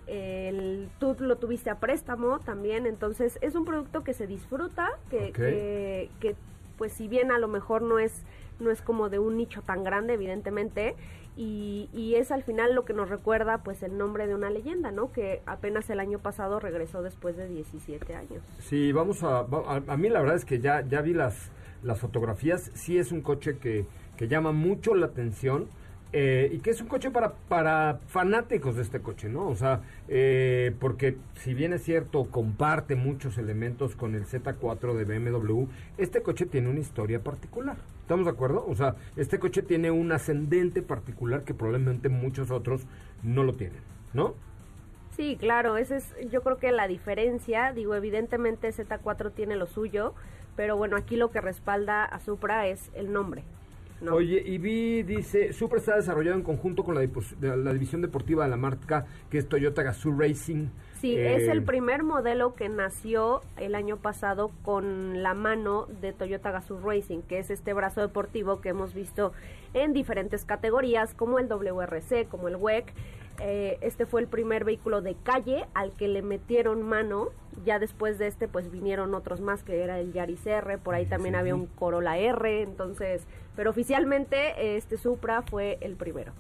El, 0.07 0.89
tú 0.99 1.17
lo 1.19 1.37
tuviste 1.37 1.71
a 1.71 1.79
préstamo 1.79 2.41
también, 2.41 2.87
entonces 2.87 3.39
es 3.41 3.55
un 3.55 3.65
producto 3.65 4.03
que 4.03 4.15
se 4.15 4.27
disfruta, 4.27 4.89
que, 5.11 5.33
que, 5.33 6.11
que, 6.21 6.35
pues 6.77 6.93
si 6.93 7.09
bien 7.09 7.31
a 7.31 7.39
lo 7.39 7.49
mejor 7.49 7.83
no 7.83 7.99
es, 7.99 8.25
no 8.59 8.71
es 8.71 8.83
como 8.83 9.09
de 9.09 9.19
un 9.19 9.37
nicho 9.37 9.63
tan 9.63 9.85
grande, 9.85 10.15
evidentemente, 10.15 10.97
y, 11.37 11.89
y 11.95 12.17
es 12.17 12.31
al 12.31 12.43
final 12.43 12.75
lo 12.75 12.85
que 12.85 12.93
nos 12.93 13.09
recuerda 13.09 13.59
pues 13.59 13.83
el 13.83 13.97
nombre 13.97 14.27
de 14.27 14.35
una 14.35 14.51
leyenda, 14.51 14.91
¿no? 14.91 15.13
Que 15.13 15.41
apenas 15.47 15.89
el 15.89 16.01
año 16.01 16.19
pasado 16.19 16.61
regresó 16.61 17.03
después 17.03 17.37
de 17.37 17.49
17 17.49 18.15
años. 18.15 18.43
Sí, 18.59 18.93
vamos 18.93 19.23
a, 19.23 19.39
a, 19.39 19.83
a 19.87 19.97
mí 19.97 20.09
la 20.09 20.21
verdad 20.21 20.37
es 20.37 20.45
que 20.45 20.61
ya, 20.61 20.87
ya 20.87 21.01
vi 21.01 21.15
las, 21.15 21.51
las 21.83 22.01
fotografías, 22.01 22.71
sí 22.75 22.99
es 22.99 23.13
un 23.13 23.23
coche 23.23 23.57
que, 23.59 23.87
que 24.17 24.29
llama 24.29 24.53
mucho 24.53 24.95
la 24.95 25.07
atención 25.07 25.69
eh, 26.13 26.51
y 26.53 26.59
que 26.59 26.71
es 26.71 26.81
un 26.81 26.89
coche 26.89 27.11
para, 27.11 27.33
para 27.49 28.01
fanáticos 28.07 28.77
de 28.77 28.83
este 28.83 29.01
coche, 29.01 29.31
¿no? 29.31 29.49
O 29.49 29.57
sea, 29.57 29.81
eh, 30.09 30.75
porque 30.79 31.17
si 31.37 31.55
bien 31.55 31.73
es 31.73 31.83
cierto, 31.83 32.27
comparte 32.31 32.97
muchos 32.97 33.39
elementos 33.39 33.97
con 33.97 34.15
el 34.15 34.27
Z4 34.27 34.95
de 34.95 35.05
BMW, 35.05 35.65
este 35.97 36.23
coche 36.23 36.45
tiene 36.45 36.69
una 36.69 36.81
historia 36.81 37.23
particular. 37.23 37.79
¿Estamos 38.03 38.27
de 38.27 38.33
acuerdo? 38.33 38.65
O 38.69 38.75
sea, 38.75 38.97
este 39.17 39.39
coche 39.39 39.63
tiene 39.63 39.91
un 39.91 40.13
ascendente 40.13 40.83
particular 40.83 41.45
que 41.45 41.55
probablemente 41.55 42.11
muchos 42.11 42.51
otros 42.51 42.87
no 43.23 43.43
lo 43.43 43.55
tienen, 43.55 43.81
¿no? 44.13 44.35
Sí, 45.17 45.37
claro, 45.39 45.77
esa 45.77 45.97
es 45.97 46.15
yo 46.31 46.43
creo 46.43 46.59
que 46.59 46.73
la 46.73 46.89
diferencia, 46.89 47.73
digo, 47.73 47.95
evidentemente 47.95 48.69
Z4 48.69 49.33
tiene 49.33 49.57
lo 49.57 49.67
suyo, 49.67 50.15
pero 50.57 50.77
bueno, 50.77 50.97
aquí 50.97 51.17
lo 51.17 51.31
que 51.31 51.41
respalda 51.41 52.05
a 52.05 52.19
Supra 52.21 52.67
es 52.67 52.91
el 52.95 53.13
nombre. 53.13 53.45
¿No? 54.03 54.15
Oye, 54.17 54.43
y 54.45 54.59
vi, 54.59 55.03
dice, 55.03 55.53
Supra 55.53 55.79
está 55.79 55.97
desarrollado 55.97 56.37
en 56.37 56.43
conjunto 56.43 56.85
con 56.85 56.95
la, 56.95 57.03
dipos- 57.03 57.37
de 57.39 57.57
la 57.57 57.73
división 57.73 58.03
deportiva 58.03 58.45
de 58.45 58.51
la 58.51 58.57
marca, 58.57 59.07
que 59.31 59.39
es 59.39 59.49
Toyota 59.49 59.83
Gazoo 59.83 60.13
Racing. 60.19 60.67
Sí, 61.01 61.17
Eh, 61.17 61.37
es 61.37 61.49
el 61.49 61.63
primer 61.65 62.03
modelo 62.05 62.55
que 62.55 62.69
nació 62.69 63.41
el 63.57 63.75
año 63.75 63.97
pasado 63.97 64.51
con 64.63 65.23
la 65.23 65.35
mano 65.35 65.87
de 66.01 66.13
Toyota 66.13 66.51
Gazoo 66.53 66.81
Racing, 66.81 67.23
que 67.23 67.39
es 67.39 67.51
este 67.51 67.73
brazo 67.75 68.01
deportivo 68.03 68.61
que 68.61 68.69
hemos 68.69 68.95
visto 68.95 69.33
en 69.75 69.93
diferentes 69.93 70.45
categorías, 70.45 71.15
como 71.15 71.39
el 71.39 71.49
WRC, 71.49 72.27
como 72.29 72.49
el 72.49 72.57
WEC. 72.57 72.93
Eh, 73.41 73.79
este 73.81 74.07
fue 74.07 74.21
el 74.21 74.29
primer 74.29 74.65
vehículo 74.65 75.01
de 75.01 75.17
calle 75.23 75.65
al 75.75 75.93
que 75.93 76.07
le 76.07 76.23
metieron 76.23 76.83
mano. 76.83 77.31
Ya 77.65 77.79
después 77.79 78.19
de 78.19 78.27
este, 78.27 78.49
pues 78.49 78.71
vinieron 78.71 79.15
otros 79.15 79.41
más, 79.41 79.63
que 79.63 79.83
era 79.83 80.01
el 80.01 80.13
Yaris 80.13 80.47
R, 80.47 80.79
por 80.79 80.95
ahí 80.95 81.07
también 81.07 81.35
había 81.35 81.55
un 81.55 81.67
Corolla 81.67 82.17
R, 82.17 82.63
entonces, 82.63 83.27
pero 83.57 83.71
oficialmente 83.71 84.77
este 84.77 84.97
Supra 84.97 85.43
fue 85.43 85.79
el 85.81 85.97
primero. 85.97 86.33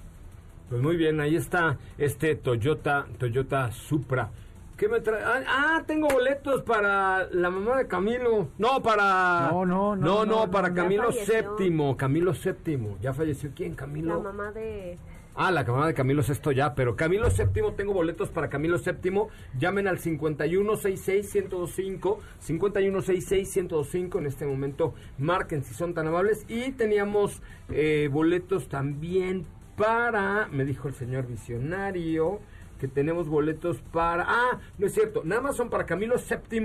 Pues 0.68 0.80
muy 0.80 0.96
bien, 0.96 1.20
ahí 1.20 1.36
está 1.36 1.78
este 1.98 2.34
Toyota, 2.34 3.06
Toyota 3.18 3.70
Supra. 3.72 4.30
¿Qué 4.76 4.88
me 4.88 5.00
trae? 5.00 5.22
Ah, 5.22 5.42
ah, 5.46 5.82
tengo 5.86 6.08
boletos 6.08 6.62
para 6.62 7.28
la 7.30 7.50
mamá 7.50 7.76
de 7.76 7.86
Camilo. 7.86 8.48
No, 8.58 8.82
para... 8.82 9.48
No, 9.52 9.64
no, 9.64 9.94
no, 9.94 10.24
No, 10.24 10.26
no, 10.26 10.50
para 10.50 10.70
no. 10.70 10.74
Ya 10.74 10.82
Camilo. 10.82 11.10
VII. 11.10 11.96
Camilo 11.96 12.32
VII. 12.32 12.96
¿Ya 13.00 13.12
falleció 13.12 13.50
quién? 13.54 13.74
Camilo... 13.74 14.16
La 14.16 14.22
mamá 14.22 14.50
de... 14.50 14.98
Ah, 15.34 15.50
la 15.50 15.64
cámara 15.64 15.86
de 15.86 15.94
Camilo 15.94 16.22
Sexto 16.22 16.52
ya, 16.52 16.74
pero 16.74 16.94
Camilo 16.94 17.28
VII, 17.30 17.72
tengo 17.74 17.94
boletos 17.94 18.28
para 18.28 18.50
Camilo 18.50 18.78
VII. 18.78 19.28
Llamen 19.58 19.88
al 19.88 19.98
5166-1025, 19.98 22.18
5166-1025. 22.46 24.18
En 24.18 24.26
este 24.26 24.44
momento, 24.44 24.92
marquen 25.16 25.64
si 25.64 25.72
son 25.72 25.94
tan 25.94 26.06
amables. 26.06 26.44
Y 26.48 26.72
teníamos 26.72 27.40
eh, 27.70 28.10
boletos 28.12 28.68
también 28.68 29.46
para, 29.74 30.48
me 30.48 30.66
dijo 30.66 30.88
el 30.88 30.94
señor 30.94 31.26
visionario, 31.26 32.40
que 32.82 32.88
tenemos 32.88 33.28
boletos 33.28 33.78
para. 33.92 34.24
Ah, 34.26 34.58
no 34.76 34.86
es 34.88 34.92
cierto, 34.92 35.22
nada 35.24 35.40
más 35.40 35.54
son 35.56 35.70
para 35.70 35.86
Camilo 35.86 36.16
VII 36.16 36.60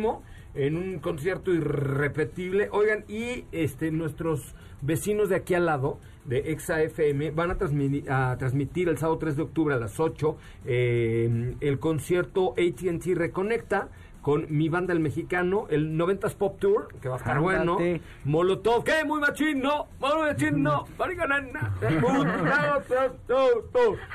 en 0.55 0.75
un 0.75 0.97
concierto 0.97 1.53
irrepetible. 1.53 2.69
Oigan, 2.71 3.05
y 3.07 3.45
este 3.51 3.91
nuestros 3.91 4.55
vecinos 4.81 5.29
de 5.29 5.35
aquí 5.35 5.53
al 5.53 5.67
lado 5.67 5.99
de 6.25 6.51
Exa 6.51 6.81
FM 6.81 7.29
van 7.31 7.51
a, 7.51 7.57
transmi- 7.59 8.03
a 8.09 8.35
transmitir 8.37 8.89
el 8.89 8.97
sábado 8.97 9.19
3 9.19 9.35
de 9.37 9.43
octubre 9.43 9.75
a 9.75 9.77
las 9.77 9.99
8 9.99 10.37
eh, 10.65 11.55
el 11.61 11.79
concierto 11.79 12.53
AT&T 12.53 13.13
Reconecta 13.13 13.89
con 14.27 14.45
mi 14.49 14.67
banda 14.67 14.91
el 14.91 14.99
mexicano, 14.99 15.67
el 15.69 15.97
90s 15.97 16.35
Pop 16.35 16.59
Tour, 16.59 16.89
que 17.01 17.07
va 17.07 17.15
a 17.15 17.17
estar 17.19 17.39
bueno. 17.39 17.77
Molotov, 18.25 18.83
¿qué? 18.83 19.05
Muy 19.05 19.21
machín, 19.21 19.61
no, 19.61 19.87
muy 20.01 20.19
machín, 20.19 20.61
no, 20.61 20.85
maricanana, 20.99 21.73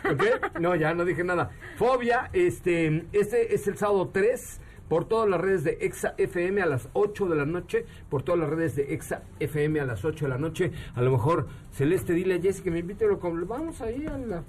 ¿ok? 0.05 0.61
No, 0.61 0.75
ya 0.75 0.93
no 0.93 1.07
dije 1.07 1.25
nada. 1.25 1.53
Fobia, 1.79 2.29
este, 2.35 3.07
este 3.13 3.55
es 3.55 3.67
el 3.67 3.79
sábado 3.79 4.11
3 4.13 4.61
por 4.93 5.07
todas 5.07 5.27
las 5.27 5.41
redes 5.41 5.65
de 5.65 5.79
Exa 5.81 6.13
FM 6.19 6.61
a 6.61 6.67
las 6.67 6.87
8 6.93 7.27
de 7.27 7.35
la 7.35 7.47
noche, 7.47 7.87
por 8.11 8.23
todas 8.23 8.39
las 8.39 8.51
redes 8.51 8.77
de 8.77 8.93
Exa 8.93 9.23
FM 9.41 9.81
a 9.81 9.87
las 9.87 10.05
8 10.05 10.27
de 10.27 10.29
la 10.29 10.37
noche. 10.37 10.71
A 10.95 11.01
lo 11.01 11.11
mejor, 11.11 11.47
Celeste, 11.71 12.13
dile 12.13 12.35
a 12.35 12.43
Jessy 12.43 12.63
que 12.63 12.71
me 12.71 12.81
invite, 12.81 13.07
lo 13.07 13.17
vamos 13.47 13.81
ahí, 13.81 14.05
a 14.05 14.19
la- 14.19 14.43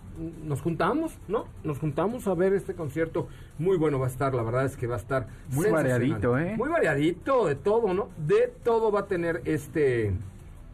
nos 0.43 0.61
juntamos, 0.61 1.17
¿no? 1.29 1.45
Nos 1.63 1.79
juntamos 1.79 2.27
a 2.27 2.33
ver 2.33 2.51
este 2.51 2.73
concierto. 2.73 3.29
Muy 3.57 3.77
bueno 3.77 3.99
va 3.99 4.07
a 4.07 4.09
estar, 4.09 4.35
la 4.35 4.43
verdad 4.43 4.65
es 4.65 4.75
que 4.75 4.85
va 4.85 4.95
a 4.95 4.97
estar 4.97 5.27
Muy 5.49 5.71
variadito, 5.71 6.37
¿eh? 6.37 6.55
Muy 6.57 6.67
variadito, 6.67 7.45
de 7.47 7.55
todo, 7.55 7.93
¿no? 7.93 8.09
De 8.17 8.51
todo 8.65 8.91
va 8.91 8.99
a 8.99 9.07
tener 9.07 9.43
este 9.45 10.11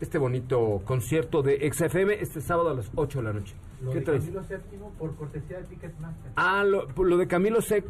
este 0.02 0.18
bonito 0.18 0.82
concierto 0.84 1.44
de 1.44 1.72
XFM 1.72 2.16
este 2.20 2.42
sábado 2.42 2.70
a 2.72 2.74
las 2.74 2.90
8 2.96 3.20
de 3.20 3.24
la 3.24 3.34
noche. 3.34 3.54
Lo 3.84 3.92
¿Qué 3.92 4.00
de 4.00 4.06
traes? 4.06 4.24
Camilo 4.24 4.42
VII 4.50 4.80
por 4.98 5.16
cortesía 5.16 5.58
de 5.58 5.64
Ticketmaster. 5.66 6.32
Ah, 6.38 6.64
lo, 6.64 6.88
lo 7.04 7.18
de 7.18 7.28
Camilo 7.28 7.62
Sec... 7.62 7.86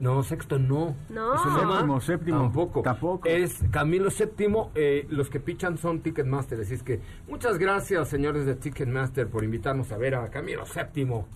No, 0.00 0.22
sexto 0.22 0.58
no. 0.58 0.94
No. 1.08 1.34
¿Es 1.34 1.40
un 1.46 1.54
nombre? 1.54 1.76
Séptimo, 1.76 2.00
séptimo. 2.00 2.38
Tampoco. 2.42 2.82
Tampoco. 2.82 3.28
Es 3.28 3.62
Camilo 3.70 4.10
Séptimo. 4.10 4.70
eh, 4.74 5.06
los 5.08 5.30
que 5.30 5.40
pichan 5.40 5.78
son 5.78 6.00
Ticketmaster. 6.00 6.60
Así 6.60 6.74
es 6.74 6.82
que 6.82 7.00
muchas 7.28 7.58
gracias, 7.58 8.08
señores 8.08 8.44
de 8.46 8.54
Ticketmaster, 8.56 9.28
por 9.28 9.44
invitarnos 9.44 9.90
a 9.92 9.96
ver 9.96 10.14
a 10.14 10.28
Camilo 10.30 10.66
Séptimo. 10.66 11.26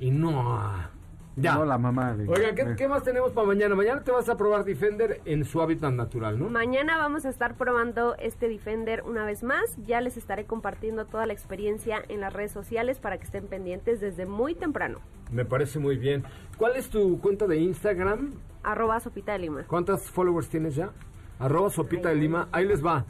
Y 0.00 0.10
no 0.10 0.54
a 0.58 0.90
Ya. 1.36 1.54
No 1.54 1.64
la 1.64 1.78
mamá 1.78 2.14
de... 2.14 2.28
Oiga, 2.28 2.54
¿qué, 2.54 2.74
qué 2.76 2.88
más 2.88 3.02
tenemos 3.04 3.32
para 3.32 3.46
mañana? 3.46 3.74
Mañana 3.74 4.02
te 4.02 4.10
vas 4.10 4.28
a 4.28 4.36
probar 4.36 4.64
Defender 4.64 5.20
en 5.24 5.44
su 5.44 5.62
hábitat 5.62 5.92
natural, 5.92 6.38
¿no? 6.38 6.50
Mañana 6.50 6.98
vamos 6.98 7.24
a 7.24 7.30
estar 7.30 7.56
probando 7.56 8.16
este 8.16 8.48
Defender 8.48 9.02
una 9.06 9.24
vez 9.24 9.42
más. 9.42 9.76
Ya 9.86 10.00
les 10.00 10.16
estaré 10.16 10.44
compartiendo 10.44 11.06
toda 11.06 11.26
la 11.26 11.32
experiencia 11.32 12.02
en 12.08 12.20
las 12.20 12.32
redes 12.32 12.52
sociales 12.52 12.98
para 13.00 13.16
que 13.18 13.24
estén 13.24 13.46
pendientes 13.46 14.00
desde 14.00 14.26
muy 14.26 14.54
temprano. 14.54 15.00
Me 15.30 15.44
parece 15.44 15.78
muy 15.78 15.96
bien. 15.96 16.24
¿Cuál 16.58 16.76
es 16.76 16.90
tu 16.90 17.18
cuenta 17.20 17.46
de 17.46 17.56
Instagram? 17.56 18.34
Arroba 18.62 19.00
Sopita 19.00 19.32
de 19.32 19.38
Lima. 19.38 19.64
¿Cuántas 19.66 20.10
followers 20.10 20.48
tienes 20.48 20.74
ya? 20.74 20.90
Arroba 21.38 21.70
Sopita 21.70 22.10
de 22.10 22.16
Lima. 22.16 22.48
Ahí 22.52 22.66
les 22.66 22.84
va. 22.84 23.04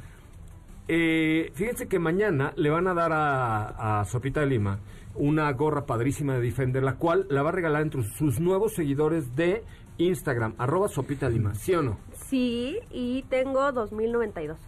Eh, 0.89 1.51
fíjense 1.55 1.87
que 1.87 1.99
mañana 1.99 2.53
le 2.57 2.70
van 2.70 2.87
a 2.89 2.95
dar 2.95 3.12
a, 3.12 4.01
a 4.01 4.05
Sopita 4.05 4.41
de 4.41 4.47
Lima 4.47 4.80
una 5.14 5.53
gorra 5.53 5.87
padrísima 5.87 6.35
de 6.35 6.41
Defender, 6.41 6.83
la 6.83 6.97
cual 6.97 7.26
la 7.28 7.43
va 7.43 7.51
a 7.51 7.53
regalar 7.53 7.83
entre 7.83 8.03
sus 8.03 8.41
nuevos 8.41 8.74
seguidores 8.74 9.37
de 9.37 9.62
Instagram, 9.99 10.55
arroba 10.59 10.89
Sopita 10.89 11.28
Lima, 11.28 11.55
¿sí 11.55 11.74
o 11.74 11.83
no? 11.83 11.99
Sí, 12.14 12.78
y 12.91 13.22
tengo 13.24 13.72
2092. 13.72 14.59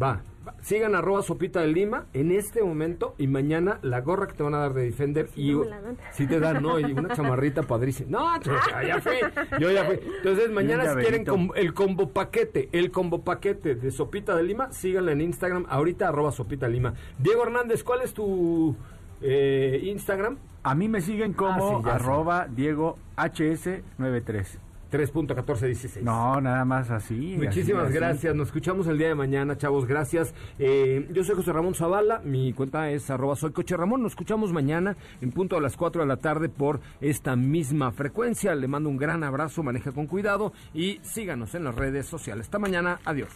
Va, 0.00 0.06
va. 0.08 0.22
Sigan 0.60 0.94
arroba 0.94 1.22
Sopita 1.22 1.60
de 1.60 1.68
Lima 1.68 2.06
en 2.12 2.32
este 2.32 2.62
momento 2.62 3.14
y 3.18 3.26
mañana 3.26 3.78
la 3.82 4.00
gorra 4.00 4.26
que 4.26 4.34
te 4.34 4.42
van 4.42 4.54
a 4.54 4.58
dar 4.58 4.74
de 4.74 4.82
Defender 4.84 5.28
y 5.36 5.52
no 5.52 5.64
si 6.12 6.26
te 6.26 6.40
dan, 6.40 6.62
no, 6.62 6.78
y 6.78 6.84
una 6.92 7.14
chamarrita 7.14 7.62
padrísima. 7.62 8.10
No, 8.10 8.40
yo 8.42 8.52
ya, 8.70 8.82
ya 8.86 9.00
fui, 9.00 9.16
yo 9.60 9.70
ya 9.70 9.84
fui. 9.84 9.98
Entonces 10.18 10.50
mañana 10.50 10.92
si 10.94 10.96
quieren 11.00 11.24
com- 11.24 11.50
el 11.54 11.74
combo 11.74 12.10
paquete, 12.10 12.68
el 12.72 12.90
combo 12.90 13.22
paquete 13.24 13.74
de 13.74 13.90
Sopita 13.90 14.34
de 14.36 14.42
Lima, 14.42 14.72
síganla 14.72 15.12
en 15.12 15.20
Instagram, 15.20 15.66
ahorita 15.68 16.08
arroba 16.08 16.32
Sopita 16.32 16.66
de 16.66 16.72
Lima. 16.72 16.94
Diego 17.18 17.42
Hernández, 17.44 17.82
¿cuál 17.84 18.02
es 18.02 18.12
tu 18.14 18.76
eh, 19.22 19.80
Instagram? 19.84 20.38
A 20.62 20.74
mí 20.74 20.88
me 20.88 21.00
siguen 21.02 21.34
como 21.34 21.78
Ah, 21.78 21.78
sí, 21.78 21.84
sé. 21.84 21.90
arroba 21.90 22.46
Diego 22.48 22.96
HS93. 23.16 24.58
3.1416. 24.94 26.02
No, 26.02 26.40
nada 26.40 26.64
más 26.64 26.88
así. 26.90 27.36
Muchísimas 27.36 27.84
así, 27.84 27.90
así. 27.90 27.98
gracias. 27.98 28.34
Nos 28.36 28.48
escuchamos 28.48 28.86
el 28.86 28.96
día 28.96 29.08
de 29.08 29.16
mañana, 29.16 29.58
chavos. 29.58 29.86
Gracias. 29.86 30.32
Eh, 30.58 31.08
yo 31.12 31.24
soy 31.24 31.34
José 31.34 31.52
Ramón 31.52 31.74
Zavala. 31.74 32.20
Mi 32.24 32.52
cuenta 32.52 32.88
es 32.90 33.10
arroba 33.10 33.34
soy 33.34 33.50
coche 33.50 33.76
Ramón. 33.76 34.02
Nos 34.02 34.12
escuchamos 34.12 34.52
mañana 34.52 34.96
en 35.20 35.32
punto 35.32 35.56
a 35.56 35.60
las 35.60 35.76
4 35.76 36.02
de 36.02 36.08
la 36.08 36.18
tarde 36.18 36.48
por 36.48 36.80
esta 37.00 37.34
misma 37.34 37.90
frecuencia. 37.90 38.54
Le 38.54 38.68
mando 38.68 38.88
un 38.88 38.96
gran 38.96 39.24
abrazo. 39.24 39.64
Maneja 39.64 39.90
con 39.90 40.06
cuidado 40.06 40.52
y 40.72 41.00
síganos 41.02 41.54
en 41.56 41.64
las 41.64 41.74
redes 41.74 42.06
sociales. 42.06 42.46
Hasta 42.46 42.60
mañana. 42.60 43.00
Adiós. 43.04 43.30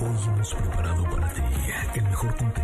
Hoy 0.00 0.16
hemos 0.26 0.54
preparado 0.54 1.04
para 1.04 1.28
ti 1.28 1.42
el 1.94 2.02
mejor 2.02 2.36
contenido 2.36 2.63